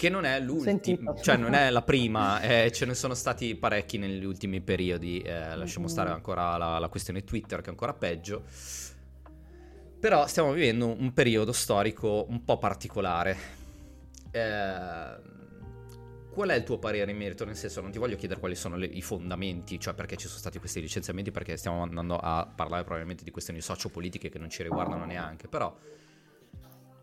che 0.00 0.08
non 0.08 0.24
è 0.24 0.40
l'ultima, 0.40 1.14
cioè 1.20 1.36
non 1.36 1.52
è 1.52 1.68
la 1.68 1.82
prima, 1.82 2.40
eh, 2.40 2.72
ce 2.72 2.86
ne 2.86 2.94
sono 2.94 3.12
stati 3.12 3.54
parecchi 3.54 3.98
negli 3.98 4.24
ultimi 4.24 4.62
periodi, 4.62 5.20
eh, 5.20 5.54
lasciamo 5.54 5.84
mm-hmm. 5.84 5.94
stare 5.94 6.08
ancora 6.08 6.56
la, 6.56 6.78
la, 6.78 6.88
questione 6.88 7.22
Twitter 7.22 7.60
che 7.60 7.66
è 7.66 7.68
ancora 7.68 7.92
peggio, 7.92 8.44
però 10.00 10.26
stiamo 10.26 10.52
vivendo 10.52 10.86
un 10.86 11.12
periodo 11.12 11.52
storico 11.52 12.24
un 12.30 12.42
po' 12.44 12.56
particolare. 12.56 13.36
Eh, 14.30 15.28
qual 16.30 16.48
è 16.48 16.54
il 16.54 16.62
tuo 16.62 16.78
parere 16.78 17.10
in 17.10 17.18
merito? 17.18 17.44
Nel 17.44 17.56
senso, 17.56 17.82
non 17.82 17.90
ti 17.90 17.98
voglio 17.98 18.16
chiedere 18.16 18.40
quali 18.40 18.54
sono 18.54 18.76
le, 18.76 18.86
i 18.86 19.02
fondamenti, 19.02 19.78
cioè 19.78 19.92
perché 19.92 20.16
ci 20.16 20.28
sono 20.28 20.38
stati 20.38 20.58
questi 20.58 20.80
licenziamenti, 20.80 21.30
perché 21.30 21.58
stiamo 21.58 21.82
andando 21.82 22.16
a 22.16 22.50
parlare 22.56 22.84
probabilmente 22.84 23.22
di 23.22 23.30
questioni 23.30 23.60
sociopolitiche 23.60 24.30
che 24.30 24.38
non 24.38 24.48
ci 24.48 24.62
riguardano 24.62 25.04
neanche, 25.04 25.46
però 25.46 25.76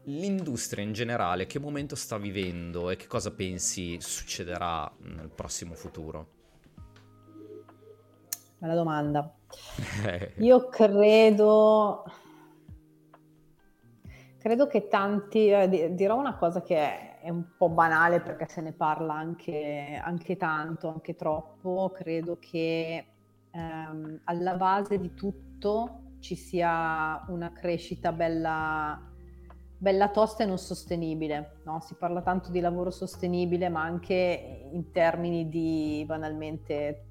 l'industria 0.08 0.84
in 0.84 0.94
generale 0.94 1.46
che 1.46 1.60
momento 1.60 1.96
sta 1.96 2.18
vivendo 2.18 2.90
e 2.90 2.96
che 2.96 3.08
cosa 3.08 3.32
pensi 3.32 3.98
succederà 4.00 4.90
nel 5.00 5.30
prossimo 5.30 5.74
futuro? 5.74 6.36
Bella 8.58 8.74
domanda. 8.74 9.34
Io 10.38 10.68
credo... 10.70 12.04
Credo 14.40 14.68
che 14.68 14.88
tanti... 14.88 15.50
Eh, 15.50 15.94
dirò 15.94 16.18
una 16.18 16.38
cosa 16.38 16.62
che 16.62 17.20
è 17.20 17.30
un 17.30 17.56
po' 17.58 17.70
banale 17.70 18.22
perché 18.22 18.48
se 18.48 18.62
ne 18.62 18.72
parla 18.72 19.14
anche, 19.14 20.00
anche 20.02 20.38
tanto, 20.38 20.88
anche 20.88 21.16
troppo. 21.16 21.92
Credo 21.94 22.38
che 22.40 23.06
ehm, 23.52 24.22
alla 24.24 24.56
base 24.56 24.98
di 25.00 25.14
tutto 25.14 26.16
ci 26.20 26.36
sia 26.36 27.24
una 27.28 27.52
crescita 27.52 28.12
bella 28.12 29.07
bella 29.78 30.10
tosta 30.10 30.44
e 30.44 30.48
non 30.48 30.58
sostenibile. 30.58 31.60
No? 31.64 31.80
Si 31.82 31.96
parla 31.96 32.22
tanto 32.22 32.52
di 32.52 32.60
lavoro 32.60 32.90
sostenibile, 32.90 33.70
ma 33.70 33.84
anche 33.84 34.68
in 34.72 34.92
termini 34.92 35.50
di 35.50 36.04
banalmente 36.06 37.04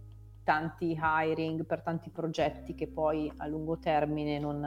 tanti 0.47 0.97
hiring, 0.97 1.65
per 1.65 1.83
tanti 1.83 2.09
progetti 2.09 2.77
che 2.77 2.87
poi 2.87 3.31
a 3.39 3.49
lungo 3.49 3.79
termine 3.79 4.39
non, 4.39 4.61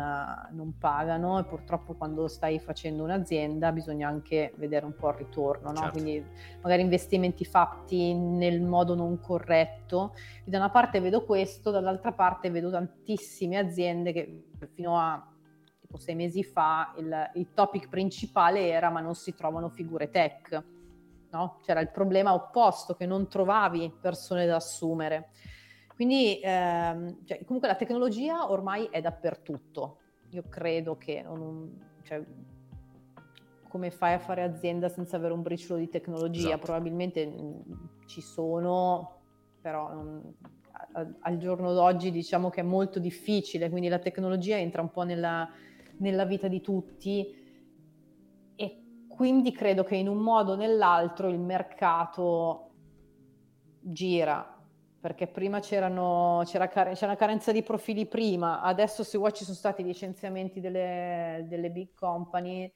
non, 0.51 0.77
pagano 0.77 1.39
e 1.39 1.45
purtroppo 1.45 1.93
quando 1.93 2.27
stai 2.27 2.59
facendo 2.59 3.03
un'azienda 3.03 3.71
bisogna 3.71 4.09
anche 4.09 4.51
vedere 4.57 4.85
un 4.85 4.93
po' 4.93 5.07
il 5.07 5.15
ritorno, 5.15 5.69
no? 5.69 5.77
certo. 5.77 5.91
quindi 5.91 6.21
magari 6.61 6.81
investimenti 6.81 7.45
fatti 7.45 8.13
nel 8.13 8.61
modo 8.61 8.93
non 8.93 9.21
corretto. 9.21 10.15
Da 10.43 10.57
una 10.57 10.69
parte 10.69 10.99
vedo 10.99 11.23
questo, 11.23 11.71
dall'altra 11.71 12.11
parte 12.11 12.49
vedo 12.51 12.69
tantissime 12.69 13.55
aziende 13.55 14.11
che 14.11 14.43
fino 14.73 14.99
a 14.99 15.25
tipo 15.89 15.97
sei 15.97 16.13
mesi 16.13 16.43
fa 16.43 16.93
il, 16.97 17.31
il 17.33 17.53
topic 17.55 17.89
principale 17.89 18.69
era 18.69 18.91
ma 18.91 19.01
non 19.01 19.15
si 19.15 19.33
trovano 19.33 19.69
figure 19.69 20.11
tech. 20.11 20.63
No? 21.31 21.59
C'era 21.63 21.79
il 21.79 21.89
problema 21.89 22.33
opposto 22.33 22.93
che 22.93 23.07
non 23.07 23.27
trovavi 23.27 23.91
persone 23.99 24.45
da 24.45 24.57
assumere. 24.57 25.29
Quindi 25.95 26.39
ehm, 26.41 27.25
cioè, 27.25 27.43
comunque 27.43 27.67
la 27.67 27.75
tecnologia 27.75 28.49
ormai 28.49 28.85
è 28.85 29.01
dappertutto. 29.01 29.97
Io 30.29 30.43
credo 30.47 30.95
che 30.97 31.23
non, 31.23 31.97
cioè, 32.03 32.23
come 33.67 33.91
fai 33.91 34.13
a 34.13 34.19
fare 34.19 34.43
azienda 34.43 34.89
senza 34.89 35.17
avere 35.17 35.33
un 35.33 35.41
briciolo 35.41 35.79
di 35.79 35.89
tecnologia? 35.89 36.49
Esatto. 36.49 36.65
Probabilmente 36.65 37.25
mh, 37.25 37.31
mm, 37.31 38.05
ci 38.05 38.21
sono, 38.21 39.21
però 39.59 39.91
non, 39.91 40.35
a, 40.93 41.07
al 41.19 41.37
giorno 41.37 41.73
d'oggi 41.73 42.11
diciamo 42.11 42.49
che 42.49 42.61
è 42.61 42.63
molto 42.63 42.99
difficile, 42.99 43.69
quindi 43.69 43.87
la 43.89 43.99
tecnologia 43.99 44.57
entra 44.57 44.81
un 44.81 44.91
po' 44.91 45.03
nella, 45.03 45.49
nella 45.99 46.25
vita 46.25 46.47
di 46.47 46.61
tutti. 46.61 47.35
E 48.55 48.83
quindi 49.07 49.51
credo 49.51 49.83
che 49.83 49.95
in 49.95 50.07
un 50.07 50.17
modo 50.17 50.53
o 50.53 50.55
nell'altro 50.55 51.29
il 51.29 51.39
mercato 51.39 52.71
gira 53.81 54.59
perché 54.99 55.27
prima 55.27 55.59
c'erano, 55.61 56.41
c'era, 56.45 56.67
c'era, 56.67 56.93
una 57.03 57.15
carenza 57.15 57.53
di 57.53 57.63
profili 57.63 58.05
prima, 58.05 58.61
adesso 58.61 59.03
se 59.03 59.17
vuoi 59.17 59.31
ci 59.31 59.45
sono 59.45 59.55
stati 59.55 59.81
licenziamenti 59.81 60.59
delle, 60.59 61.45
delle 61.47 61.71
big 61.71 61.93
company, 61.93 62.69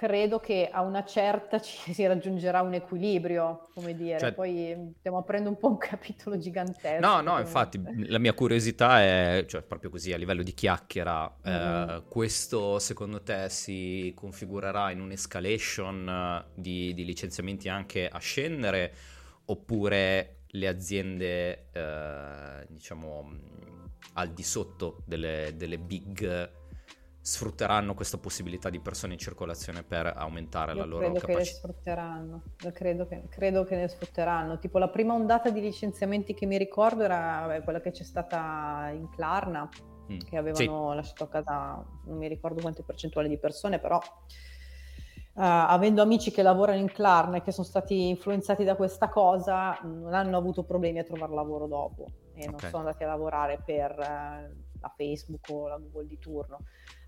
credo 0.00 0.40
che 0.40 0.70
a 0.72 0.80
una 0.80 1.04
certa 1.04 1.60
ci 1.60 1.92
si 1.92 2.06
raggiungerà 2.06 2.62
un 2.62 2.72
equilibrio, 2.72 3.68
come 3.74 3.94
dire, 3.94 4.18
cioè, 4.18 4.32
poi 4.32 4.94
stiamo 4.98 5.18
aprendo 5.18 5.50
un 5.50 5.58
po' 5.58 5.68
un 5.68 5.76
capitolo 5.76 6.38
gigantesco. 6.38 7.06
No, 7.06 7.20
no, 7.20 7.38
infatti 7.38 7.78
la 8.06 8.18
mia 8.18 8.32
curiosità 8.32 9.02
è, 9.02 9.44
cioè 9.46 9.60
proprio 9.60 9.90
così 9.90 10.14
a 10.14 10.16
livello 10.16 10.42
di 10.42 10.54
chiacchiera, 10.54 11.30
mm-hmm. 11.46 11.88
eh, 11.88 12.02
questo 12.08 12.78
secondo 12.78 13.22
te 13.22 13.50
si 13.50 14.14
configurerà 14.16 14.90
in 14.90 15.02
un'escalation 15.02 16.08
eh, 16.08 16.50
di, 16.54 16.94
di 16.94 17.04
licenziamenti 17.04 17.68
anche 17.68 18.08
a 18.08 18.18
scendere? 18.18 18.94
oppure 19.50 20.42
le 20.52 20.68
aziende, 20.68 21.66
eh, 21.72 22.66
diciamo, 22.68 23.32
al 24.14 24.28
di 24.30 24.42
sotto 24.44 25.02
delle, 25.04 25.54
delle, 25.56 25.78
big 25.78 26.50
sfrutteranno 27.22 27.94
questa 27.94 28.16
possibilità 28.16 28.70
di 28.70 28.80
persone 28.80 29.12
in 29.12 29.18
circolazione 29.18 29.82
per 29.82 30.12
aumentare 30.16 30.72
Io 30.72 30.78
la 30.78 30.84
loro 30.84 31.12
capacità. 31.12 31.26
Credo 31.26 31.38
che 31.38 31.44
le 31.44 31.54
sfrutteranno, 31.54 32.42
credo 32.72 33.06
che, 33.06 33.22
credo 33.28 33.64
che, 33.64 33.76
le 33.76 33.88
sfrutteranno. 33.88 34.58
Tipo 34.58 34.78
la 34.78 34.88
prima 34.88 35.12
ondata 35.12 35.50
di 35.50 35.60
licenziamenti 35.60 36.34
che 36.34 36.46
mi 36.46 36.56
ricordo 36.56 37.04
era 37.04 37.44
beh, 37.46 37.62
quella 37.62 37.80
che 37.80 37.90
c'è 37.90 38.04
stata 38.04 38.90
in 38.92 39.08
Klarna, 39.10 39.68
mm. 40.10 40.18
che 40.18 40.36
avevano 40.36 40.90
sì. 40.90 40.96
lasciato 40.96 41.24
a 41.24 41.28
casa 41.28 41.84
non 42.04 42.16
mi 42.16 42.26
ricordo 42.26 42.60
quante 42.60 42.82
percentuali 42.82 43.28
di 43.28 43.38
persone, 43.38 43.78
però 43.78 44.00
Uh, 45.32 45.42
avendo 45.42 46.02
amici 46.02 46.32
che 46.32 46.42
lavorano 46.42 46.80
in 46.80 46.90
Klarna 46.90 47.36
e 47.36 47.42
che 47.42 47.52
sono 47.52 47.66
stati 47.66 48.08
influenzati 48.08 48.64
da 48.64 48.74
questa 48.74 49.08
cosa, 49.08 49.78
non 49.84 50.12
hanno 50.12 50.36
avuto 50.36 50.64
problemi 50.64 50.98
a 50.98 51.04
trovare 51.04 51.32
lavoro 51.32 51.68
dopo 51.68 52.06
e 52.34 52.40
okay. 52.40 52.50
non 52.50 52.58
sono 52.58 52.78
andati 52.78 53.04
a 53.04 53.06
lavorare 53.06 53.62
per 53.64 53.96
uh, 53.96 54.69
la 54.80 54.92
Facebook 54.96 55.48
o 55.50 55.68
la 55.68 55.78
Google 55.78 56.06
di 56.06 56.18
turno 56.18 56.58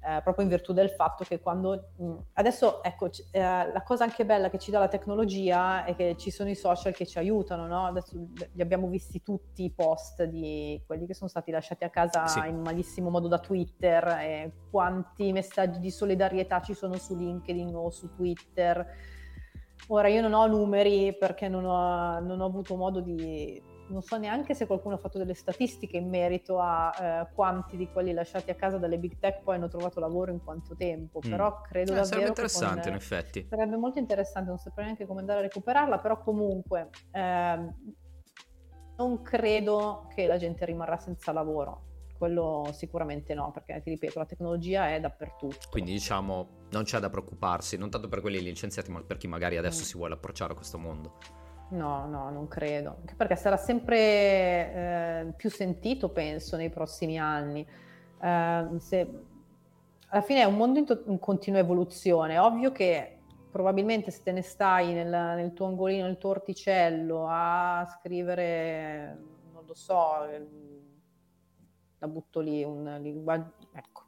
eh, 0.04 0.20
proprio 0.20 0.44
in 0.44 0.50
virtù 0.50 0.72
del 0.72 0.90
fatto 0.90 1.24
che 1.24 1.40
quando... 1.40 1.90
Mh, 1.96 2.04
mm, 2.04 2.16
adesso, 2.34 2.82
ecco, 2.82 3.08
c- 3.08 3.24
eh, 3.30 3.40
la 3.40 3.82
cosa 3.84 4.02
anche 4.02 4.24
bella 4.24 4.50
che 4.50 4.58
ci 4.58 4.72
dà 4.72 4.80
la 4.80 4.88
tecnologia 4.88 5.84
è 5.84 5.94
che 5.94 6.16
ci 6.18 6.30
sono 6.32 6.50
i 6.50 6.56
social 6.56 6.92
che 6.92 7.06
ci 7.06 7.18
aiutano, 7.18 7.68
no? 7.68 7.86
Adesso 7.86 8.16
li 8.52 8.62
abbiamo 8.62 8.88
visti 8.88 9.22
tutti 9.22 9.62
i 9.62 9.70
post 9.70 10.24
di 10.24 10.82
quelli 10.86 11.06
che 11.06 11.14
sono 11.14 11.30
stati 11.30 11.52
lasciati 11.52 11.84
a 11.84 11.90
casa 11.90 12.26
sì. 12.26 12.40
in 12.48 12.60
malissimo 12.60 13.10
modo 13.10 13.28
da 13.28 13.38
Twitter, 13.38 14.04
e 14.18 14.52
quanti 14.70 15.30
messaggi 15.30 15.78
di 15.78 15.90
solidarietà 15.90 16.60
ci 16.60 16.74
sono 16.74 16.96
su 16.96 17.16
LinkedIn 17.16 17.72
o 17.74 17.90
su 17.90 18.12
Twitter. 18.12 18.84
Ora 19.88 20.08
io 20.08 20.20
non 20.20 20.32
ho 20.32 20.46
numeri 20.46 21.16
perché 21.16 21.48
non 21.48 21.64
ho, 21.64 22.18
non 22.18 22.40
ho 22.40 22.46
avuto 22.46 22.76
modo 22.76 23.00
di 23.00 23.70
non 23.92 24.02
so 24.02 24.16
neanche 24.16 24.54
se 24.54 24.66
qualcuno 24.66 24.94
ha 24.94 24.98
fatto 24.98 25.18
delle 25.18 25.34
statistiche 25.34 25.98
in 25.98 26.08
merito 26.08 26.58
a 26.58 26.92
eh, 26.98 27.34
quanti 27.34 27.76
di 27.76 27.88
quelli 27.90 28.12
lasciati 28.12 28.50
a 28.50 28.54
casa 28.54 28.78
dalle 28.78 28.98
big 28.98 29.18
tech 29.18 29.42
poi 29.42 29.56
hanno 29.56 29.68
trovato 29.68 30.00
lavoro 30.00 30.32
in 30.32 30.42
quanto 30.42 30.74
tempo, 30.74 31.20
mm. 31.24 31.30
però 31.30 31.60
credo 31.60 31.92
eh, 31.92 31.96
davvero 31.96 32.04
sarebbe 32.04 32.28
interessante 32.28 32.80
con, 32.80 32.90
in 32.90 32.96
effetti. 32.96 33.46
Sarebbe 33.48 33.76
molto 33.76 33.98
interessante, 33.98 34.48
non 34.48 34.58
saprei 34.58 34.86
neanche 34.86 35.06
come 35.06 35.20
andare 35.20 35.40
a 35.40 35.42
recuperarla, 35.42 35.98
però 35.98 36.18
comunque 36.20 36.88
ehm, 37.12 37.74
non 38.96 39.22
credo 39.22 40.08
che 40.14 40.26
la 40.26 40.38
gente 40.38 40.64
rimarrà 40.64 40.96
senza 40.96 41.32
lavoro. 41.32 41.90
Quello 42.16 42.70
sicuramente 42.72 43.34
no, 43.34 43.50
perché 43.50 43.80
ti 43.82 43.90
ripeto, 43.90 44.18
la 44.18 44.26
tecnologia 44.26 44.94
è 44.94 45.00
dappertutto. 45.00 45.66
Quindi 45.70 45.92
diciamo 45.92 46.60
non 46.70 46.84
c'è 46.84 47.00
da 47.00 47.10
preoccuparsi, 47.10 47.76
non 47.76 47.90
tanto 47.90 48.08
per 48.08 48.20
quelli 48.20 48.40
licenziati, 48.40 48.90
ma 48.90 49.02
per 49.02 49.16
chi 49.16 49.26
magari 49.26 49.56
adesso 49.56 49.80
mm. 49.80 49.84
si 49.84 49.96
vuole 49.96 50.14
approcciare 50.14 50.52
a 50.52 50.54
questo 50.54 50.78
mondo. 50.78 51.18
No, 51.72 52.06
no, 52.06 52.28
non 52.30 52.48
credo, 52.48 52.96
anche 53.00 53.14
perché 53.14 53.34
sarà 53.34 53.56
sempre 53.56 53.96
eh, 53.96 55.32
più 55.36 55.48
sentito, 55.48 56.10
penso, 56.10 56.56
nei 56.56 56.68
prossimi 56.68 57.18
anni. 57.18 57.66
Eh, 58.20 58.66
se... 58.78 59.24
Alla 60.08 60.20
fine 60.20 60.42
è 60.42 60.44
un 60.44 60.56
mondo 60.56 60.78
in, 60.80 60.84
to- 60.84 61.04
in, 61.06 61.18
continua 61.18 61.60
evoluzione, 61.60 62.38
ovvio 62.38 62.70
che 62.72 63.20
probabilmente 63.50 64.10
se 64.10 64.22
te 64.22 64.32
ne 64.32 64.42
stai 64.42 64.92
nel, 64.92 65.08
nel, 65.08 65.54
tuo 65.54 65.64
angolino, 65.66 66.04
nel 66.04 66.18
tuo 66.18 66.30
orticello 66.30 67.26
a 67.26 67.88
scrivere, 67.98 69.18
non 69.54 69.64
lo 69.64 69.74
so, 69.74 70.26
la 71.98 72.06
butto 72.06 72.40
lì, 72.40 72.62
un 72.62 72.98
linguaggio, 73.00 73.54
ecco, 73.72 74.01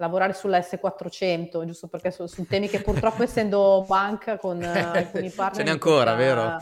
lavorare 0.00 0.32
sulla 0.32 0.58
S400, 0.58 1.64
giusto 1.64 1.86
perché 1.86 2.10
sono, 2.10 2.26
sono 2.26 2.46
temi 2.48 2.68
che 2.68 2.80
purtroppo 2.80 3.22
essendo 3.22 3.84
banca 3.86 4.38
con 4.38 4.60
alcuni 4.64 5.28
partner... 5.28 5.56
Ce 5.56 5.62
n'è 5.62 5.70
ancora, 5.70 6.14
vero? 6.14 6.56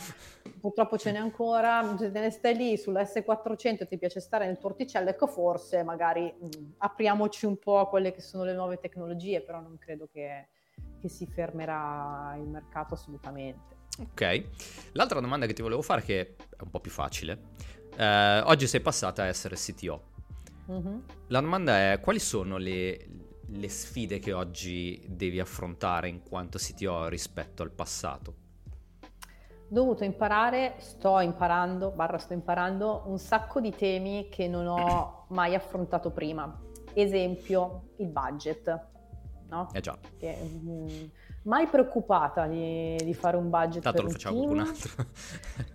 Purtroppo 0.61 0.99
ce 0.99 1.13
n'è 1.13 1.19
ancora, 1.19 1.97
se 1.97 2.11
te 2.11 2.19
ne 2.19 2.31
stai 2.31 2.57
lì 2.57 2.77
sulla 2.77 3.03
S400 3.03 3.83
e 3.83 3.87
ti 3.87 3.97
piace 3.97 4.19
stare 4.19 4.47
nel 4.47 4.59
torticello, 4.59 5.09
ecco 5.09 5.29
forse 5.29 5.85
magari 5.85 6.35
mh, 6.37 6.47
apriamoci 6.79 7.47
un 7.47 7.59
po' 7.59 7.79
a 7.79 7.89
quelle 7.89 8.13
che 8.13 8.21
sono 8.21 8.43
le 8.43 8.55
nuove 8.55 8.81
tecnologie, 8.81 9.41
però 9.41 9.61
non 9.61 9.79
credo 9.79 10.09
che, 10.13 10.49
che 11.01 11.09
si 11.09 11.27
fermerà 11.27 12.35
il 12.39 12.49
mercato 12.49 12.95
assolutamente. 12.95 13.77
Ok, 14.01 14.43
l'altra 14.93 15.21
domanda 15.21 15.47
che 15.47 15.53
ti 15.53 15.63
volevo 15.63 15.83
fare, 15.83 16.03
che 16.03 16.21
è 16.57 16.63
un 16.63 16.71
po' 16.71 16.81
più 16.81 16.91
facile, 16.91 17.41
eh, 17.97 18.41
oggi 18.41 18.67
sei 18.67 18.81
passata 18.81 19.23
a 19.23 19.27
essere 19.27 19.55
CTO. 19.55 20.03
Mm-hmm. 20.71 20.99
La 21.29 21.41
domanda 21.41 21.93
è 21.93 22.01
quali 22.01 22.19
sono 22.19 22.57
le, 22.57 23.28
le 23.51 23.69
sfide 23.69 24.19
che 24.19 24.33
oggi 24.33 25.03
devi 25.09 25.41
affrontare 25.41 26.09
in 26.09 26.23
quanto 26.23 26.59
CTO 26.59 27.09
rispetto 27.09 27.63
al 27.63 27.71
passato? 27.71 28.35
Ho 29.01 29.75
dovuto 29.75 30.05
imparare, 30.05 30.75
sto 30.79 31.21
imparando, 31.21 31.91
barra 31.91 32.19
sto 32.19 32.33
imparando, 32.33 33.03
un 33.07 33.19
sacco 33.19 33.61
di 33.61 33.75
temi 33.75 34.29
che 34.31 34.49
non 34.49 34.67
ho 34.67 35.27
mai 35.29 35.55
affrontato 35.55 36.11
prima. 36.11 36.61
Esempio, 36.95 37.91
il 37.97 38.09
budget. 38.09 38.87
No? 39.49 39.69
Eh 39.73 39.81
già. 39.81 39.97
Che, 40.19 40.37
mh, 40.37 40.71
mm, 40.71 41.05
mai 41.43 41.67
preoccupata 41.67 42.47
di, 42.47 42.97
di, 43.03 43.15
fare 43.15 43.37
un 43.37 43.51
budget. 43.51 43.83
Tanto 43.83 44.03
lo 44.03 44.11
faceva 44.11 44.35
qualcun 44.35 44.59
altro. 44.61 45.05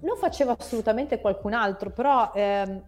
lo 0.02 0.16
faceva 0.16 0.56
assolutamente 0.58 1.22
qualcun 1.22 1.54
altro, 1.54 1.92
però 1.92 2.32
ehm, 2.34 2.84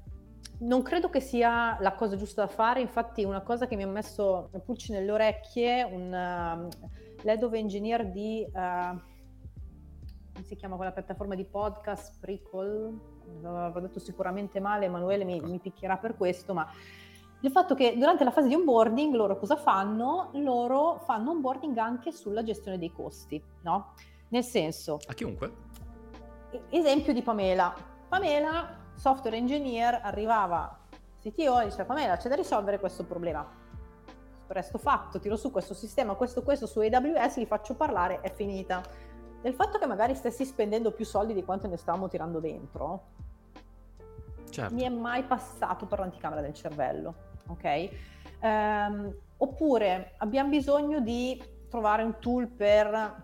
non 0.59 0.81
credo 0.81 1.09
che 1.09 1.19
sia 1.19 1.77
la 1.79 1.93
cosa 1.93 2.15
giusta 2.15 2.43
da 2.43 2.47
fare, 2.47 2.81
infatti 2.81 3.23
una 3.23 3.41
cosa 3.41 3.67
che 3.67 3.75
mi 3.75 3.83
ha 3.83 3.87
messo 3.87 4.49
pulci 4.63 4.91
nelle 4.91 5.11
orecchie, 5.11 5.83
un 5.83 6.05
uh, 6.05 7.23
lead 7.23 7.43
of 7.43 7.53
engineer 7.53 8.09
di, 8.09 8.45
uh, 8.47 8.99
come 10.33 10.45
si 10.45 10.55
chiama 10.55 10.75
quella 10.75 10.91
piattaforma 10.91 11.35
di 11.35 11.45
podcast, 11.45 12.13
Spreakle, 12.13 12.93
l'avrò 13.41 13.81
detto 13.81 13.99
sicuramente 13.99 14.59
male, 14.59 14.85
Emanuele 14.85 15.25
mi, 15.25 15.39
mi 15.41 15.59
picchierà 15.59 15.97
per 15.97 16.15
questo, 16.15 16.53
ma 16.53 16.67
il 17.41 17.51
fatto 17.51 17.75
che 17.75 17.95
durante 17.97 18.23
la 18.23 18.31
fase 18.31 18.47
di 18.47 18.55
onboarding 18.55 19.13
loro 19.13 19.37
cosa 19.37 19.55
fanno? 19.57 20.29
Loro 20.33 20.99
fanno 21.05 21.31
onboarding 21.31 21.77
anche 21.77 22.11
sulla 22.11 22.43
gestione 22.43 22.79
dei 22.79 22.91
costi, 22.91 23.41
no? 23.61 23.93
Nel 24.29 24.43
senso... 24.43 24.99
A 25.05 25.13
chiunque? 25.13 25.53
Esempio 26.69 27.13
di 27.13 27.21
Pamela. 27.21 27.75
Pamela 28.07 28.84
software 28.95 29.37
engineer 29.37 29.99
arrivava 30.03 30.79
CTO 31.21 31.59
e 31.59 31.65
diceva 31.65 31.85
Pamela 31.85 32.17
c'è 32.17 32.29
da 32.29 32.35
risolvere 32.35 32.79
questo 32.79 33.03
problema 33.03 33.63
presto 34.45 34.77
fatto, 34.77 35.19
tiro 35.19 35.35
su 35.35 35.51
questo 35.51 35.73
sistema, 35.73 36.13
questo, 36.13 36.43
questo 36.43 36.67
su 36.67 36.79
AWS, 36.79 37.37
li 37.37 37.45
faccio 37.45 37.73
parlare, 37.75 38.21
è 38.21 38.31
finita. 38.31 38.83
Del 39.41 39.53
fatto 39.53 39.77
che 39.77 39.85
magari 39.85 40.15
stessi 40.15 40.45
spendendo 40.45 40.91
più 40.91 41.05
soldi 41.05 41.33
di 41.33 41.43
quanto 41.43 41.67
ne 41.67 41.77
stavamo 41.77 42.07
tirando 42.07 42.39
dentro, 42.39 43.03
certo. 44.49 44.73
mi 44.73 44.83
è 44.83 44.89
mai 44.89 45.23
passato 45.23 45.85
per 45.85 45.99
l'anticamera 45.99 46.41
del 46.41 46.53
cervello, 46.53 47.13
ok? 47.47 47.89
Um, 48.41 49.15
oppure 49.37 50.13
abbiamo 50.17 50.49
bisogno 50.49 50.99
di 50.99 51.41
trovare 51.69 52.03
un 52.03 52.19
tool 52.19 52.47
per 52.47 53.23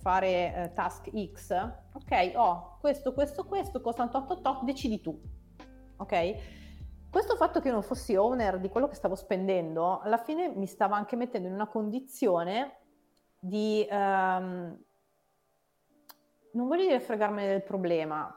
fare 0.00 0.54
eh, 0.54 0.72
task 0.72 1.10
X, 1.32 1.50
ok, 1.92 2.32
ho 2.34 2.42
oh, 2.42 2.76
questo, 2.80 3.12
questo, 3.12 3.44
questo, 3.44 3.80
costa 3.80 4.04
888, 4.04 4.64
decidi 4.64 5.00
tu, 5.00 5.20
ok? 5.96 6.34
Questo 7.10 7.36
fatto 7.36 7.60
che 7.60 7.68
io 7.68 7.74
non 7.74 7.82
fossi 7.82 8.14
owner 8.14 8.60
di 8.60 8.68
quello 8.68 8.88
che 8.88 8.94
stavo 8.94 9.14
spendendo, 9.14 10.00
alla 10.00 10.18
fine 10.18 10.48
mi 10.48 10.66
stava 10.66 10.96
anche 10.96 11.16
mettendo 11.16 11.48
in 11.48 11.54
una 11.54 11.66
condizione 11.66 12.78
di, 13.38 13.86
um, 13.90 14.78
non 16.52 16.68
voglio 16.68 16.84
dire 16.84 17.00
fregarmene 17.00 17.48
del 17.48 17.62
problema, 17.62 18.34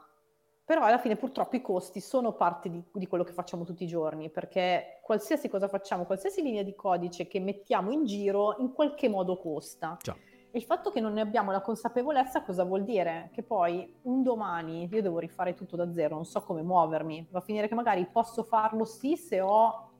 però 0.64 0.82
alla 0.82 0.98
fine 0.98 1.16
purtroppo 1.16 1.56
i 1.56 1.62
costi 1.62 2.00
sono 2.00 2.32
parte 2.32 2.70
di, 2.70 2.82
di, 2.92 3.06
quello 3.06 3.22
che 3.22 3.32
facciamo 3.32 3.64
tutti 3.64 3.84
i 3.84 3.86
giorni, 3.86 4.30
perché 4.30 5.00
qualsiasi 5.02 5.48
cosa 5.48 5.68
facciamo, 5.68 6.04
qualsiasi 6.04 6.42
linea 6.42 6.62
di 6.62 6.74
codice 6.74 7.26
che 7.26 7.38
mettiamo 7.38 7.92
in 7.92 8.04
giro, 8.04 8.56
in 8.58 8.72
qualche 8.72 9.08
modo 9.08 9.38
costa. 9.38 9.98
Già. 10.00 10.16
Il 10.54 10.62
fatto 10.62 10.90
che 10.90 11.00
non 11.00 11.14
ne 11.14 11.20
abbiamo 11.20 11.50
la 11.50 11.60
consapevolezza 11.60 12.42
cosa 12.42 12.62
vuol 12.62 12.84
dire? 12.84 13.30
Che 13.32 13.42
poi 13.42 13.92
un 14.02 14.22
domani 14.22 14.88
io 14.88 15.02
devo 15.02 15.18
rifare 15.18 15.54
tutto 15.54 15.74
da 15.74 15.92
zero, 15.92 16.14
non 16.14 16.24
so 16.24 16.42
come 16.42 16.62
muovermi, 16.62 17.26
va 17.32 17.40
a 17.40 17.42
finire 17.42 17.66
che 17.66 17.74
magari 17.74 18.06
posso 18.06 18.44
farlo 18.44 18.84
sì 18.84 19.16
se 19.16 19.40
ho 19.40 19.90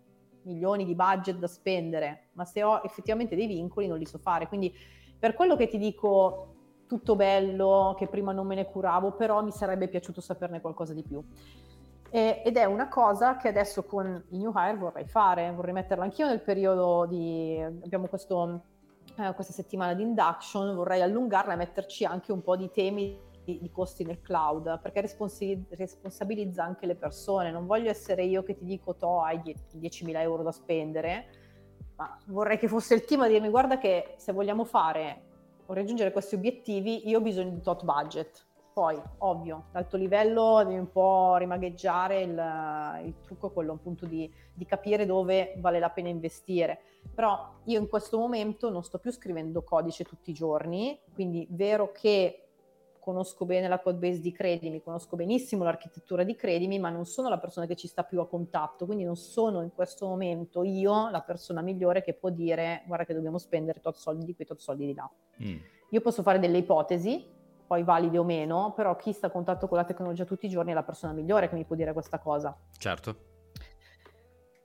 milioni 0.43 0.85
di 0.85 0.95
budget 0.95 1.39
da 1.39 1.49
spendere, 1.49 2.29
ma 2.35 2.45
se 2.45 2.63
ho 2.63 2.83
effettivamente 2.85 3.35
dei 3.35 3.49
vincoli 3.49 3.89
non 3.89 3.99
li 3.99 4.07
so 4.07 4.19
fare. 4.19 4.47
Quindi 4.47 4.73
per 5.19 5.35
quello 5.35 5.57
che 5.57 5.67
ti 5.67 5.77
dico 5.77 6.55
tutto 6.87 7.17
bello, 7.17 7.97
che 7.99 8.07
prima 8.07 8.31
non 8.31 8.47
me 8.47 8.55
ne 8.55 8.71
curavo, 8.71 9.11
però 9.13 9.43
mi 9.43 9.51
sarebbe 9.51 9.89
piaciuto 9.89 10.21
saperne 10.21 10.61
qualcosa 10.61 10.95
di 10.95 11.03
più. 11.03 11.21
E, 12.11 12.43
ed 12.45 12.57
è 12.57 12.65
una 12.65 12.87
cosa 12.87 13.37
che 13.37 13.49
adesso 13.49 13.83
con 13.83 14.25
i 14.29 14.39
New 14.39 14.53
Hire 14.55 14.77
vorrei 14.77 15.07
fare, 15.07 15.51
vorrei 15.51 15.73
metterla 15.73 16.05
anch'io 16.05 16.29
nel 16.29 16.43
periodo 16.43 17.07
di... 17.07 17.61
abbiamo 17.61 18.07
questo, 18.07 18.67
eh, 19.17 19.35
questa 19.35 19.53
settimana 19.53 19.95
di 19.95 20.03
induction, 20.03 20.75
vorrei 20.75 21.03
allungarla 21.03 21.53
e 21.53 21.57
metterci 21.57 22.05
anche 22.05 22.33
un 22.33 22.43
po' 22.43 22.57
di 22.57 22.71
temi 22.71 23.19
di, 23.45 23.59
di 23.61 23.71
costi 23.71 24.05
nel 24.05 24.21
cloud, 24.21 24.81
perché 24.81 25.03
responsi- 25.03 25.65
responsabilizza 25.71 26.65
anche 26.65 26.87
le 26.87 26.97
persone. 26.97 27.51
Non 27.51 27.67
voglio 27.67 27.91
essere 27.91 28.25
io 28.25 28.43
che 28.43 28.57
ti 28.57 28.65
dico, 28.65 28.97
to, 28.97 29.21
hai 29.21 29.39
10.000 29.39 30.17
euro 30.21 30.43
da 30.43 30.53
spendere, 30.53 31.27
ma 31.97 32.19
vorrei 32.27 32.59
che 32.59 32.67
fosse 32.67 32.95
il 32.95 33.05
team 33.05 33.21
a 33.21 33.29
dirmi, 33.29 33.49
guarda 33.49 33.79
che 33.79 34.15
se 34.17 34.33
vogliamo 34.33 34.65
fare 34.65 35.33
o 35.67 35.73
raggiungere 35.73 36.13
questi 36.13 36.35
obiettivi, 36.35 37.09
io 37.09 37.19
ho 37.19 37.23
bisogno 37.23 37.51
di 37.51 37.61
tot 37.61 37.85
budget. 37.85 38.47
Poi, 38.73 39.01
ovvio, 39.19 39.67
d'alto 39.71 39.97
livello 39.97 40.65
devi 40.65 40.79
un 40.79 40.91
po' 40.91 41.37
rimagheggiare 41.37 42.23
il, 42.23 43.05
il 43.07 43.15
trucco, 43.23 43.51
quello 43.51 43.75
appunto 43.75 44.05
di, 44.05 44.29
di, 44.53 44.67
capire 44.67 45.07
dove 45.07 45.55
vale 45.59 45.79
la 45.79 45.91
pena 45.91 46.09
investire. 46.09 46.81
Però 47.13 47.61
io 47.65 47.81
in 47.81 47.89
questo 47.89 48.19
momento 48.19 48.71
non 48.71 48.83
sto 48.85 48.99
più 48.99 49.11
scrivendo 49.11 49.63
codice 49.63 50.05
tutti 50.05 50.31
i 50.31 50.35
giorni, 50.35 51.01
quindi 51.13 51.47
vero 51.51 51.93
che 51.93 52.45
conosco 53.05 53.45
bene 53.45 53.69
la 53.69 53.81
code 53.81 53.99
base 53.99 54.21
di 54.21 54.33
Credimi, 54.33 54.83
conosco 54.83 55.15
benissimo 55.15 55.63
l'architettura 55.63 56.25
di 56.25 56.35
Credimi, 56.35 56.79
ma 56.79 56.89
non 56.89 57.05
sono 57.05 57.29
la 57.29 57.37
persona 57.37 57.67
che 57.67 57.77
ci 57.77 57.87
sta 57.87 58.03
più 58.03 58.19
a 58.21 58.27
contatto, 58.27 58.87
quindi 58.87 59.05
non 59.05 59.17
sono 59.17 59.61
in 59.61 59.73
questo 59.75 60.07
momento 60.07 60.63
io 60.63 61.11
la 61.11 61.21
persona 61.21 61.61
migliore 61.61 62.03
che 62.03 62.15
può 62.15 62.31
dire 62.31 62.83
guarda 62.87 63.05
che 63.05 63.13
dobbiamo 63.13 63.37
spendere 63.37 63.81
tot 63.81 63.97
soldi 63.97 64.25
di 64.25 64.35
qui, 64.35 64.47
tot 64.47 64.59
soldi 64.59 64.87
di 64.87 64.95
là. 64.95 65.11
Mm. 65.43 65.57
Io 65.91 66.01
posso 66.01 66.23
fare 66.23 66.39
delle 66.39 66.57
ipotesi, 66.57 67.23
poi 67.67 67.83
valide 67.83 68.17
o 68.17 68.25
meno, 68.25 68.73
però 68.75 68.97
chi 68.97 69.13
sta 69.13 69.27
a 69.27 69.31
contatto 69.31 69.69
con 69.69 69.77
la 69.77 69.85
tecnologia 69.85 70.25
tutti 70.25 70.47
i 70.47 70.49
giorni 70.49 70.71
è 70.71 70.75
la 70.75 70.83
persona 70.83 71.13
migliore 71.13 71.51
che 71.51 71.57
mi 71.57 71.65
può 71.65 71.77
dire 71.77 71.93
questa 71.93 72.19
cosa. 72.19 72.57
Certo. 72.79 73.34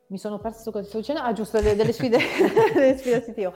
Mi 0.09 0.17
sono 0.17 0.39
perso 0.39 0.71
cosa 0.71 0.85
sto 0.87 0.97
dicendo. 0.97 1.21
Ah, 1.21 1.33
giusto, 1.33 1.57
delle, 1.57 1.75
delle 1.75 1.91
sfide, 1.91 2.17
delle 2.73 2.97
sfide 2.97 3.21
CTO. 3.21 3.53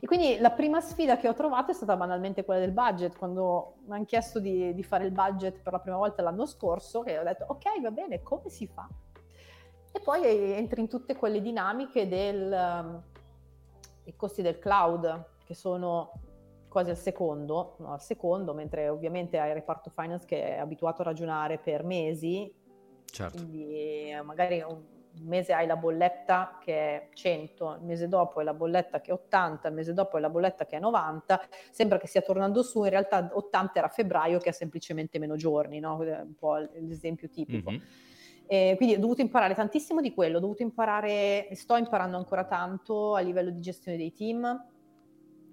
E 0.00 0.06
quindi 0.06 0.38
la 0.38 0.50
prima 0.50 0.80
sfida 0.80 1.16
che 1.16 1.28
ho 1.28 1.34
trovato 1.34 1.70
è 1.70 1.74
stata 1.74 1.96
banalmente 1.96 2.44
quella 2.44 2.60
del 2.60 2.72
budget, 2.72 3.16
quando 3.16 3.76
mi 3.86 3.94
hanno 3.94 4.04
chiesto 4.04 4.40
di, 4.40 4.74
di, 4.74 4.82
fare 4.82 5.04
il 5.04 5.12
budget 5.12 5.60
per 5.60 5.72
la 5.72 5.78
prima 5.78 5.96
volta 5.96 6.22
l'anno 6.22 6.46
scorso, 6.46 7.02
che 7.02 7.18
ho 7.18 7.22
detto 7.22 7.44
ok 7.48 7.80
va 7.80 7.90
bene, 7.90 8.22
come 8.22 8.48
si 8.48 8.66
fa? 8.66 8.88
E 9.92 10.00
poi 10.00 10.52
entri 10.54 10.80
in 10.80 10.88
tutte 10.88 11.14
quelle 11.14 11.40
dinamiche 11.40 12.08
dei 12.08 12.50
um, 12.50 13.02
costi 14.16 14.42
del 14.42 14.58
cloud, 14.58 15.26
che 15.44 15.54
sono 15.54 16.10
quasi 16.68 16.90
al 16.90 16.96
secondo, 16.96 17.76
no, 17.78 17.92
al 17.92 18.02
secondo, 18.02 18.52
mentre 18.52 18.88
ovviamente 18.88 19.38
hai 19.38 19.50
il 19.50 19.54
reparto 19.54 19.90
finance 19.90 20.26
che 20.26 20.56
è 20.56 20.58
abituato 20.58 21.02
a 21.02 21.04
ragionare 21.04 21.58
per 21.58 21.84
mesi, 21.84 22.52
certo. 23.04 23.36
quindi 23.36 24.10
eh, 24.10 24.20
magari 24.22 24.60
un, 24.60 24.82
un 25.20 25.26
mese 25.26 25.52
hai 25.52 25.66
la 25.66 25.76
bolletta 25.76 26.58
che 26.62 26.74
è 26.74 27.08
100, 27.12 27.76
il 27.80 27.86
mese 27.86 28.08
dopo 28.08 28.38
hai 28.38 28.44
la 28.44 28.54
bolletta 28.54 29.00
che 29.00 29.10
è 29.10 29.14
80, 29.14 29.68
il 29.68 29.74
mese 29.74 29.92
dopo 29.92 30.16
hai 30.16 30.22
la 30.22 30.30
bolletta 30.30 30.66
che 30.66 30.76
è 30.76 30.80
90, 30.80 31.40
sembra 31.70 31.98
che 31.98 32.06
stia 32.06 32.20
tornando 32.20 32.62
su, 32.62 32.82
in 32.84 32.90
realtà 32.90 33.30
80 33.32 33.78
era 33.78 33.88
febbraio 33.88 34.38
che 34.38 34.48
ha 34.48 34.52
semplicemente 34.52 35.18
meno 35.18 35.36
giorni, 35.36 35.78
no? 35.78 35.96
un 35.98 36.34
po' 36.38 36.56
l'esempio 36.56 37.28
tipico. 37.28 37.70
Mm-hmm. 37.70 37.80
Eh, 38.46 38.74
quindi 38.76 38.96
ho 38.96 38.98
dovuto 38.98 39.22
imparare 39.22 39.54
tantissimo 39.54 40.00
di 40.00 40.12
quello, 40.12 40.36
ho 40.36 40.40
dovuto 40.40 40.62
imparare, 40.62 41.48
sto 41.52 41.76
imparando 41.76 42.16
ancora 42.16 42.44
tanto 42.44 43.14
a 43.14 43.20
livello 43.20 43.50
di 43.50 43.60
gestione 43.60 43.96
dei 43.96 44.12
team. 44.12 44.68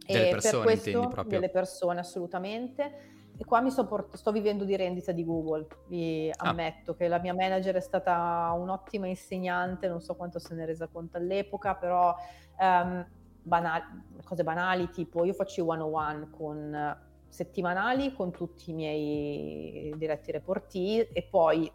Delle 0.05 0.29
persone, 0.31 0.57
per 0.57 0.63
questo, 0.63 0.89
intendi 0.89 1.13
proprio? 1.13 1.39
Delle 1.39 1.51
persone, 1.51 1.99
assolutamente 1.99 3.19
e 3.41 3.43
qua 3.43 3.59
mi 3.59 3.71
sto, 3.71 3.87
port- 3.87 4.15
sto 4.17 4.31
vivendo 4.31 4.65
di 4.65 4.75
rendita 4.75 5.11
di 5.11 5.25
Google, 5.25 5.65
vi 5.87 6.29
ah. 6.29 6.49
ammetto 6.49 6.91
ah. 6.91 6.95
che 6.95 7.07
la 7.07 7.17
mia 7.17 7.33
manager 7.33 7.73
è 7.73 7.81
stata 7.81 8.53
un'ottima 8.55 9.07
insegnante, 9.07 9.87
non 9.87 9.99
so 9.99 10.13
quanto 10.13 10.37
se 10.37 10.53
ne 10.53 10.61
è 10.61 10.65
resa 10.67 10.85
conto 10.85 11.17
all'epoca, 11.17 11.73
però 11.73 12.15
um, 12.59 13.03
banali, 13.41 13.83
cose 14.23 14.43
banali 14.43 14.91
tipo 14.91 15.25
io 15.25 15.33
faccio 15.33 15.63
i 15.63 15.67
one-on-one 15.67 16.29
con 16.29 16.97
settimanali 17.29 18.13
con 18.13 18.29
tutti 18.29 18.69
i 18.69 18.73
miei 18.73 19.91
diretti 19.97 20.31
reportee 20.31 21.09
e 21.11 21.23
poi 21.23 21.71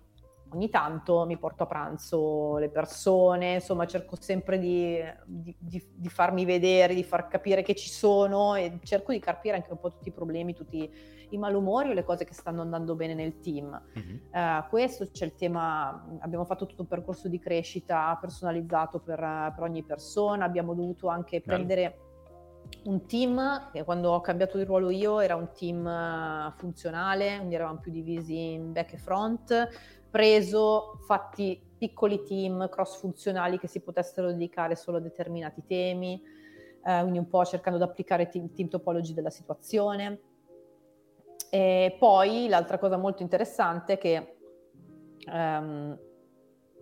ogni 0.50 0.68
tanto 0.68 1.24
mi 1.26 1.36
porto 1.38 1.64
a 1.64 1.66
pranzo 1.66 2.56
le 2.58 2.68
persone, 2.68 3.54
insomma 3.54 3.86
cerco 3.86 4.16
sempre 4.18 4.58
di, 4.58 5.02
di, 5.24 5.54
di, 5.58 5.82
di, 5.94 6.08
farmi 6.08 6.44
vedere, 6.44 6.94
di 6.94 7.02
far 7.02 7.28
capire 7.28 7.62
che 7.62 7.74
ci 7.74 7.88
sono 7.88 8.54
e 8.54 8.78
cerco 8.82 9.12
di 9.12 9.18
capire 9.18 9.56
anche 9.56 9.72
un 9.72 9.78
po' 9.78 9.90
tutti 9.90 10.08
i 10.08 10.12
problemi, 10.12 10.54
tutti 10.54 10.90
i 11.30 11.38
malumori 11.38 11.90
o 11.90 11.92
le 11.92 12.04
cose 12.04 12.24
che 12.24 12.34
stanno 12.34 12.62
andando 12.62 12.94
bene 12.94 13.14
nel 13.14 13.40
team. 13.40 13.80
Mm-hmm. 13.98 14.16
Uh, 14.30 14.68
questo 14.68 15.08
c'è 15.10 15.24
il 15.24 15.34
tema, 15.34 16.06
abbiamo 16.20 16.44
fatto 16.44 16.66
tutto 16.66 16.82
un 16.82 16.88
percorso 16.88 17.28
di 17.28 17.38
crescita 17.38 18.16
personalizzato 18.20 19.00
per, 19.00 19.18
per 19.18 19.62
ogni 19.62 19.82
persona, 19.82 20.44
abbiamo 20.44 20.74
dovuto 20.74 21.08
anche 21.08 21.40
Bello. 21.40 21.56
prendere 21.56 21.98
un 22.84 23.06
team 23.06 23.70
che 23.72 23.84
quando 23.84 24.10
ho 24.10 24.20
cambiato 24.20 24.58
di 24.58 24.64
ruolo 24.64 24.90
io 24.90 25.20
era 25.20 25.34
un 25.36 25.48
team 25.52 25.86
eh, 25.86 26.52
funzionale, 26.56 27.36
quindi 27.36 27.54
eravamo 27.54 27.78
più 27.78 27.92
divisi 27.92 28.52
in 28.52 28.72
back 28.72 28.94
e 28.94 28.98
front, 28.98 29.68
preso, 30.10 30.98
fatti 31.06 31.60
piccoli 31.76 32.22
team 32.22 32.68
cross 32.68 32.98
funzionali 32.98 33.58
che 33.58 33.68
si 33.68 33.80
potessero 33.80 34.28
dedicare 34.28 34.76
solo 34.76 34.96
a 34.96 35.00
determinati 35.00 35.62
temi, 35.66 36.22
eh, 36.84 37.00
quindi 37.00 37.18
un 37.18 37.28
po' 37.28 37.44
cercando 37.44 37.78
di 37.78 37.84
applicare 37.84 38.28
team, 38.28 38.52
team 38.52 38.68
topology 38.68 39.12
della 39.12 39.30
situazione. 39.30 40.20
E 41.50 41.96
poi 41.98 42.48
l'altra 42.48 42.78
cosa 42.78 42.96
molto 42.96 43.22
interessante 43.22 43.94
è 43.94 43.98
che 43.98 44.36
um, 45.30 45.98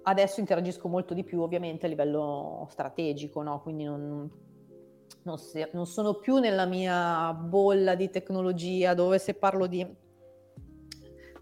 adesso 0.02 0.40
interagisco 0.40 0.88
molto 0.88 1.14
di 1.14 1.24
più 1.24 1.40
ovviamente 1.40 1.86
a 1.86 1.88
livello 1.88 2.66
strategico, 2.70 3.42
no? 3.42 3.60
quindi 3.60 3.84
non, 3.84 4.30
non, 5.22 5.38
si, 5.38 5.66
non, 5.72 5.86
sono 5.86 6.14
più 6.14 6.38
nella 6.38 6.64
mia 6.64 7.32
bolla 7.32 7.94
di 7.94 8.10
tecnologia 8.10 8.94
dove 8.94 9.18
se 9.18 9.34
parlo 9.34 9.66
di, 9.66 9.86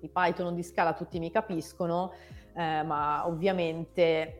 di 0.02 0.10
Python 0.12 0.46
o 0.46 0.52
di 0.52 0.62
Scala 0.64 0.92
tutti 0.92 1.18
mi 1.20 1.30
capiscono, 1.30 2.12
eh, 2.54 2.82
ma 2.82 3.26
ovviamente 3.26 4.38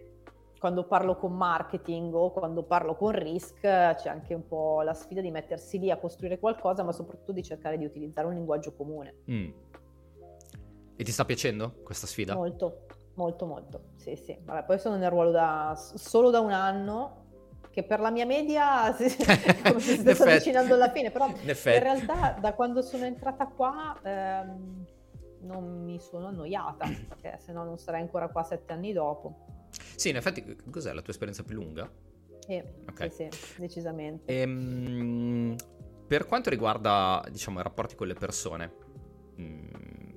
quando 0.59 0.85
parlo 0.85 1.17
con 1.17 1.33
marketing 1.33 2.15
o 2.15 2.31
quando 2.31 2.63
parlo 2.65 2.95
con 2.95 3.11
risk 3.13 3.61
c'è 3.63 4.09
anche 4.09 4.35
un 4.35 4.47
po' 4.47 4.83
la 4.83 4.95
sfida 4.95 5.21
di 5.21 5.31
mettersi 5.31 5.79
lì 5.79 5.91
a 5.91 5.97
costruire 5.97 6.39
qualcosa, 6.39 6.83
ma 6.83 6.93
soprattutto 6.93 7.33
di 7.33 7.43
cercare 7.43 7.79
di 7.79 7.85
utilizzare 7.85 8.27
un 8.27 8.35
linguaggio 8.35 8.75
comune. 8.75 9.23
Mm. 9.31 9.51
E 10.97 11.05
ti 11.05 11.11
sta 11.11 11.25
piacendo 11.25 11.75
questa 11.83 12.07
sfida? 12.07 12.35
Molto, 12.35 12.87
molto, 13.15 13.47
molto. 13.47 13.83
Sì, 13.97 14.15
sì. 14.15 14.37
Vabbè, 14.41 14.65
poi 14.65 14.79
sono 14.79 14.97
nel 14.97 15.11
ruolo 15.11 15.31
da, 15.31 15.75
solo 15.77 16.31
da 16.31 16.39
un 16.39 16.53
anno, 16.53 17.23
che 17.73 17.83
per 17.83 17.99
la 17.99 18.11
mia 18.11 18.27
media 18.27 18.95
come 19.67 19.81
se 19.81 19.97
stesse 19.97 20.23
avvicinando 20.23 20.75
alla 20.75 20.91
fine, 20.91 21.11
però 21.11 21.27
in, 21.27 21.35
in, 21.41 21.55
realtà 21.55 22.37
da 22.39 22.53
quando 22.55 22.83
sono 22.83 23.05
entrata 23.05 23.47
qua 23.47 23.99
ehm, 24.01 24.85
non 25.43 25.85
mi 25.85 26.01
sono 26.01 26.29
annoiata, 26.29 26.87
perché 27.09 27.39
se 27.39 27.53
no 27.53 27.65
non 27.65 27.79
sarei 27.79 28.01
ancora 28.01 28.29
qua 28.29 28.43
sette 28.43 28.73
anni 28.73 28.93
dopo. 28.93 29.47
Sì, 29.97 30.11
in 30.11 30.17
effetti, 30.17 30.57
cos'è 30.71 30.93
la 30.93 31.01
tua 31.01 31.13
esperienza 31.13 31.43
più 31.43 31.57
lunga? 31.57 31.91
Sì, 32.41 32.63
okay. 32.89 33.11
sì, 33.11 33.29
sì 33.31 33.61
decisamente. 33.61 34.41
Ehm, 34.41 35.55
per 36.07 36.27
quanto 36.27 36.51
riguarda, 36.51 37.25
diciamo, 37.31 37.61
i 37.61 37.63
rapporti 37.63 37.95
con 37.95 38.07
le 38.07 38.15
persone, 38.15 38.73
mh, 39.37 39.43
mm, 39.43 40.11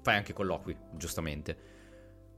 fai 0.00 0.16
anche 0.16 0.32
colloqui, 0.32 0.76
giustamente. 0.92 1.74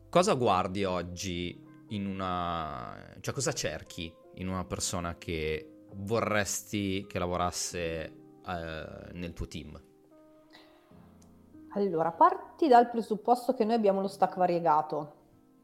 cosa 0.09 0.35
guardi 0.35 0.85
oggi 0.85 1.65
in 1.91 2.07
una... 2.07 3.17
cioè 3.21 3.35
cosa 3.35 3.53
cerchi 3.53 4.13
in 4.35 4.49
una 4.49 4.65
persona 4.65 5.17
che 5.17 5.85
vorresti 5.95 7.07
che 7.07 7.19
lavorasse 7.19 8.05
eh, 8.47 9.11
nel 9.13 9.33
tuo 9.35 9.47
team? 9.47 9.81
Allora, 11.73 12.13
parti 12.13 12.67
dal 12.67 12.89
presupposto 12.89 13.53
che 13.53 13.65
noi 13.65 13.75
abbiamo 13.75 14.01
lo 14.01 14.09
stack 14.09 14.37
variegato, 14.37 15.13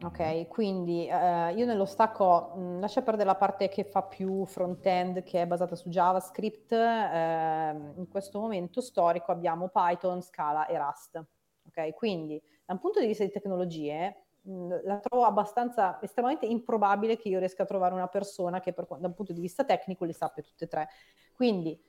ok? 0.03 0.47
Quindi 0.49 1.07
eh, 1.07 1.55
io 1.55 1.65
nello 1.65 1.87
stack 1.87 2.21
ho, 2.21 2.53
mh, 2.55 2.61
mm, 2.61 2.81
lascia 2.81 3.01
perdere 3.01 3.29
la 3.29 3.37
parte 3.37 3.69
che 3.69 3.85
fa 3.85 4.03
più 4.03 4.45
front-end, 4.45 5.23
che 5.23 5.41
è 5.41 5.47
basata 5.47 5.75
su 5.75 5.89
JavaScript, 5.89 6.73
eh, 6.73 7.71
in 7.97 8.07
questo 8.11 8.39
momento 8.39 8.83
storico 8.83 9.33
abbiamo 9.33 9.69
Python, 9.73 10.21
Scala 10.21 10.67
e 10.67 10.77
Rust, 10.77 11.25
ok? 11.69 11.95
Quindi 11.95 12.41
da 12.67 12.75
un 12.75 12.81
punto 12.81 13.01
di 13.01 13.07
vista 13.07 13.25
di 13.25 13.31
tecnologie, 13.31 14.25
mh, 14.43 14.53
mm, 14.53 14.73
la 14.85 14.99
trovo 14.99 15.25
abbastanza, 15.25 15.99
estremamente 16.03 16.45
improbabile 16.45 17.17
che 17.17 17.31
io 17.31 17.39
riesca 17.39 17.63
a 17.63 17.67
trovare 17.67 17.95
una 17.95 18.09
persona 18.09 18.61
che 18.61 18.75
per, 18.75 18.87
da 18.99 19.07
un 19.07 19.15
punto 19.15 19.33
di 19.33 19.41
vista 19.41 19.65
tecnico 19.65 20.05
le 20.05 20.13
sappia 20.13 20.43
tutte 20.43 20.65
e 20.65 20.69
tre. 20.69 20.89
Quindi... 21.35 21.81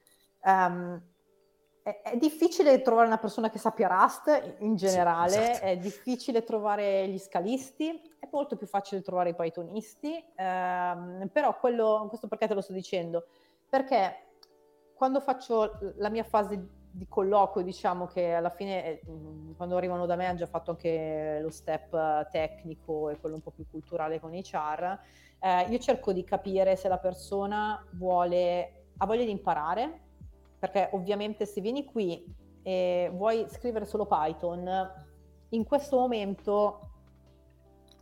Um, 0.46 1.02
è, 1.86 2.02
è, 2.02 2.18
difficile 2.18 2.82
trovare 2.82 3.06
una 3.06 3.20
persona 3.20 3.52
che 3.52 3.60
sappia 3.60 3.88
Rust 3.88 4.56
in 4.62 4.76
generale, 4.76 5.32
sì, 5.32 5.40
esatto. 5.52 5.66
è 5.66 5.78
difficile 5.78 6.44
trovare 6.44 7.08
gli 7.08 7.20
scalisti, 7.20 7.90
è 8.20 8.28
molto 8.32 8.56
più 8.56 8.66
facile 8.66 9.04
trovare 9.04 9.30
i 9.30 9.36
pythonisti, 9.36 10.26
ehm, 10.36 11.30
però 11.32 11.56
quello, 11.60 12.08
questo 12.10 12.28
perché 12.28 12.48
te 12.48 12.56
lo 12.56 12.62
sto 12.62 12.74
dicendo? 12.74 13.28
Perché 13.70 14.16
quando 14.96 15.20
faccio 15.20 15.78
la 15.98 16.10
mia 16.10 16.24
fase 16.24 16.70
di 16.90 17.06
colloquio, 17.08 17.64
diciamo 17.64 18.08
che 18.08 18.34
alla 18.34 18.50
fine 18.50 18.84
eh, 18.86 19.02
quando 19.56 19.78
arrivano 19.78 20.08
da 20.08 20.16
me 20.16 20.26
hanno 20.26 20.38
già 20.38 20.48
fatto 20.48 20.72
anche 20.72 21.38
lo 21.40 21.52
step 21.52 22.32
tecnico 22.32 23.12
e 23.12 23.20
quello 23.20 23.36
un 23.36 23.42
po' 23.42 23.52
più 23.52 23.68
culturale 23.70 24.20
con 24.20 24.32
HR, 24.32 25.00
eh, 25.40 25.68
io 25.70 25.78
cerco 25.78 26.14
di 26.14 26.24
capire 26.24 26.76
se 26.78 26.88
la 26.88 26.98
persona 26.98 27.86
vuole, 27.92 28.88
ha 28.98 29.06
voglia 29.06 29.24
di 29.24 29.30
imparare, 29.30 30.05
perché 30.58 30.90
ovviamente 30.94 31.46
se 31.46 31.62
vieni 31.62 31.86
qui 31.86 32.26
e 32.64 33.12
vuoi 33.14 33.46
scrivere 33.50 33.86
solo 33.86 34.06
Python, 34.06 34.68
in 35.50 35.64
questo 35.64 35.98
momento 35.98 36.90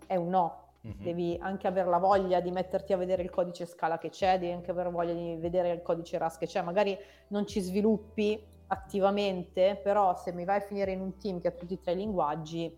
è 0.07 0.15
un 0.15 0.29
no. 0.29 0.61
Mm-hmm. 0.85 1.01
Devi 1.01 1.37
anche 1.39 1.67
avere 1.67 1.89
la 1.89 1.97
voglia 1.97 2.41
di 2.41 2.51
metterti 2.51 2.91
a 2.91 2.97
vedere 2.97 3.23
il 3.23 3.29
codice 3.29 3.65
Scala 3.65 3.97
che 3.97 4.09
c'è, 4.09 4.37
devi 4.37 4.51
anche 4.51 4.71
avere 4.71 4.89
voglia 4.89 5.13
di 5.13 5.37
vedere 5.37 5.71
il 5.71 5.81
codice 5.81 6.17
Rust 6.17 6.39
che 6.39 6.45
c'è. 6.45 6.61
Magari 6.61 6.97
non 7.29 7.47
ci 7.47 7.61
sviluppi 7.61 8.41
attivamente, 8.67 9.79
però 9.81 10.15
se 10.15 10.33
mi 10.33 10.43
vai 10.43 10.57
a 10.57 10.61
finire 10.61 10.91
in 10.91 10.99
un 10.99 11.17
team 11.17 11.39
che 11.39 11.49
ha 11.49 11.51
tutti 11.51 11.75
e 11.75 11.79
tre 11.79 11.93
i 11.93 11.95
linguaggi, 11.95 12.75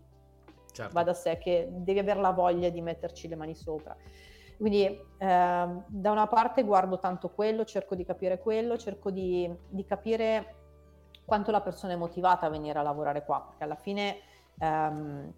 certo. 0.71 0.93
va 0.93 1.03
da 1.03 1.13
sé 1.13 1.37
che 1.37 1.67
devi 1.71 1.99
avere 1.99 2.19
la 2.19 2.31
voglia 2.31 2.69
di 2.69 2.81
metterci 2.81 3.27
le 3.27 3.35
mani 3.35 3.55
sopra. 3.55 3.95
Quindi 4.57 4.85
eh, 4.85 4.99
da 5.17 6.11
una 6.11 6.27
parte 6.27 6.63
guardo 6.63 6.99
tanto 6.99 7.29
quello, 7.29 7.65
cerco 7.65 7.95
di 7.95 8.05
capire 8.05 8.39
quello, 8.39 8.77
cerco 8.77 9.11
di, 9.11 9.51
di, 9.69 9.85
capire 9.85 10.55
quanto 11.25 11.51
la 11.51 11.61
persona 11.61 11.93
è 11.93 11.95
motivata 11.97 12.45
a 12.45 12.49
venire 12.49 12.79
a 12.79 12.81
lavorare 12.81 13.25
qua, 13.25 13.43
perché 13.47 13.63
alla 13.63 13.75
fine 13.75 14.17
ehm, 14.59 15.33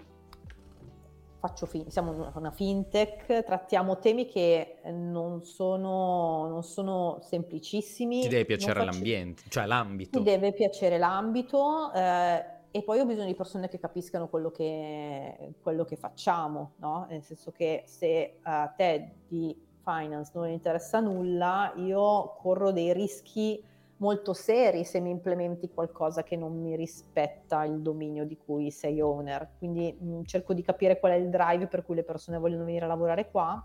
fin- 1.65 1.89
siamo 1.89 2.32
una 2.36 2.51
fintech, 2.51 3.43
trattiamo 3.43 3.97
temi 3.99 4.28
che 4.28 4.80
non 4.86 5.43
sono, 5.43 6.47
non 6.47 6.63
sono 6.63 7.20
semplicissimi. 7.22 8.22
Ti 8.22 8.28
deve 8.28 8.45
piacere 8.45 8.80
faccio... 8.80 8.91
l'ambiente, 8.91 9.43
cioè 9.49 9.65
l'ambito. 9.65 10.18
Ti 10.18 10.24
deve 10.24 10.53
piacere 10.53 10.97
l'ambito. 10.97 11.91
Eh, 11.93 12.55
e 12.72 12.84
poi 12.84 12.99
ho 12.99 13.05
bisogno 13.05 13.28
di 13.28 13.36
persone 13.36 13.70
che 13.70 13.80
capiscano 13.80 14.28
quello 14.28 14.51
che, 14.51 15.53
quello 15.61 15.86
che 15.86 15.95
facciamo, 15.95 16.74
no? 16.78 17.05
Nel 17.09 17.24
senso 17.24 17.51
che 17.51 17.84
se 17.86 18.39
a 18.41 18.68
te 18.68 19.11
di 19.28 19.55
finance 19.84 20.32
non 20.34 20.49
interessa 20.49 20.99
nulla, 20.99 21.74
io 21.78 22.36
corro 22.38 22.72
dei 22.72 22.93
rischi 22.93 23.63
molto 23.97 24.34
seri 24.34 24.84
se 24.84 24.99
mi 24.99 25.09
implementi 25.09 25.70
qualcosa 25.70 26.24
che 26.24 26.36
non 26.36 26.59
mi 26.59 26.76
rispetta 26.76 27.63
il 27.63 27.82
dominio 27.82 28.26
di 28.26 28.38
cui 28.38 28.70
sei 28.70 29.01
owner. 29.01 29.49
Quindi 29.57 29.95
mh, 29.97 30.09
mm, 30.09 30.24
cerco 30.24 30.53
di 30.53 30.61
capire 30.61 30.99
qual 30.99 31.13
è 31.13 31.15
il 31.15 31.30
drive 31.30 31.68
per 31.68 31.84
cui 31.84 31.95
le 31.95 32.03
persone 32.03 32.38
vogliono 32.38 32.65
venire 32.65 32.86
a 32.86 32.89
lavorare 32.89 33.30
qua. 33.30 33.63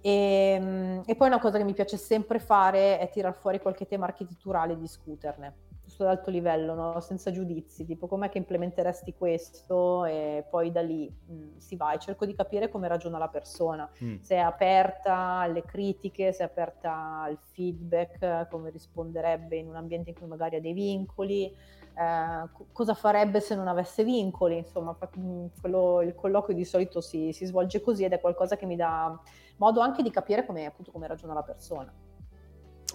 E, 0.00 0.58
mh, 0.58 0.64
mm, 0.64 1.00
e 1.06 1.16
poi 1.16 1.26
una 1.28 1.40
cosa 1.40 1.58
che 1.58 1.64
mi 1.64 1.74
piace 1.74 1.96
sempre 1.96 2.38
fare 2.38 2.98
è 2.98 3.10
tirar 3.10 3.34
fuori 3.34 3.60
qualche 3.60 3.86
tema 3.86 4.06
architetturale 4.06 4.72
e 4.72 4.78
discuterne 4.78 5.54
giusto 5.92 6.04
ad 6.04 6.08
alto 6.08 6.30
livello, 6.30 6.74
no? 6.74 7.00
senza 7.00 7.30
giudizi, 7.30 7.84
tipo 7.84 8.06
com'è 8.06 8.30
che 8.30 8.38
implementeresti 8.38 9.14
questo 9.14 10.06
e 10.06 10.44
poi 10.48 10.72
da 10.72 10.80
lì 10.80 11.08
mh, 11.08 11.34
mm, 11.34 11.56
si 11.58 11.76
va 11.76 11.92
e 11.92 11.98
cerco 11.98 12.24
di 12.24 12.34
capire 12.34 12.68
come 12.68 12.88
ragiona 12.88 13.18
la 13.18 13.28
persona, 13.28 13.88
mm. 14.02 14.16
se 14.20 14.36
è 14.36 14.38
aperta 14.38 15.14
alle 15.40 15.62
critiche, 15.62 16.32
se 16.32 16.42
è 16.42 16.46
aperta 16.46 17.22
al 17.22 17.38
feedback, 17.38 18.48
come 18.48 18.70
risponderebbe 18.70 19.56
in 19.56 19.68
un 19.68 19.76
ambiente 19.76 20.10
in 20.10 20.16
cui 20.16 20.26
magari 20.26 20.56
ha 20.56 20.60
dei 20.60 20.72
vincoli, 20.72 21.44
eh, 21.44 22.48
cosa 22.72 22.94
farebbe 22.94 23.40
se 23.40 23.54
non 23.54 23.68
avesse 23.68 24.02
vincoli, 24.02 24.56
insomma 24.56 24.96
mm, 25.18 25.46
quello, 25.60 26.00
il 26.00 26.14
colloquio 26.14 26.56
di 26.56 26.64
solito 26.64 27.00
si, 27.00 27.32
si, 27.32 27.44
svolge 27.44 27.80
così 27.82 28.04
ed 28.04 28.12
è 28.12 28.20
qualcosa 28.20 28.56
che 28.56 28.66
mi 28.66 28.76
dà 28.76 29.18
modo 29.56 29.80
anche 29.80 30.02
di 30.02 30.10
capire 30.10 30.46
come, 30.46 30.64
appunto, 30.64 30.90
come 30.90 31.06
ragiona 31.06 31.34
la 31.34 31.42
persona. 31.42 31.92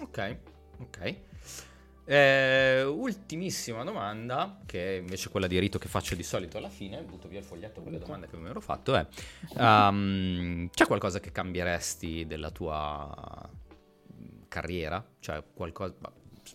Ok, 0.00 0.38
ok. 0.80 1.16
Eh, 2.10 2.84
ultimissima 2.84 3.84
domanda, 3.84 4.60
che 4.64 4.96
è 4.96 4.98
invece 4.98 5.28
quella 5.28 5.46
di 5.46 5.58
rito 5.58 5.78
che 5.78 5.88
faccio 5.88 6.14
di 6.14 6.22
solito 6.22 6.56
alla 6.56 6.70
fine, 6.70 7.02
butto 7.02 7.28
via 7.28 7.38
il 7.38 7.44
foglietto 7.44 7.82
con 7.82 7.92
le 7.92 7.98
domande 7.98 8.26
che 8.26 8.36
mi 8.38 8.48
ero 8.48 8.62
fatto, 8.62 8.94
è 8.94 9.06
um, 9.58 10.70
c'è 10.70 10.86
qualcosa 10.86 11.20
che 11.20 11.30
cambieresti 11.30 12.26
della 12.26 12.50
tua 12.50 13.46
carriera? 14.48 15.04
Cioè 15.20 15.44
qualcosa... 15.52 15.92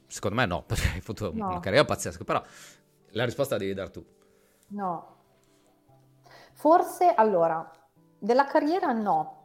Secondo 0.08 0.38
me 0.38 0.48
no, 0.48 0.64
perché 0.64 0.88
hai 0.88 1.02
fatto 1.02 1.32
no. 1.32 1.50
una 1.50 1.60
carriera 1.60 1.86
pazzesca, 1.86 2.24
però 2.24 2.42
la 3.12 3.26
risposta 3.26 3.54
la 3.54 3.60
devi 3.60 3.76
dare 3.76 3.92
tu. 3.92 4.04
No. 4.70 5.18
Forse, 6.54 7.14
allora, 7.14 7.72
della 8.18 8.48
carriera 8.48 8.92
no, 8.92 9.43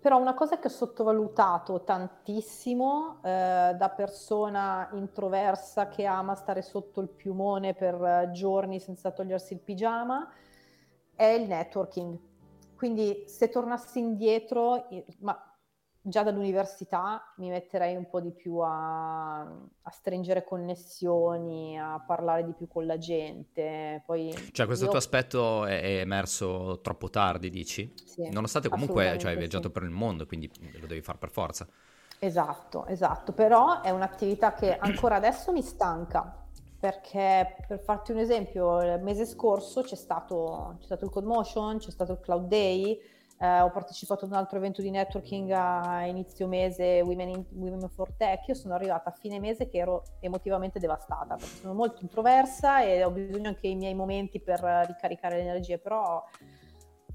però 0.00 0.18
una 0.18 0.34
cosa 0.34 0.58
che 0.58 0.68
ho 0.68 0.70
sottovalutato 0.70 1.82
tantissimo 1.82 3.20
eh, 3.22 3.74
da 3.76 3.92
persona 3.94 4.88
introversa 4.92 5.88
che 5.88 6.04
ama 6.04 6.34
stare 6.34 6.62
sotto 6.62 7.00
il 7.00 7.08
piumone 7.08 7.74
per 7.74 8.30
giorni 8.32 8.80
senza 8.80 9.10
togliersi 9.10 9.54
il 9.54 9.60
pigiama 9.60 10.30
è 11.14 11.24
il 11.24 11.48
networking. 11.48 12.16
Quindi 12.76 13.24
se 13.26 13.48
tornassi 13.48 13.98
indietro, 13.98 14.86
ma 15.18 15.47
già 16.08 16.22
dall'università 16.22 17.32
mi 17.36 17.48
metterei 17.48 17.96
un 17.96 18.08
po' 18.08 18.20
di 18.20 18.32
più 18.32 18.58
a, 18.58 19.40
a, 19.40 19.90
stringere 19.90 20.44
connessioni, 20.44 21.78
a 21.78 22.02
parlare 22.04 22.44
di 22.44 22.52
più 22.52 22.66
con 22.66 22.86
la 22.86 22.98
gente. 22.98 24.02
Poi 24.04 24.32
cioè 24.52 24.66
questo 24.66 24.84
io... 24.84 24.90
tuo 24.90 24.98
aspetto 24.98 25.64
è, 25.66 25.80
è, 25.80 26.00
emerso 26.00 26.80
troppo 26.82 27.10
tardi, 27.10 27.50
dici? 27.50 27.92
Sì, 28.04 28.28
Nonostante 28.30 28.68
comunque 28.68 29.18
cioè, 29.18 29.32
hai 29.32 29.36
viaggiato 29.36 29.68
sì. 29.68 29.72
per 29.72 29.82
il 29.82 29.90
mondo, 29.90 30.26
quindi 30.26 30.50
lo 30.80 30.86
devi 30.86 31.02
fare 31.02 31.18
per 31.18 31.30
forza. 31.30 31.66
Esatto, 32.20 32.86
esatto, 32.86 33.32
però 33.32 33.80
è 33.80 33.90
un'attività 33.90 34.52
che 34.52 34.76
ancora 34.76 35.16
adesso 35.16 35.52
mi 35.52 35.62
stanca, 35.62 36.46
perché 36.78 37.56
per 37.66 37.78
farti 37.78 38.10
un 38.10 38.18
esempio, 38.18 38.82
il 38.82 39.00
mese 39.02 39.24
scorso 39.24 39.82
c'è 39.82 39.94
stato, 39.94 40.76
c'è 40.78 40.84
stato 40.86 41.04
il 41.04 41.10
CodeMotion, 41.10 41.78
c'è 41.78 41.90
stato 41.90 42.12
il 42.12 42.20
Cloud 42.20 42.48
Day, 42.48 43.00
eh, 43.40 43.60
ho 43.60 43.70
partecipato 43.70 44.24
ad 44.24 44.32
un 44.32 44.36
altro 44.36 44.58
evento 44.58 44.82
di 44.82 44.90
networking 44.90 45.50
a 45.52 46.04
inizio 46.06 46.48
mese, 46.48 47.00
Women, 47.02 47.28
in, 47.28 47.44
Women 47.50 47.88
for 47.88 48.12
Tech. 48.12 48.46
Io 48.48 48.54
sono 48.54 48.74
arrivata 48.74 49.10
a 49.10 49.12
fine 49.12 49.38
mese 49.38 49.68
che 49.68 49.78
ero 49.78 50.02
emotivamente 50.20 50.78
devastata 50.78 51.36
perché 51.36 51.56
sono 51.56 51.74
molto 51.74 52.02
introversa 52.02 52.82
e 52.82 53.04
ho 53.04 53.10
bisogno 53.10 53.48
anche 53.48 53.62
dei 53.62 53.76
miei 53.76 53.94
momenti 53.94 54.40
per 54.40 54.60
ricaricare 54.86 55.36
le 55.36 55.42
energie, 55.42 55.78
però 55.78 56.22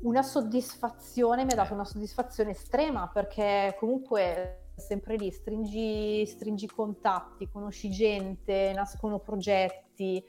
una 0.03 0.23
soddisfazione 0.23 1.45
mi 1.45 1.51
ha 1.51 1.55
dato 1.55 1.73
una 1.73 1.85
soddisfazione 1.85 2.51
estrema 2.51 3.09
perché 3.13 3.75
comunque 3.77 4.71
sempre 4.75 5.15
lì 5.15 5.29
stringi, 5.31 6.25
stringi 6.25 6.67
contatti, 6.67 7.49
conosci 7.49 7.89
gente, 7.89 8.71
nascono 8.73 9.19
progetti. 9.19 10.23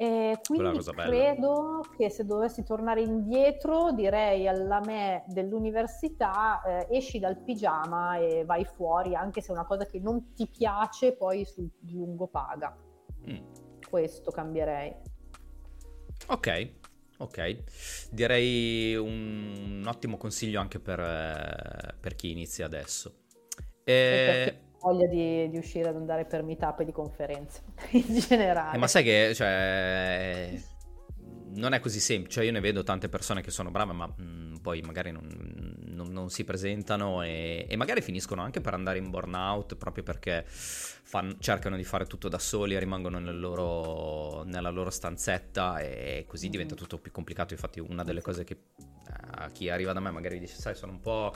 E 0.00 0.38
quindi 0.46 0.78
credo 0.94 1.84
che 1.96 2.08
se 2.08 2.24
dovessi 2.24 2.62
tornare 2.62 3.00
indietro 3.02 3.90
direi 3.90 4.46
alla 4.46 4.78
me 4.78 5.24
dell'università 5.26 6.62
eh, 6.62 6.96
esci 6.96 7.18
dal 7.18 7.36
pigiama 7.42 8.16
e 8.16 8.44
vai 8.44 8.64
fuori 8.64 9.16
anche 9.16 9.40
se 9.40 9.48
è 9.48 9.50
una 9.50 9.64
cosa 9.64 9.86
che 9.86 9.98
non 9.98 10.34
ti 10.34 10.46
piace 10.46 11.16
poi 11.16 11.44
sul 11.44 11.68
lungo 11.90 12.28
paga. 12.28 12.76
Mm. 13.28 13.38
Questo 13.90 14.30
cambierei. 14.30 14.94
Ok, 16.28 16.70
ok. 17.16 17.56
Direi 18.12 18.94
un, 18.94 19.80
un 19.80 19.84
ottimo 19.84 20.16
consiglio 20.16 20.60
anche 20.60 20.78
per, 20.78 21.00
eh, 21.00 21.94
per 21.98 22.14
chi 22.14 22.30
inizia 22.30 22.66
adesso. 22.66 23.22
E 23.82 24.67
voglia 24.80 25.06
di, 25.06 25.48
di, 25.50 25.58
uscire 25.58 25.88
ad 25.88 25.96
andare 25.96 26.24
per 26.24 26.42
meetup 26.42 26.80
e 26.80 26.84
di 26.84 26.92
conferenze 26.92 27.62
in 27.92 28.18
generale. 28.18 28.76
Eh, 28.76 28.78
ma 28.78 28.86
sai 28.86 29.02
che, 29.02 29.32
cioè, 29.34 30.50
non 31.54 31.72
è 31.72 31.80
così 31.80 32.00
semplice, 32.00 32.36
cioè 32.36 32.44
io 32.44 32.52
ne 32.52 32.60
vedo 32.60 32.82
tante 32.82 33.08
persone 33.08 33.42
che 33.42 33.50
sono 33.50 33.70
brave 33.70 33.92
ma 33.92 34.06
mh, 34.06 34.22
mm, 34.22 34.54
poi 34.56 34.80
magari 34.82 35.10
non, 35.10 35.26
non, 35.86 36.08
non 36.12 36.30
si 36.30 36.44
presentano 36.44 37.22
e, 37.22 37.66
e, 37.68 37.76
magari 37.76 38.00
finiscono 38.00 38.42
anche 38.42 38.60
per 38.60 38.74
andare 38.74 38.98
in 38.98 39.10
burnout 39.10 39.76
proprio 39.76 40.04
perché 40.04 40.44
fan, 40.46 41.36
cercano 41.40 41.76
di 41.76 41.84
fare 41.84 42.06
tutto 42.06 42.28
da 42.28 42.38
soli 42.38 42.74
e 42.74 42.78
rimangono 42.78 43.18
nel 43.18 43.38
loro, 43.38 44.42
nella 44.44 44.70
loro 44.70 44.90
stanzetta 44.90 45.78
e 45.78 46.24
così 46.26 46.48
diventa 46.48 46.74
mm. 46.74 46.78
tutto 46.78 46.98
più 46.98 47.10
complicato. 47.10 47.52
Infatti 47.54 47.80
una 47.80 48.04
delle 48.04 48.20
cose 48.20 48.44
che 48.44 48.56
a 49.30 49.46
eh, 49.46 49.52
chi 49.52 49.68
arriva 49.68 49.92
da 49.92 50.00
me 50.00 50.10
magari 50.10 50.38
dice 50.38 50.56
sai 50.56 50.74
sono 50.74 50.92
un 50.92 51.00
po' 51.00 51.32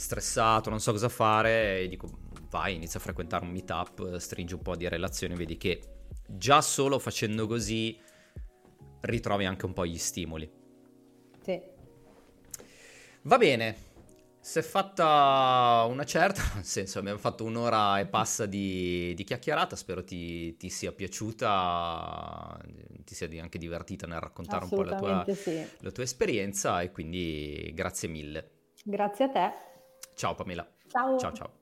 stressato, 0.00 0.70
non 0.70 0.80
so 0.80 0.92
cosa 0.92 1.10
fare 1.10 1.80
e 1.80 1.88
dico 1.88 2.08
vai 2.50 2.74
inizia 2.74 2.98
a 2.98 3.02
frequentare 3.02 3.44
un 3.44 3.52
meetup, 3.52 4.16
stringi 4.16 4.54
un 4.54 4.62
po' 4.62 4.76
di 4.76 4.88
relazioni, 4.88 5.34
vedi 5.34 5.56
che 5.56 5.80
già 6.26 6.60
solo 6.60 6.98
facendo 6.98 7.46
così 7.46 7.98
ritrovi 9.02 9.46
anche 9.46 9.66
un 9.66 9.72
po' 9.72 9.86
gli 9.86 9.98
stimoli. 9.98 10.50
Sì. 11.42 11.60
Va 13.22 13.38
bene, 13.38 13.76
si 14.40 14.58
è 14.58 14.62
fatta 14.62 15.84
una 15.88 16.04
certa, 16.04 16.42
nel 16.56 16.64
senso 16.64 16.98
abbiamo 16.98 17.18
fatto 17.18 17.44
un'ora 17.44 18.00
e 18.00 18.06
passa 18.06 18.46
di, 18.46 19.12
di 19.14 19.24
chiacchierata, 19.24 19.76
spero 19.76 20.02
ti, 20.02 20.56
ti, 20.56 20.70
sia 20.70 20.92
piaciuta, 20.92 22.58
ti 23.04 23.14
sia 23.14 23.28
anche 23.40 23.58
divertita 23.58 24.06
nel 24.06 24.20
raccontare 24.20 24.64
un 24.64 24.70
po' 24.70 24.82
la 24.82 24.96
tua, 24.96 25.24
sì. 25.34 25.64
la 25.78 25.90
tua 25.90 26.02
esperienza 26.02 26.80
e 26.80 26.90
quindi 26.90 27.70
grazie 27.74 28.08
mille. 28.08 28.50
Grazie 28.82 29.24
a 29.26 29.28
te. 29.28 29.52
Ciao 30.14 30.34
Pamela. 30.34 30.66
Ciao. 30.88 31.18
Ciao 31.18 31.32
ciao. 31.32 31.59